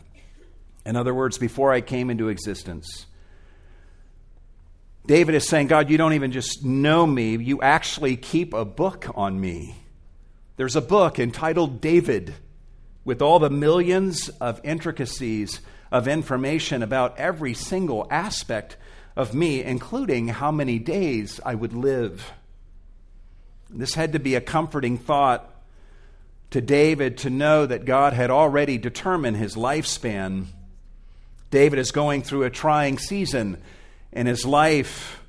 In 0.85 0.95
other 0.95 1.13
words, 1.13 1.37
before 1.37 1.73
I 1.73 1.81
came 1.81 2.09
into 2.09 2.29
existence. 2.29 3.07
David 5.07 5.35
is 5.35 5.47
saying, 5.47 5.67
God, 5.67 5.89
you 5.89 5.97
don't 5.97 6.13
even 6.13 6.31
just 6.31 6.65
know 6.65 7.05
me, 7.05 7.37
you 7.37 7.61
actually 7.61 8.17
keep 8.17 8.53
a 8.53 8.65
book 8.65 9.07
on 9.15 9.39
me. 9.39 9.75
There's 10.57 10.75
a 10.75 10.81
book 10.81 11.19
entitled 11.19 11.79
David 11.81 12.33
with 13.03 13.21
all 13.21 13.37
the 13.37 13.49
millions 13.49 14.29
of 14.29 14.59
intricacies 14.63 15.61
of 15.91 16.07
information 16.07 16.81
about 16.81 17.17
every 17.19 17.53
single 17.53 18.07
aspect 18.09 18.77
of 19.15 19.33
me, 19.33 19.63
including 19.63 20.27
how 20.27 20.51
many 20.51 20.79
days 20.79 21.39
I 21.45 21.53
would 21.53 21.73
live. 21.73 22.31
This 23.69 23.93
had 23.93 24.13
to 24.13 24.19
be 24.19 24.35
a 24.35 24.41
comforting 24.41 24.97
thought 24.97 25.51
to 26.49 26.61
David 26.61 27.19
to 27.19 27.29
know 27.29 27.65
that 27.65 27.85
God 27.85 28.13
had 28.13 28.31
already 28.31 28.77
determined 28.77 29.37
his 29.37 29.55
lifespan. 29.55 30.47
David 31.51 31.79
is 31.79 31.91
going 31.91 32.23
through 32.23 32.43
a 32.43 32.49
trying 32.49 32.97
season 32.97 33.61
in 34.15 34.25
his 34.25 34.45
life 34.45 35.21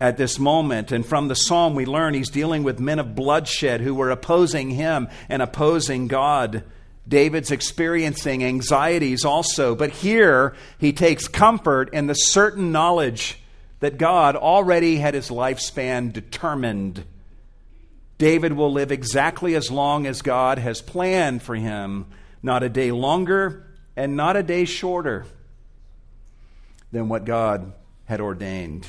at 0.00 0.16
this 0.16 0.38
moment. 0.38 0.90
And 0.90 1.04
from 1.04 1.28
the 1.28 1.36
psalm, 1.36 1.74
we 1.74 1.86
learn 1.86 2.14
he's 2.14 2.30
dealing 2.30 2.64
with 2.64 2.80
men 2.80 2.98
of 2.98 3.14
bloodshed 3.14 3.82
who 3.82 3.94
were 3.94 4.10
opposing 4.10 4.70
him 4.70 5.08
and 5.28 5.42
opposing 5.42 6.08
God. 6.08 6.64
David's 7.06 7.50
experiencing 7.50 8.42
anxieties 8.42 9.24
also, 9.24 9.74
but 9.74 9.90
here 9.90 10.54
he 10.78 10.92
takes 10.92 11.28
comfort 11.28 11.92
in 11.92 12.06
the 12.06 12.14
certain 12.14 12.72
knowledge 12.72 13.38
that 13.80 13.98
God 13.98 14.36
already 14.36 14.96
had 14.96 15.12
his 15.12 15.28
lifespan 15.28 16.12
determined. 16.12 17.04
David 18.16 18.54
will 18.54 18.72
live 18.72 18.90
exactly 18.90 19.54
as 19.54 19.70
long 19.70 20.06
as 20.06 20.22
God 20.22 20.58
has 20.58 20.80
planned 20.80 21.42
for 21.42 21.54
him, 21.54 22.06
not 22.42 22.62
a 22.62 22.70
day 22.70 22.90
longer 22.90 23.66
and 23.96 24.16
not 24.16 24.36
a 24.36 24.42
day 24.42 24.64
shorter 24.64 25.26
than 26.94 27.08
what 27.08 27.24
God 27.24 27.72
had 28.04 28.20
ordained. 28.20 28.86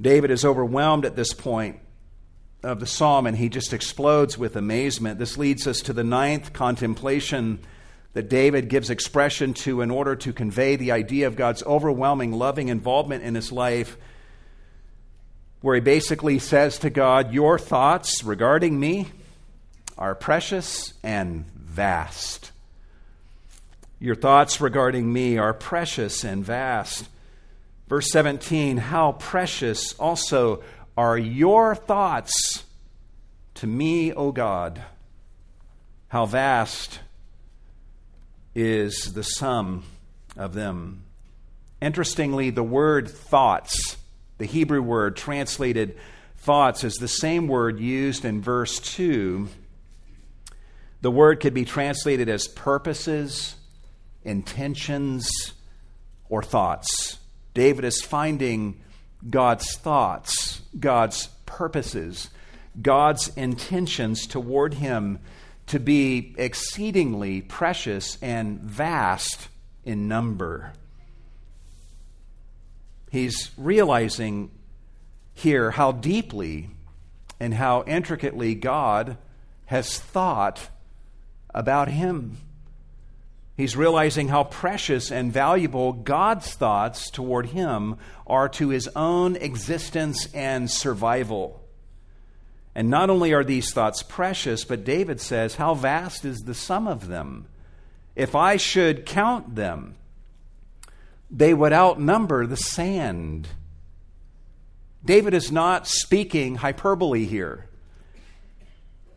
David 0.00 0.30
is 0.30 0.44
overwhelmed 0.44 1.04
at 1.04 1.16
this 1.16 1.32
point 1.32 1.78
of 2.62 2.80
the 2.80 2.86
psalm 2.86 3.26
and 3.26 3.36
he 3.36 3.48
just 3.48 3.72
explodes 3.72 4.36
with 4.36 4.56
amazement. 4.56 5.18
This 5.18 5.38
leads 5.38 5.66
us 5.66 5.80
to 5.82 5.92
the 5.92 6.04
ninth 6.04 6.52
contemplation 6.52 7.60
that 8.12 8.28
David 8.28 8.68
gives 8.68 8.90
expression 8.90 9.54
to 9.54 9.82
in 9.82 9.90
order 9.90 10.16
to 10.16 10.32
convey 10.32 10.74
the 10.74 10.90
idea 10.90 11.28
of 11.28 11.36
God's 11.36 11.62
overwhelming, 11.62 12.32
loving 12.32 12.68
involvement 12.68 13.22
in 13.22 13.34
his 13.34 13.52
life, 13.52 13.96
where 15.60 15.76
he 15.76 15.80
basically 15.80 16.38
says 16.40 16.78
to 16.80 16.90
God, 16.90 17.32
Your 17.32 17.58
thoughts 17.58 18.24
regarding 18.24 18.80
me 18.80 19.08
are 19.96 20.14
precious 20.14 20.92
and 21.02 21.44
vast. 21.54 22.45
Your 23.98 24.14
thoughts 24.14 24.60
regarding 24.60 25.12
me 25.12 25.38
are 25.38 25.54
precious 25.54 26.24
and 26.24 26.44
vast. 26.44 27.08
Verse 27.88 28.10
17, 28.10 28.76
how 28.76 29.12
precious 29.12 29.94
also 29.94 30.62
are 30.96 31.16
your 31.16 31.74
thoughts 31.74 32.64
to 33.54 33.66
me, 33.66 34.12
O 34.12 34.32
God. 34.32 34.82
How 36.08 36.26
vast 36.26 37.00
is 38.54 39.12
the 39.14 39.22
sum 39.22 39.84
of 40.36 40.54
them. 40.54 41.04
Interestingly, 41.80 42.50
the 42.50 42.62
word 42.62 43.08
thoughts, 43.08 43.96
the 44.38 44.46
Hebrew 44.46 44.82
word 44.82 45.16
translated 45.16 45.96
thoughts, 46.38 46.84
is 46.84 46.94
the 46.94 47.08
same 47.08 47.48
word 47.48 47.78
used 47.78 48.24
in 48.24 48.40
verse 48.40 48.78
2 48.80 49.48
The 51.02 51.10
word 51.10 51.40
could 51.40 51.54
be 51.54 51.64
translated 51.64 52.28
as 52.28 52.48
purposes, 52.48 53.56
intentions, 54.26 55.30
or 56.28 56.42
thoughts. 56.42 57.18
David 57.54 57.84
is 57.84 58.02
finding 58.02 58.80
God's 59.28 59.76
thoughts, 59.76 60.60
God's 60.78 61.28
purposes, 61.46 62.28
God's 62.80 63.28
intentions 63.36 64.26
toward 64.26 64.74
him 64.74 65.18
to 65.68 65.80
be 65.80 66.34
exceedingly 66.36 67.40
precious 67.40 68.18
and 68.20 68.60
vast 68.60 69.48
in 69.84 70.08
number. 70.08 70.72
He's 73.10 73.50
realizing 73.56 74.50
here 75.34 75.70
how 75.70 75.92
deeply 75.92 76.70
and 77.40 77.54
how 77.54 77.84
intricately 77.86 78.54
God 78.54 79.16
has 79.66 79.98
thought 79.98 80.68
about 81.54 81.88
him. 81.88 82.38
He's 83.56 83.76
realizing 83.76 84.28
how 84.28 84.44
precious 84.44 85.10
and 85.10 85.32
valuable 85.32 85.94
God's 85.94 86.52
thoughts 86.52 87.08
toward 87.08 87.46
him 87.46 87.96
are 88.26 88.48
to 88.50 88.68
his 88.68 88.88
own 88.94 89.36
existence 89.36 90.28
and 90.34 90.70
survival. 90.70 91.62
And 92.74 92.90
not 92.90 93.08
only 93.08 93.32
are 93.32 93.44
these 93.44 93.72
thoughts 93.72 94.02
precious, 94.02 94.64
but 94.64 94.84
David 94.84 95.22
says, 95.22 95.54
How 95.54 95.72
vast 95.72 96.26
is 96.26 96.40
the 96.40 96.52
sum 96.52 96.86
of 96.86 97.08
them? 97.08 97.46
If 98.14 98.34
I 98.34 98.58
should 98.58 99.06
count 99.06 99.54
them, 99.54 99.96
they 101.30 101.54
would 101.54 101.72
outnumber 101.72 102.46
the 102.46 102.56
sand. 102.56 103.48
David 105.02 105.32
is 105.32 105.50
not 105.50 105.86
speaking 105.86 106.56
hyperbole 106.56 107.24
here. 107.24 107.65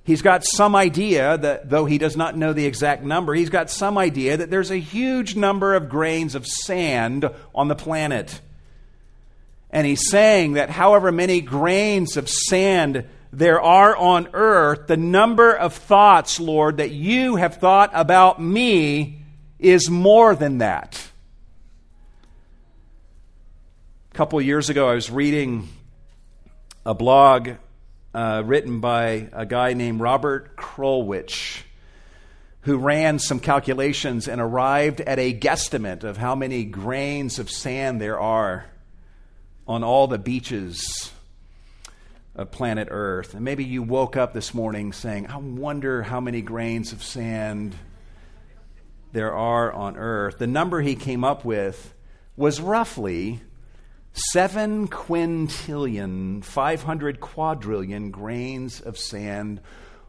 He's 0.10 0.24
got 0.24 0.44
some 0.44 0.76
idea 0.76 1.38
that, 1.38 1.70
though 1.70 1.86
he 1.86 2.00
does 2.00 2.18
not 2.18 2.36
know 2.36 2.52
the 2.52 2.66
exact 2.66 3.04
number, 3.04 3.36
he's 3.36 3.52
got 3.52 3.70
some 3.70 3.96
idea 3.96 4.38
that 4.38 4.50
there's 4.50 4.72
a 4.72 4.80
huge 4.80 5.36
number 5.36 5.76
of 5.76 5.88
grains 5.88 6.34
of 6.34 6.48
sand 6.48 7.30
on 7.54 7.68
the 7.68 7.76
planet. 7.76 8.42
And 9.70 9.86
he's 9.86 10.10
saying 10.10 10.54
that 10.54 10.72
however 10.72 11.12
many 11.12 11.42
grains 11.42 12.18
of 12.18 12.28
sand 12.28 13.06
there 13.32 13.62
are 13.62 13.96
on 13.96 14.30
earth, 14.34 14.88
the 14.88 14.98
number 14.98 15.54
of 15.54 15.76
thoughts, 15.76 16.40
Lord, 16.40 16.78
that 16.78 16.90
you 16.90 17.36
have 17.36 17.58
thought 17.58 17.92
about 17.94 18.42
me 18.42 19.22
is 19.60 19.92
more 19.92 20.34
than 20.34 20.58
that. 20.58 21.08
A 24.12 24.18
couple 24.18 24.42
years 24.42 24.72
ago, 24.72 24.90
I 24.90 24.96
was 24.96 25.12
reading 25.12 25.70
a 26.84 26.96
blog 26.96 27.52
uh, 28.14 28.44
written 28.46 28.80
by 28.80 29.30
a 29.34 29.46
guy 29.46 29.74
named 29.74 30.02
Robert 30.02 30.56
Krulwich, 30.56 31.62
who 32.62 32.78
ran 32.78 33.20
some 33.20 33.40
calculations 33.40 34.28
and 34.28 34.42
arrived 34.42 35.02
at 35.02 35.20
a 35.20 35.34
guesstimate 35.34 36.04
of 36.04 36.18
how 36.18 36.36
many 36.36 36.64
grains 36.64 37.40
of 37.40 37.50
sand 37.50 38.02
there 38.02 38.20
are 38.20 38.66
on 39.68 39.84
all 39.84 40.08
the 40.08 40.18
beaches 40.18 41.12
of 42.36 42.52
planet 42.52 42.88
Earth. 42.92 43.34
And 43.34 43.46
maybe 43.46 43.64
you 43.64 43.84
woke 43.84 44.18
up 44.18 44.34
this 44.34 44.54
morning 44.54 44.94
saying, 44.94 45.28
I 45.28 45.38
wonder 45.38 46.04
how 46.04 46.20
many 46.20 46.42
grains 46.42 46.92
of 46.92 47.04
sand 47.04 47.76
there 49.12 49.34
are 49.34 49.72
on 49.72 49.98
Earth. 49.98 50.38
The 50.38 50.48
number 50.48 50.82
he 50.82 50.96
came 50.96 51.24
up 51.24 51.46
with 51.46 51.94
was 52.36 52.60
roughly 52.62 53.42
7 54.14 54.88
quintillion, 54.88 56.44
500 56.44 57.20
quadrillion 57.20 58.12
grains 58.12 58.82
of 58.82 58.98
sand 58.98 59.62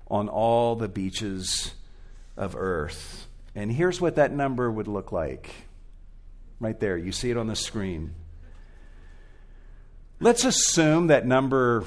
on 0.09 0.29
all 0.29 0.75
the 0.77 0.89
beaches 0.89 1.73
of 2.37 2.57
Earth. 2.57 3.27
And 3.55 3.71
here's 3.71 4.01
what 4.01 4.17
that 4.17 4.33
number 4.33 4.71
would 4.71 4.89
look 4.89 5.13
like. 5.13 5.51
Right 6.59 6.79
there, 6.79 6.97
you 6.97 7.13
see 7.13 7.31
it 7.31 7.37
on 7.37 7.47
the 7.47 7.57
screen. 7.57 8.15
Let's 10.21 10.45
assume 10.45 11.07
that 11.07 11.27
number 11.27 11.85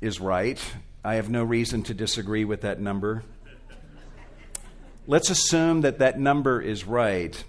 is 0.00 0.20
right. 0.20 0.60
I 1.04 1.14
have 1.14 1.30
no 1.30 1.44
reason 1.44 1.82
to 1.84 1.94
disagree 1.94 2.44
with 2.44 2.62
that 2.62 2.80
number. 2.80 3.22
Let's 5.06 5.30
assume 5.30 5.82
that 5.82 6.00
that 6.00 6.18
number 6.18 6.60
is 6.60 6.84
right. 6.84 7.42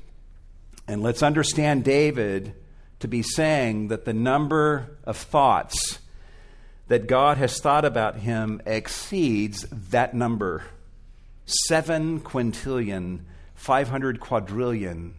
And 0.87 1.03
let's 1.03 1.23
understand 1.23 1.83
David 1.83 2.53
to 2.99 3.07
be 3.07 3.21
saying 3.21 3.87
that 3.87 4.05
the 4.05 4.13
number 4.13 4.97
of 5.03 5.17
thoughts 5.17 5.99
that 6.87 7.07
God 7.07 7.37
has 7.37 7.59
thought 7.59 7.85
about 7.85 8.17
him 8.17 8.61
exceeds 8.65 9.65
that 9.71 10.13
number 10.13 10.63
seven 11.45 12.19
quintillion, 12.19 13.21
500 13.55 14.19
quadrillion 14.19 15.15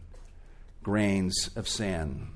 grains 0.82 1.50
of 1.56 1.68
sand. 1.68 2.28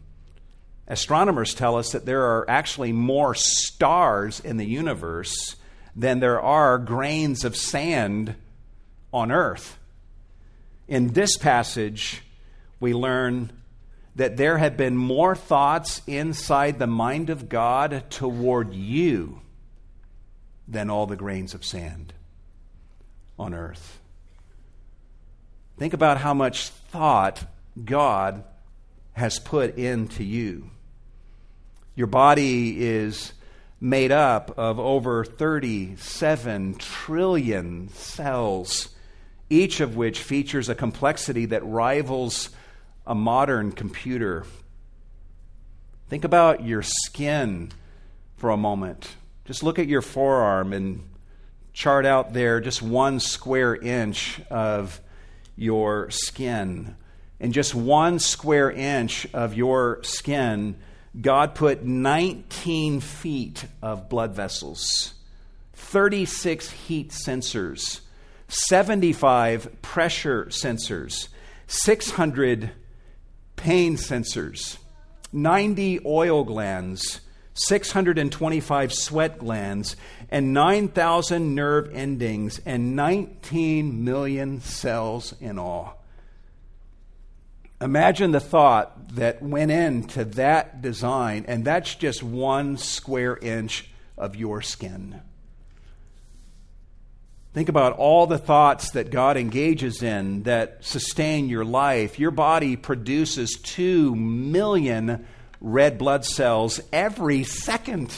Astronomers 0.86 1.55
tell 1.55 1.76
us 1.76 1.92
that 1.92 2.05
there 2.05 2.22
are 2.22 2.49
actually 2.49 2.92
more 2.92 3.34
stars 3.34 4.40
in 4.40 4.57
the 4.57 4.66
universe 4.66 5.57
than 5.97 6.20
there 6.20 6.40
are 6.40 6.78
grains 6.78 7.45
of 7.45 7.57
sand 7.57 8.34
on 9.12 9.32
earth. 9.32 9.78
In 10.86 11.12
this 11.12 11.36
passage, 11.38 12.22
we 12.80 12.92
learn 12.92 13.51
that 14.17 14.37
there 14.37 14.59
have 14.59 14.77
been 14.77 14.97
more 14.97 15.35
thoughts 15.35 16.01
inside 16.07 16.79
the 16.79 16.87
mind 16.87 17.31
of 17.31 17.49
God 17.49 18.05
toward 18.11 18.73
you 18.73 19.41
than 20.69 20.91
all 20.91 21.07
the 21.07 21.17
grains 21.17 21.55
of 21.55 21.65
sand 21.65 22.12
on 23.39 23.55
earth. 23.55 24.01
Think 25.77 25.93
about 25.93 26.19
how 26.19 26.35
much 26.35 26.69
thought 26.69 27.45
God 27.85 28.45
has 29.15 29.39
put 29.39 29.77
into 29.77 30.23
you. 30.23 30.71
Your 31.97 32.07
body 32.07 32.85
is 32.85 33.33
made 33.81 34.12
up 34.12 34.57
of 34.57 34.79
over 34.79 35.25
37 35.25 36.75
trillion 36.77 37.89
cells, 37.91 38.89
each 39.51 39.81
of 39.81 39.97
which 39.97 40.21
features 40.21 40.69
a 40.69 40.75
complexity 40.75 41.47
that 41.47 41.65
rivals 41.65 42.51
a 43.07 43.15
modern 43.15 43.73
computer. 43.73 44.45
Think 46.09 46.25
about 46.25 46.65
your 46.65 46.83
skin 46.83 47.73
for 48.37 48.51
a 48.51 48.57
moment. 48.57 49.17
Just 49.45 49.63
look 49.63 49.79
at 49.79 49.89
your 49.89 50.03
forearm 50.03 50.73
and 50.73 51.03
chart 51.73 52.07
out 52.07 52.33
there 52.33 52.61
just 52.61 52.81
one 52.83 53.21
square 53.21 53.75
inch 53.75 54.41
of 54.51 55.01
your 55.57 56.11
skin. 56.11 56.97
And 57.41 57.53
just 57.53 57.75
one 57.75 58.21
square 58.21 58.71
inch 58.71 59.27
of 59.35 59.55
your 59.55 60.03
skin 60.03 60.77
God 61.21 61.55
put 61.55 61.85
19 61.85 63.01
feet 63.01 63.67
of 63.81 64.09
blood 64.09 64.35
vessels, 64.35 65.15
36 65.75 66.71
heat 66.71 67.11
sensors, 67.11 68.01
75 68.49 69.81
pressure 69.81 70.47
sensors, 70.47 71.29
600 71.69 72.73
pain 73.57 73.97
sensors, 73.97 74.79
90 75.33 76.01
oil 76.07 76.45
glands, 76.45 77.21
625 77.55 78.93
sweat 78.93 79.39
glands, 79.39 79.97
and 80.29 80.53
9,000 80.53 81.55
nerve 81.55 81.91
endings, 81.95 82.61
and 82.67 82.97
19 82.97 84.05
million 84.05 84.61
cells 84.61 85.35
in 85.41 85.59
all. 85.59 86.03
Imagine 87.81 88.31
the 88.31 88.41
thought 88.41 89.15
that 89.17 89.43
went 89.43 89.71
into 89.71 90.25
that 90.25 90.81
design, 90.81 91.45
and 91.47 91.65
that's 91.65 91.95
just 91.95 92.23
one 92.23 92.77
square 92.77 93.37
inch 93.37 93.89
of 94.17 94.37
your 94.37 94.63
skin. 94.63 95.21
Think 97.55 97.69
about 97.69 97.93
all 97.93 98.27
the 98.27 98.37
thoughts 98.37 98.91
that 98.91 99.13
God 99.13 99.37
engages 99.37 100.03
in 100.03 100.43
that 100.43 100.79
sustain 100.85 101.49
your 101.49 101.65
life. 101.65 102.19
Your 102.19 102.33
body 102.33 102.75
produces 102.75 103.57
2 103.63 104.17
million 104.17 105.25
red 105.61 105.97
blood 105.97 106.25
cells 106.25 106.81
every 106.93 107.45
second 107.45 108.13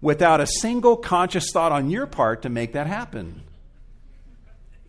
without 0.00 0.40
a 0.40 0.46
single 0.46 0.96
conscious 0.96 1.52
thought 1.52 1.70
on 1.70 1.88
your 1.88 2.06
part 2.06 2.42
to 2.42 2.48
make 2.48 2.72
that 2.72 2.88
happen. 2.88 3.42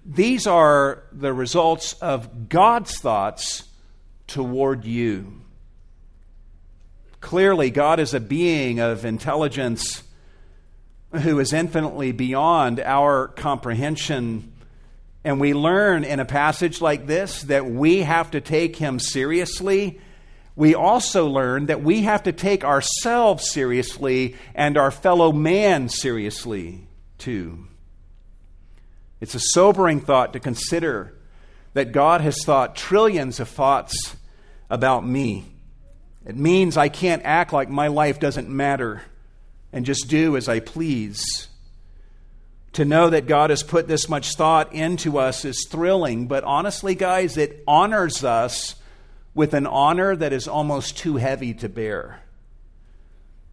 These 0.04 0.48
are 0.48 1.04
the 1.12 1.32
results 1.32 1.94
of 1.94 2.50
God's 2.50 2.98
thoughts 2.98 3.66
toward 4.26 4.84
you. 4.84 5.42
Clearly, 7.22 7.70
God 7.70 8.00
is 8.00 8.16
a 8.16 8.20
being 8.20 8.80
of 8.80 9.06
intelligence 9.06 10.02
who 11.12 11.40
is 11.40 11.54
infinitely 11.54 12.12
beyond 12.12 12.80
our 12.80 13.28
comprehension. 13.30 14.52
And 15.24 15.40
we 15.40 15.54
learn 15.54 16.04
in 16.04 16.20
a 16.20 16.26
passage 16.26 16.82
like 16.82 17.08
this 17.08 17.44
that 17.44 17.66
we 17.66 18.02
have 18.04 18.32
to 18.32 18.42
take 18.42 18.76
him 18.76 19.00
seriously. 19.00 20.00
We 20.56 20.76
also 20.76 21.28
learn 21.28 21.68
that 21.68 21.82
we 21.82 22.02
have 22.04 22.24
to 22.24 22.32
take 22.32 22.64
ourselves 22.64 23.50
seriously 23.50 24.36
and 24.54 24.78
our 24.78 24.92
fellow 24.92 25.32
man 25.32 25.90
seriously, 25.90 26.88
too. 27.18 27.66
It's 29.22 29.36
a 29.36 29.40
sobering 29.40 30.02
thought 30.02 30.34
to 30.34 30.40
consider 30.40 31.14
that 31.74 31.92
God 31.92 32.22
has 32.22 32.44
thought 32.44 32.76
trillions 32.76 33.40
of 33.40 33.50
thoughts 33.50 34.16
about 34.70 35.06
me. 35.06 35.46
It 36.26 36.36
means 36.36 36.78
I 36.78 36.90
can't 36.90 37.24
act 37.26 37.54
like 37.54 37.70
my 37.70 37.88
life 37.88 38.20
doesn't 38.20 38.50
matter 38.50 39.02
and 39.72 39.86
just 39.86 40.08
do 40.08 40.36
as 40.36 40.50
I 40.50 40.60
please. 40.60 41.48
To 42.74 42.86
know 42.86 43.10
that 43.10 43.28
God 43.28 43.50
has 43.50 43.64
put 43.64 43.88
this 43.88 44.08
much 44.10 44.36
thought 44.36 44.74
into 44.74 45.18
us 45.18 45.44
is 45.46 45.68
thrilling, 45.70 46.28
but 46.28 46.44
honestly, 46.44 46.96
guys, 46.96 47.38
it 47.38 47.64
honors 47.68 48.24
us 48.24 48.76
with 49.34 49.54
an 49.54 49.66
honor 49.66 50.16
that 50.16 50.34
is 50.34 50.48
almost 50.48 50.98
too 50.98 51.18
heavy 51.18 51.54
to 51.56 51.70
bear. 51.70 52.22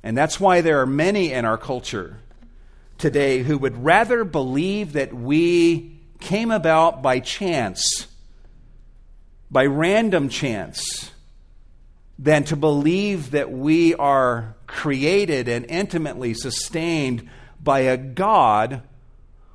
And 0.03 0.17
that's 0.17 0.39
why 0.39 0.61
there 0.61 0.81
are 0.81 0.87
many 0.87 1.33
in 1.33 1.45
our 1.45 1.59
culture 1.59 2.19
today 2.99 3.43
who 3.43 3.59
would 3.59 3.85
rather 3.85 4.25
believe 4.25 4.95
that 4.95 5.13
we 5.13 5.99
came 6.21 6.51
about 6.51 7.03
by 7.03 7.21
chance, 7.21 8.07
by 9.51 9.67
random 9.67 10.29
chance, 10.29 11.11
than 12.19 12.45
to 12.45 12.57
believe 12.57 13.33
that 13.33 13.51
we 13.51 13.95
are 13.95 14.56
created 14.67 15.49
and 15.49 15.65
intimately 15.67 16.35
sustained 16.35 17.29
by 17.63 17.81
a 17.81 17.97
God 17.97 18.83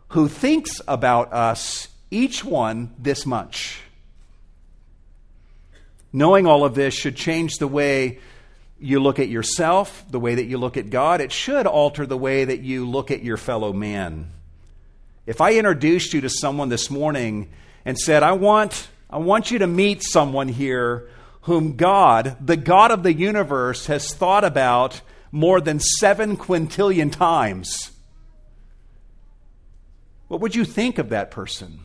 who 0.09 0.27
thinks 0.27 0.81
about 0.87 1.31
us, 1.31 1.87
each 2.09 2.43
one, 2.43 2.93
this 2.97 3.25
much. 3.25 3.81
Knowing 6.11 6.45
all 6.45 6.65
of 6.65 6.75
this 6.75 6.93
should 6.93 7.15
change 7.15 7.57
the 7.57 7.67
way 7.67 8.19
you 8.81 8.99
look 8.99 9.19
at 9.19 9.29
yourself, 9.29 10.03
the 10.09 10.19
way 10.19 10.35
that 10.35 10.45
you 10.45 10.57
look 10.57 10.75
at 10.75 10.89
God. 10.89 11.21
It 11.21 11.31
should 11.31 11.67
alter 11.67 12.05
the 12.05 12.17
way 12.17 12.45
that 12.45 12.61
you 12.61 12.89
look 12.89 13.11
at 13.11 13.23
your 13.23 13.37
fellow 13.37 13.71
man. 13.71 14.31
If 15.27 15.39
I 15.39 15.53
introduced 15.53 16.13
you 16.13 16.21
to 16.21 16.29
someone 16.29 16.69
this 16.69 16.89
morning 16.89 17.51
and 17.85 17.97
said, 17.97 18.23
I 18.23 18.31
want, 18.33 18.89
I 19.09 19.19
want 19.19 19.51
you 19.51 19.59
to 19.59 19.67
meet 19.67 20.01
someone 20.03 20.47
here 20.47 21.07
whom 21.41 21.75
God, 21.75 22.37
the 22.39 22.57
God 22.57 22.91
of 22.91 23.03
the 23.03 23.13
universe, 23.13 23.87
has 23.87 24.13
thought 24.13 24.43
about 24.43 25.01
more 25.31 25.61
than 25.61 25.79
seven 25.79 26.37
quintillion 26.37 27.11
times, 27.11 27.91
what 30.27 30.39
would 30.41 30.55
you 30.55 30.65
think 30.65 30.97
of 30.97 31.09
that 31.09 31.31
person? 31.31 31.79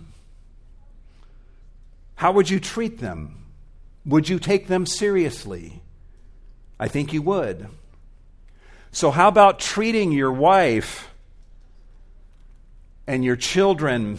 How 2.16 2.32
would 2.32 2.50
you 2.50 2.60
treat 2.60 2.98
them? 2.98 3.44
Would 4.04 4.28
you 4.28 4.38
take 4.38 4.68
them 4.68 4.86
seriously? 4.86 5.82
I 6.78 6.88
think 6.88 7.12
you 7.12 7.22
would. 7.22 7.68
So, 8.92 9.10
how 9.10 9.28
about 9.28 9.58
treating 9.58 10.12
your 10.12 10.32
wife 10.32 11.10
and 13.06 13.24
your 13.24 13.36
children 13.36 14.18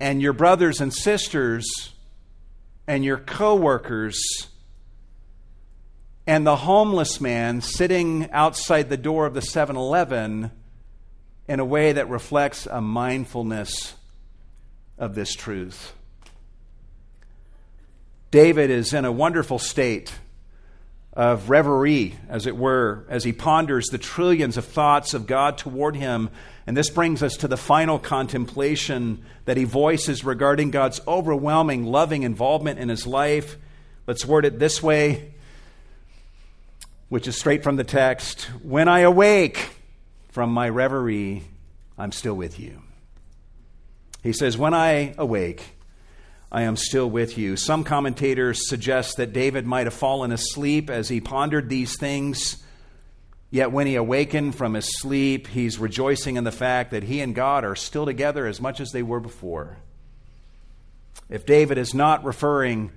and 0.00 0.22
your 0.22 0.32
brothers 0.32 0.80
and 0.80 0.92
sisters 0.92 1.92
and 2.88 3.04
your 3.04 3.18
coworkers 3.18 4.48
and 6.26 6.46
the 6.46 6.56
homeless 6.56 7.20
man 7.20 7.60
sitting 7.60 8.30
outside 8.32 8.88
the 8.88 8.96
door 8.96 9.26
of 9.26 9.34
the 9.34 9.42
7 9.42 9.76
Eleven 9.76 10.50
in 11.46 11.60
a 11.60 11.64
way 11.64 11.92
that 11.92 12.08
reflects 12.08 12.66
a 12.66 12.80
mindfulness 12.80 13.94
of 14.96 15.14
this 15.14 15.34
truth? 15.34 15.92
David 18.30 18.70
is 18.70 18.92
in 18.94 19.04
a 19.04 19.12
wonderful 19.12 19.58
state 19.58 20.12
of 21.18 21.50
reverie, 21.50 22.14
as 22.28 22.46
it 22.46 22.56
were, 22.56 23.04
as 23.08 23.24
he 23.24 23.32
ponders 23.32 23.88
the 23.88 23.98
trillions 23.98 24.56
of 24.56 24.64
thoughts 24.64 25.14
of 25.14 25.26
God 25.26 25.58
toward 25.58 25.96
him. 25.96 26.30
And 26.64 26.76
this 26.76 26.90
brings 26.90 27.24
us 27.24 27.38
to 27.38 27.48
the 27.48 27.56
final 27.56 27.98
contemplation 27.98 29.24
that 29.44 29.56
he 29.56 29.64
voices 29.64 30.24
regarding 30.24 30.70
God's 30.70 31.00
overwhelming, 31.08 31.84
loving 31.84 32.22
involvement 32.22 32.78
in 32.78 32.88
his 32.88 33.04
life. 33.04 33.56
Let's 34.06 34.24
word 34.24 34.44
it 34.44 34.60
this 34.60 34.80
way, 34.80 35.34
which 37.08 37.26
is 37.26 37.36
straight 37.36 37.64
from 37.64 37.74
the 37.74 37.84
text 37.84 38.44
When 38.62 38.86
I 38.86 39.00
awake 39.00 39.70
from 40.28 40.52
my 40.52 40.68
reverie, 40.68 41.42
I'm 41.98 42.12
still 42.12 42.34
with 42.34 42.60
you. 42.60 42.80
He 44.22 44.32
says, 44.32 44.56
When 44.56 44.72
I 44.72 45.14
awake, 45.18 45.77
I 46.50 46.62
am 46.62 46.76
still 46.76 47.10
with 47.10 47.36
you. 47.36 47.56
Some 47.56 47.84
commentators 47.84 48.68
suggest 48.68 49.18
that 49.18 49.32
David 49.32 49.66
might 49.66 49.86
have 49.86 49.94
fallen 49.94 50.32
asleep 50.32 50.88
as 50.88 51.08
he 51.08 51.20
pondered 51.20 51.68
these 51.68 51.98
things. 51.98 52.62
Yet 53.50 53.72
when 53.72 53.86
he 53.86 53.96
awakened 53.96 54.54
from 54.54 54.74
his 54.74 54.98
sleep, 55.00 55.46
he's 55.46 55.78
rejoicing 55.78 56.36
in 56.36 56.44
the 56.44 56.52
fact 56.52 56.90
that 56.90 57.02
he 57.02 57.20
and 57.20 57.34
God 57.34 57.64
are 57.64 57.76
still 57.76 58.06
together 58.06 58.46
as 58.46 58.60
much 58.60 58.80
as 58.80 58.90
they 58.92 59.02
were 59.02 59.20
before. 59.20 59.76
If 61.28 61.44
David 61.44 61.76
is 61.76 61.92
not 61.94 62.24
referring 62.24 62.92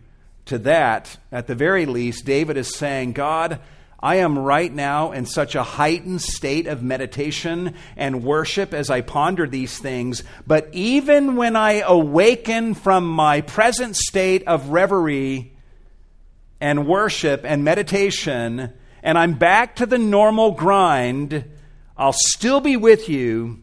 to 0.45 0.57
that, 0.59 1.17
at 1.31 1.47
the 1.47 1.55
very 1.55 1.85
least, 1.85 2.25
David 2.25 2.55
is 2.55 2.75
saying, 2.75 3.13
God, 3.13 3.59
I 4.03 4.15
am 4.15 4.39
right 4.39 4.73
now 4.73 5.11
in 5.11 5.27
such 5.27 5.53
a 5.53 5.61
heightened 5.61 6.23
state 6.23 6.65
of 6.65 6.81
meditation 6.81 7.75
and 7.95 8.23
worship 8.23 8.73
as 8.73 8.89
I 8.89 9.01
ponder 9.01 9.45
these 9.45 9.77
things. 9.77 10.23
But 10.47 10.69
even 10.71 11.35
when 11.35 11.55
I 11.55 11.81
awaken 11.85 12.73
from 12.73 13.07
my 13.07 13.41
present 13.41 13.95
state 13.95 14.47
of 14.47 14.69
reverie 14.69 15.53
and 16.59 16.87
worship 16.87 17.41
and 17.43 17.63
meditation, 17.63 18.73
and 19.03 19.17
I'm 19.19 19.35
back 19.35 19.75
to 19.75 19.85
the 19.85 19.99
normal 19.99 20.51
grind, 20.53 21.45
I'll 21.95 22.15
still 22.15 22.59
be 22.59 22.77
with 22.77 23.07
you 23.07 23.61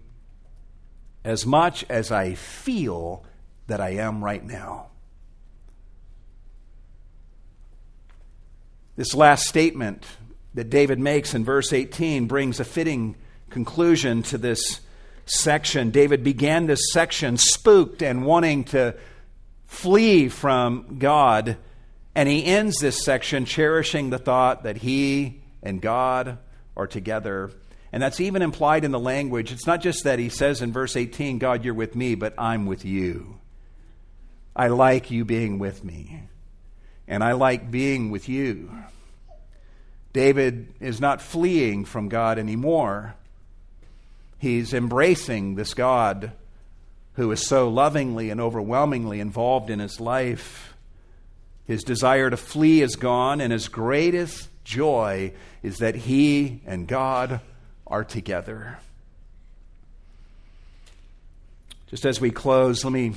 as 1.25 1.45
much 1.45 1.85
as 1.89 2.13
I 2.13 2.35
feel 2.35 3.25
that 3.67 3.81
I 3.81 3.91
am 3.91 4.23
right 4.23 4.45
now. 4.45 4.87
This 8.95 9.15
last 9.15 9.47
statement 9.47 10.05
that 10.59 10.71
David 10.71 10.99
makes 10.99 11.35
in 11.35 11.45
verse 11.45 11.73
18 11.73 12.27
brings 12.27 12.59
a 12.59 12.65
fitting 12.65 13.15
conclusion 13.49 14.25
to 14.25 14.37
this 14.37 14.81
section. 15.25 15.93
David 15.93 16.25
began 16.25 16.67
this 16.67 16.91
section 16.93 17.37
spooked 17.37 18.03
and 18.03 18.27
wanting 18.27 18.65
to 18.65 18.97
flee 19.67 20.29
from 20.29 20.99
God, 20.99 21.59
and 22.17 22.29
he 22.29 22.45
ends 22.45 22.79
this 22.79 23.05
section 23.05 23.45
cherishing 23.45 24.11
the 24.11 24.19
thought 24.19 24.65
that 24.65 24.79
he 24.79 25.43
and 25.63 25.81
God 25.81 26.39
are 26.77 26.89
together. 26.89 27.53
And 27.93 28.03
that's 28.03 28.19
even 28.19 28.43
implied 28.43 28.83
in 28.83 28.91
the 28.91 28.99
language. 28.99 29.53
It's 29.53 29.65
not 29.65 29.81
just 29.81 30.03
that 30.03 30.19
he 30.19 30.29
says 30.29 30.61
in 30.61 30.73
verse 30.73 30.97
18, 30.97 31.39
God, 31.39 31.65
you're 31.65 31.73
with 31.73 31.95
me, 31.95 32.17
but 32.17 32.35
I'm 32.37 32.67
with 32.67 32.85
you. 32.85 33.39
I 34.57 34.67
like 34.67 35.13
you 35.13 35.25
being 35.25 35.61
with 35.61 35.85
me, 35.85 36.25
and 37.07 37.23
I 37.23 37.35
like 37.35 37.71
being 37.71 38.11
with 38.11 38.29
you. 38.29 38.73
David 40.19 40.75
is 40.81 41.01
not 41.01 41.23
fleeing 41.23 41.85
from 41.85 42.09
God 42.09 42.41
anymore. 42.41 43.15
He's 44.41 44.75
embracing 44.75 45.55
this 45.55 45.75
God 45.75 46.33
who 47.13 47.31
is 47.31 47.47
so 47.47 47.69
lovingly 47.69 48.29
and 48.31 48.41
overwhelmingly 48.41 49.21
involved 49.21 49.71
in 49.71 49.79
his 49.79 50.01
life. 50.01 50.75
His 51.69 51.85
desire 51.85 52.31
to 52.31 52.37
flee 52.37 52.83
is 52.83 52.97
gone, 52.97 53.41
and 53.41 53.53
his 53.53 53.69
greatest 53.69 54.49
joy 54.65 55.35
is 55.63 55.79
that 55.79 55.95
he 55.95 56.63
and 56.67 56.89
God 56.89 57.41
are 57.87 58.03
together. 58.03 58.81
Just 61.91 62.05
as 62.05 62.21
we 62.21 62.33
close, 62.33 62.83
let 62.83 62.93
me 62.93 63.15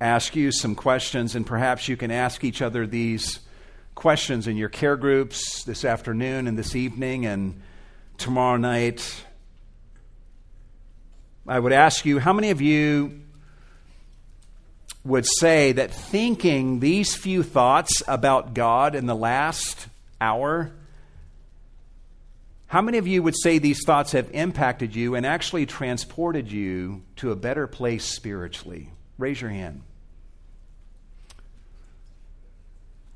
ask 0.00 0.34
you 0.34 0.52
some 0.52 0.74
questions, 0.74 1.34
and 1.34 1.46
perhaps 1.46 1.86
you 1.86 1.98
can 1.98 2.10
ask 2.10 2.44
each 2.44 2.62
other 2.62 2.86
these 2.86 3.40
questions 3.94 4.46
in 4.46 4.56
your 4.56 4.68
care 4.68 4.96
groups 4.96 5.64
this 5.64 5.84
afternoon 5.84 6.46
and 6.46 6.58
this 6.58 6.74
evening 6.74 7.26
and 7.26 7.60
tomorrow 8.18 8.56
night. 8.56 9.24
I 11.46 11.58
would 11.58 11.72
ask 11.72 12.04
you 12.04 12.18
how 12.18 12.32
many 12.32 12.50
of 12.50 12.60
you 12.60 13.20
would 15.04 15.26
say 15.26 15.72
that 15.72 15.90
thinking 15.90 16.80
these 16.80 17.14
few 17.14 17.42
thoughts 17.42 18.02
about 18.06 18.54
God 18.54 18.94
in 18.94 19.06
the 19.06 19.16
last 19.16 19.88
hour, 20.20 20.72
how 22.66 22.80
many 22.80 22.98
of 22.98 23.06
you 23.06 23.22
would 23.22 23.36
say 23.36 23.58
these 23.58 23.84
thoughts 23.84 24.12
have 24.12 24.30
impacted 24.32 24.94
you 24.94 25.14
and 25.14 25.26
actually 25.26 25.66
transported 25.66 26.50
you 26.50 27.02
to 27.16 27.32
a 27.32 27.36
better 27.36 27.66
place 27.66 28.04
spiritually? 28.04 28.90
Raise 29.18 29.40
your 29.40 29.50
hand. 29.50 29.82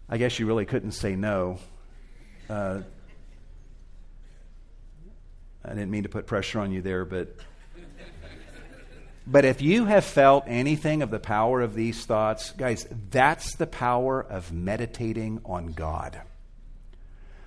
I 0.09 0.19
guess 0.19 0.39
you 0.39 0.47
really 0.47 0.67
couldn't 0.67 0.93
say 0.93 1.17
no. 1.17 1.59
Uh, 2.49 2.83
I 5.65 5.69
didn't 5.71 5.91
mean 5.91 6.05
to 6.05 6.09
put 6.09 6.27
pressure 6.27 6.61
on 6.61 6.71
you 6.71 6.81
there, 6.81 7.05
but 7.05 7.37
but 9.27 9.45
if 9.45 9.61
you 9.61 9.87
have 9.87 10.05
felt 10.05 10.45
anything 10.47 11.03
of 11.03 11.11
the 11.11 11.19
power 11.19 11.61
of 11.61 11.75
these 11.75 12.07
thoughts, 12.07 12.53
guys, 12.53 12.87
that's 13.11 13.57
the 13.57 13.67
power 13.67 14.23
of 14.23 14.53
meditating 14.53 15.41
on 15.45 15.73
God. 15.73 16.21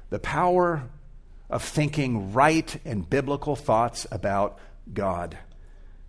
The 0.09 0.19
power 0.19 0.83
of 1.49 1.63
thinking 1.63 2.33
right 2.33 2.79
and 2.83 3.09
biblical 3.09 3.55
thoughts 3.55 4.05
about 4.11 4.59
God. 4.93 5.37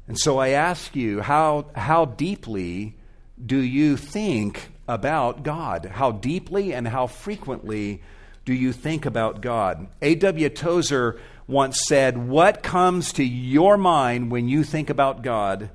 And 0.09 0.19
so 0.19 0.39
I 0.39 0.49
ask 0.49 0.97
you, 0.97 1.21
how, 1.21 1.67
how 1.77 2.05
deeply 2.05 2.97
do 3.45 3.57
you 3.57 3.97
think 3.97 4.71
about 4.91 5.45
God? 5.45 5.87
How 5.87 6.11
deeply 6.11 6.75
and 6.75 6.87
how 6.87 7.07
frequently 7.07 8.03
do 8.45 8.53
you 8.53 8.73
think 8.73 9.07
about 9.07 9.41
God? 9.41 9.87
A.W. 10.03 10.49
Tozer 10.49 11.21
once 11.47 11.81
said, 11.87 12.19
What 12.29 12.63
comes 12.63 13.13
to 13.15 13.25
your 13.25 13.77
mind 13.77 14.31
when 14.31 14.49
you 14.49 14.65
think 14.65 14.91
about 14.91 15.23
God 15.23 15.71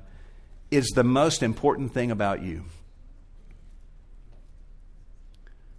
is 0.70 0.88
the 0.88 1.04
most 1.04 1.42
important 1.42 1.94
thing 1.94 2.10
about 2.10 2.42
you. 2.42 2.64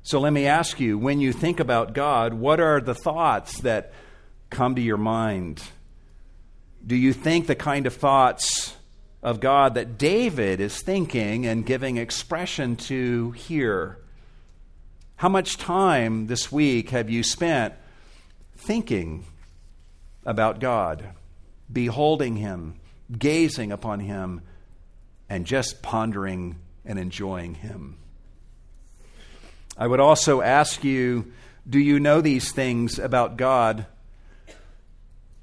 So 0.02 0.20
let 0.20 0.34
me 0.34 0.48
ask 0.48 0.80
you 0.80 0.98
when 0.98 1.20
you 1.20 1.34
think 1.34 1.60
about 1.60 1.94
God, 1.94 2.34
what 2.34 2.60
are 2.60 2.82
the 2.82 2.96
thoughts 2.96 3.60
that 3.62 3.94
come 4.50 4.76
to 4.76 4.82
your 4.82 4.98
mind? 4.98 5.62
Do 6.86 6.96
you 6.96 7.14
think 7.14 7.46
the 7.46 7.56
kind 7.56 7.86
of 7.86 7.94
thoughts 7.94 8.78
of 9.22 9.40
God 9.40 9.74
that 9.74 9.98
David 9.98 10.60
is 10.60 10.82
thinking 10.82 11.46
and 11.46 11.66
giving 11.66 11.98
expression 11.98 12.76
to 12.76 13.32
here? 13.32 13.98
How 15.18 15.30
much 15.30 15.58
time 15.58 16.28
this 16.28 16.52
week 16.52 16.92
have 16.92 17.10
you 17.10 17.24
spent 17.24 17.74
thinking 18.56 19.26
about 20.26 20.60
God, 20.60 21.10
beholding 21.72 22.36
Him, 22.36 22.76
gazing 23.18 23.72
upon 23.72 24.00
Him, 24.00 24.42
and 25.30 25.46
just 25.46 25.82
pondering 25.82 26.58
and 26.86 27.00
enjoying 27.00 27.56
Him? 27.56 27.98
I 29.78 29.88
would 29.88 30.00
also 30.00 30.42
ask 30.42 30.84
you 30.84 31.32
do 31.70 31.80
you 31.80 32.00
know 32.00 32.22
these 32.22 32.52
things 32.52 32.98
about 32.98 33.36
God 33.36 33.88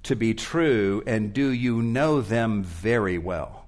to 0.04 0.16
be 0.16 0.32
true, 0.32 1.02
and 1.06 1.34
do 1.34 1.50
you 1.50 1.82
know 1.82 2.20
them 2.20 2.62
very 2.62 3.18
well? 3.18 3.63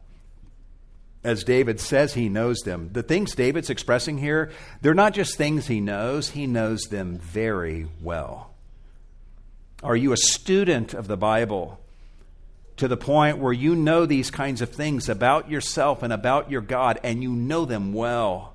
As 1.27 1.43
David 1.43 1.81
says 1.81 2.15
he 2.15 2.29
knows 2.29 2.59
them. 2.61 2.91
The 2.93 3.03
things 3.03 3.35
David's 3.35 3.69
expressing 3.69 4.17
here, 4.17 4.53
they're 4.81 4.95
not 4.95 5.13
just 5.13 5.37
things 5.37 5.67
he 5.67 5.81
knows, 5.81 6.31
he 6.31 6.47
knows 6.47 6.83
them 6.83 7.19
very 7.19 7.89
well. 8.01 8.55
Are 9.83 9.97
you 9.97 10.13
a 10.13 10.17
student 10.17 10.95
of 10.95 11.09
the 11.09 11.17
Bible 11.17 11.81
to 12.77 12.87
the 12.87 12.97
point 12.97 13.39
where 13.39 13.53
you 13.53 13.75
know 13.75 14.07
these 14.07 14.31
kinds 14.31 14.63
of 14.63 14.71
things 14.71 15.09
about 15.09 15.51
yourself 15.51 16.05
and 16.05 16.13
about 16.13 16.49
your 16.49 16.61
God, 16.61 17.01
and 17.03 17.25
you 17.25 17.33
know 17.33 17.65
them 17.65 17.93
well? 17.93 18.55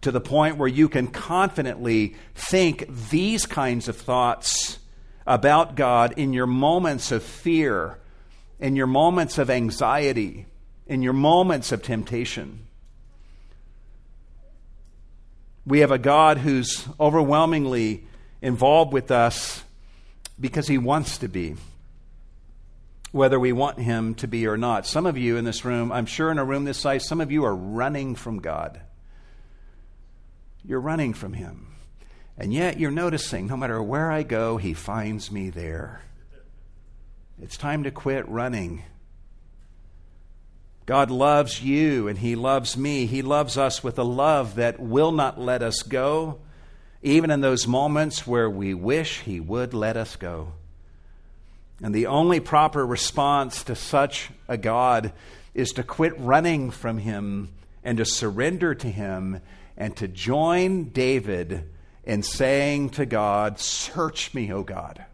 To 0.00 0.10
the 0.10 0.20
point 0.20 0.56
where 0.56 0.68
you 0.68 0.88
can 0.88 1.06
confidently 1.06 2.16
think 2.34 2.84
these 3.10 3.46
kinds 3.46 3.86
of 3.86 3.96
thoughts 3.96 4.80
about 5.24 5.76
God 5.76 6.14
in 6.16 6.32
your 6.32 6.46
moments 6.46 7.12
of 7.12 7.22
fear, 7.22 7.96
in 8.58 8.74
your 8.74 8.88
moments 8.88 9.38
of 9.38 9.50
anxiety 9.50 10.46
in 10.86 11.02
your 11.02 11.12
moments 11.12 11.72
of 11.72 11.82
temptation. 11.82 12.66
We 15.66 15.80
have 15.80 15.90
a 15.90 15.98
God 15.98 16.38
who's 16.38 16.86
overwhelmingly 17.00 18.04
involved 18.40 18.92
with 18.92 19.10
us 19.10 19.64
because 20.38 20.68
he 20.68 20.78
wants 20.78 21.18
to 21.18 21.28
be, 21.28 21.56
whether 23.10 23.40
we 23.40 23.52
want 23.52 23.80
him 23.80 24.14
to 24.16 24.28
be 24.28 24.46
or 24.46 24.56
not. 24.56 24.86
Some 24.86 25.06
of 25.06 25.18
you 25.18 25.36
in 25.36 25.44
this 25.44 25.64
room, 25.64 25.90
I'm 25.90 26.06
sure 26.06 26.30
in 26.30 26.38
a 26.38 26.44
room 26.44 26.64
this 26.64 26.78
size, 26.78 27.06
some 27.06 27.20
of 27.20 27.32
you 27.32 27.44
are 27.44 27.56
running 27.56 28.14
from 28.14 28.38
God. 28.38 28.80
You're 30.64 30.80
running 30.80 31.14
from 31.14 31.32
him. 31.32 31.68
And 32.38 32.52
yet 32.52 32.78
you're 32.78 32.90
noticing 32.90 33.46
no 33.46 33.56
matter 33.56 33.82
where 33.82 34.12
I 34.12 34.22
go, 34.22 34.58
he 34.58 34.74
finds 34.74 35.32
me 35.32 35.50
there. 35.50 36.02
It's 37.42 37.56
time 37.56 37.82
to 37.84 37.90
quit 37.90 38.28
running 38.28 38.84
God 40.86 41.10
loves 41.10 41.60
you 41.60 42.06
and 42.06 42.16
He 42.16 42.36
loves 42.36 42.76
me. 42.76 43.06
He 43.06 43.20
loves 43.20 43.58
us 43.58 43.82
with 43.82 43.98
a 43.98 44.04
love 44.04 44.54
that 44.54 44.78
will 44.78 45.10
not 45.10 45.38
let 45.38 45.60
us 45.60 45.82
go, 45.82 46.38
even 47.02 47.32
in 47.32 47.40
those 47.40 47.66
moments 47.66 48.24
where 48.24 48.48
we 48.48 48.72
wish 48.72 49.20
He 49.20 49.40
would 49.40 49.74
let 49.74 49.96
us 49.96 50.14
go. 50.14 50.52
And 51.82 51.92
the 51.92 52.06
only 52.06 52.38
proper 52.38 52.86
response 52.86 53.64
to 53.64 53.74
such 53.74 54.30
a 54.46 54.56
God 54.56 55.12
is 55.54 55.72
to 55.72 55.82
quit 55.82 56.18
running 56.20 56.70
from 56.70 56.98
Him 56.98 57.52
and 57.82 57.98
to 57.98 58.04
surrender 58.04 58.72
to 58.76 58.88
Him 58.88 59.40
and 59.76 59.94
to 59.96 60.06
join 60.06 60.90
David 60.90 61.68
in 62.04 62.22
saying 62.22 62.90
to 62.90 63.06
God, 63.06 63.58
Search 63.58 64.32
me, 64.32 64.52
O 64.52 64.62
God. 64.62 65.04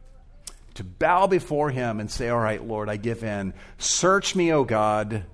To 0.75 0.85
bow 0.85 1.27
before 1.27 1.71
Him 1.71 1.99
and 1.99 2.11
say, 2.11 2.29
All 2.29 2.39
right, 2.39 2.63
Lord, 2.63 2.91
I 2.91 2.97
give 2.97 3.25
in. 3.25 3.55
Search 3.79 4.37
me, 4.37 4.53
O 4.53 4.65
God 4.65 5.25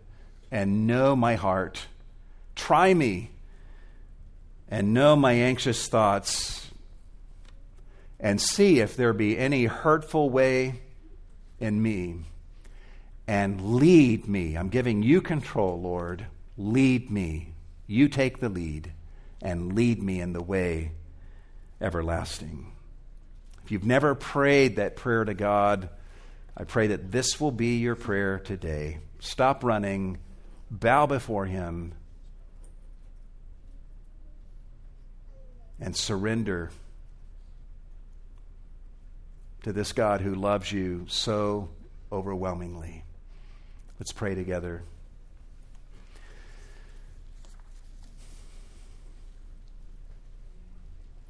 and 0.51 0.87
know 0.87 1.15
my 1.15 1.35
heart. 1.35 1.87
Try 2.55 2.95
me 2.95 3.31
and 4.69 4.93
know 4.93 5.17
my 5.17 5.33
anxious 5.33 5.89
thoughts, 5.89 6.71
and 8.21 8.41
see 8.41 8.81
if 8.81 8.97
there 8.97 9.13
be 9.13 9.39
any 9.39 9.65
hurtful 9.65 10.29
way 10.29 10.81
in 11.59 11.81
me, 11.83 12.17
and 13.27 13.77
lead 13.77 14.29
me. 14.29 14.57
I'm 14.57 14.69
giving 14.69 15.03
you 15.03 15.23
control, 15.23 15.81
Lord. 15.81 16.27
Lead 16.57 17.11
me. 17.11 17.55
You 17.87 18.09
take 18.09 18.41
the 18.41 18.49
lead 18.49 18.93
and 19.41 19.75
lead 19.75 20.03
me 20.03 20.21
in 20.21 20.33
the 20.33 20.43
way 20.43 20.93
everlasting. 21.81 22.73
If 23.65 23.73
you've 23.73 23.85
never 23.85 24.15
prayed 24.15 24.77
that 24.77 24.97
prayer 24.97 25.25
to 25.25 25.35
God, 25.35 25.89
I 26.57 26.65
pray 26.65 26.89
that 26.89 27.11
this 27.13 27.41
will 27.41 27.53
be 27.53 27.77
your 27.77 27.95
prayer 27.95 28.39
today. 28.39 28.99
Stop 29.21 29.63
running 29.63 30.19
bow 30.71 31.07
before 31.07 31.47
Him, 31.47 31.95
and 35.81 35.97
surrender 35.97 36.71
to 39.63 39.73
this 39.73 39.93
God 39.93 40.21
who 40.21 40.35
loves 40.35 40.73
you 40.73 41.07
so 41.09 41.69
overwhelmingly. 42.11 43.05
Let's 43.99 44.13
pray 44.13 44.35
together. 44.35 44.83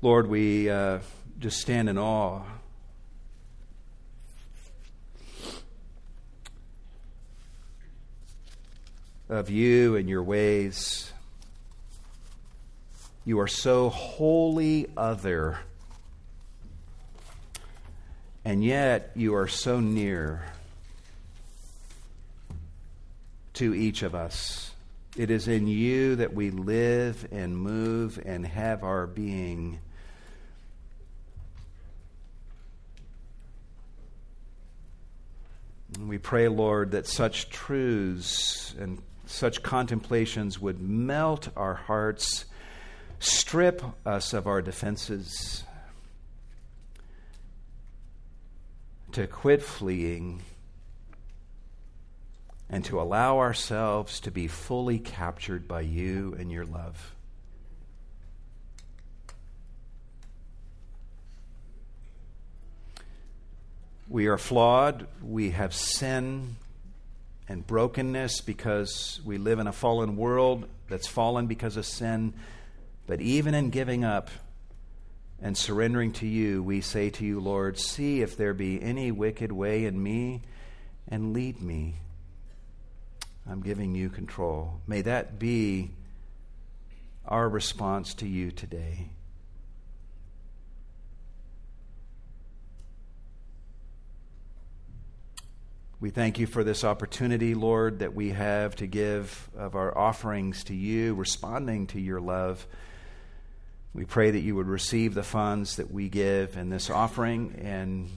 Lord, 0.01 0.29
we 0.29 0.71
uh, 0.71 1.01
just 1.39 1.61
stand 1.61 1.89
in 1.89 1.99
awe 1.99 2.43
of 9.29 9.51
you 9.51 9.97
and 9.97 10.09
your 10.09 10.23
ways. 10.23 11.13
You 13.25 13.41
are 13.41 13.49
so 13.49 13.91
wholly 13.91 14.87
other, 14.97 15.59
and 18.45 18.65
yet 18.65 19.11
you 19.15 19.35
are 19.35 19.49
so 19.49 19.81
near 19.81 20.47
to 23.55 23.75
each 23.75 24.03
of 24.03 24.15
us. 24.15 24.71
It 25.17 25.31
is 25.31 25.49
in 25.49 25.67
you 25.67 26.17
that 26.17 26.33
we 26.33 26.51
live 26.51 27.27
and 27.33 27.57
move 27.57 28.23
and 28.25 28.47
have 28.47 28.83
our 28.85 29.07
being. 29.07 29.81
we 36.07 36.19
pray, 36.19 36.49
Lord, 36.49 36.93
that 36.93 37.07
such 37.07 37.51
truths 37.51 38.75
and 38.79 39.03
such 39.29 39.63
contemplations 39.63 40.59
would 40.59 40.81
melt 40.81 41.51
our 41.55 41.75
hearts, 41.75 42.47
strip 43.21 43.83
us 44.07 44.33
of 44.33 44.47
our 44.47 44.63
defenses, 44.63 45.65
to 49.13 49.27
quit 49.27 49.63
fleeing, 49.63 50.41
and 52.71 52.85
to 52.87 53.01
allow 53.01 53.39
ourselves 53.39 54.19
to 54.21 54.31
be 54.31 54.47
fully 54.47 54.99
captured 54.99 55.69
by 55.69 55.83
you 55.83 56.35
and 56.39 56.51
your 56.51 56.65
love. 56.65 57.15
We 64.09 64.27
are 64.27 64.39
flawed. 64.39 65.07
We 65.23 65.51
have 65.51 65.75
sin 65.75 66.57
and 67.49 67.67
brokenness 67.67 68.43
because 68.43 69.21
we 69.25 69.39
live 69.39 69.59
in 69.59 69.67
a 69.67 69.73
fallen 69.73 70.17
world 70.17 70.69
that's 70.89 71.07
fallen 71.07 71.47
because 71.47 71.77
of 71.77 71.87
sin. 71.87 72.35
But 73.07 73.21
even 73.21 73.55
in 73.55 73.71
giving 73.71 74.05
up 74.05 74.31
and 75.41 75.57
surrendering 75.57 76.13
to 76.15 76.27
you, 76.27 76.63
we 76.63 76.83
say 76.83 77.11
to 77.11 77.25
you, 77.25 77.41
Lord, 77.41 77.79
see 77.79 78.21
if 78.21 78.37
there 78.37 78.53
be 78.53 78.83
any 78.83 79.11
wicked 79.11 79.51
way 79.51 79.87
in 79.87 80.03
me 80.03 80.43
and 81.09 81.33
lead 81.33 81.63
me. 81.63 81.95
I'm 83.51 83.63
giving 83.63 83.95
you 83.95 84.11
control. 84.11 84.81
May 84.87 85.01
that 85.03 85.39
be 85.39 85.91
our 87.25 87.49
response 87.49 88.13
to 88.15 88.29
you 88.29 88.51
today. 88.51 89.11
We 96.01 96.11
thank 96.11 96.39
you 96.39 96.47
for 96.47 96.63
this 96.63 96.85
opportunity, 96.85 97.55
Lord, 97.55 97.99
that 97.99 98.15
we 98.15 98.31
have 98.31 98.77
to 98.77 98.87
give 98.87 99.51
of 99.57 99.75
our 99.75 99.97
offerings 99.99 100.63
to 100.65 100.75
you, 100.75 101.15
responding 101.15 101.89
to 101.89 102.01
your 102.01 102.21
love. 102.21 102.65
We 103.93 104.05
pray 104.05 104.31
that 104.31 104.39
you 104.39 104.55
would 104.55 104.69
receive 104.69 105.15
the 105.15 105.25
funds 105.25 105.75
that 105.77 105.91
we 105.91 106.09
give 106.09 106.57
in 106.57 106.71
this 106.71 106.89
offering 106.89 107.61
and 107.65 108.11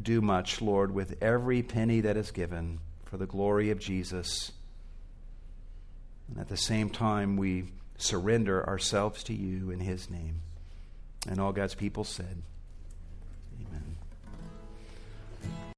do 0.00 0.22
much, 0.22 0.62
Lord, 0.62 0.94
with 0.94 1.22
every 1.22 1.62
penny 1.62 2.00
that 2.00 2.16
is 2.16 2.30
given 2.30 2.78
for 3.04 3.18
the 3.18 3.26
glory 3.26 3.70
of 3.70 3.78
Jesus. 3.78 4.52
And 6.30 6.38
at 6.38 6.48
the 6.48 6.56
same 6.56 6.88
time, 6.88 7.36
we 7.36 7.64
surrender 7.98 8.66
ourselves 8.66 9.22
to 9.24 9.34
you 9.34 9.70
in 9.70 9.80
his 9.80 10.08
name. 10.08 10.40
And 11.28 11.38
all 11.38 11.52
God's 11.52 11.74
people 11.74 12.04
said, 12.04 12.42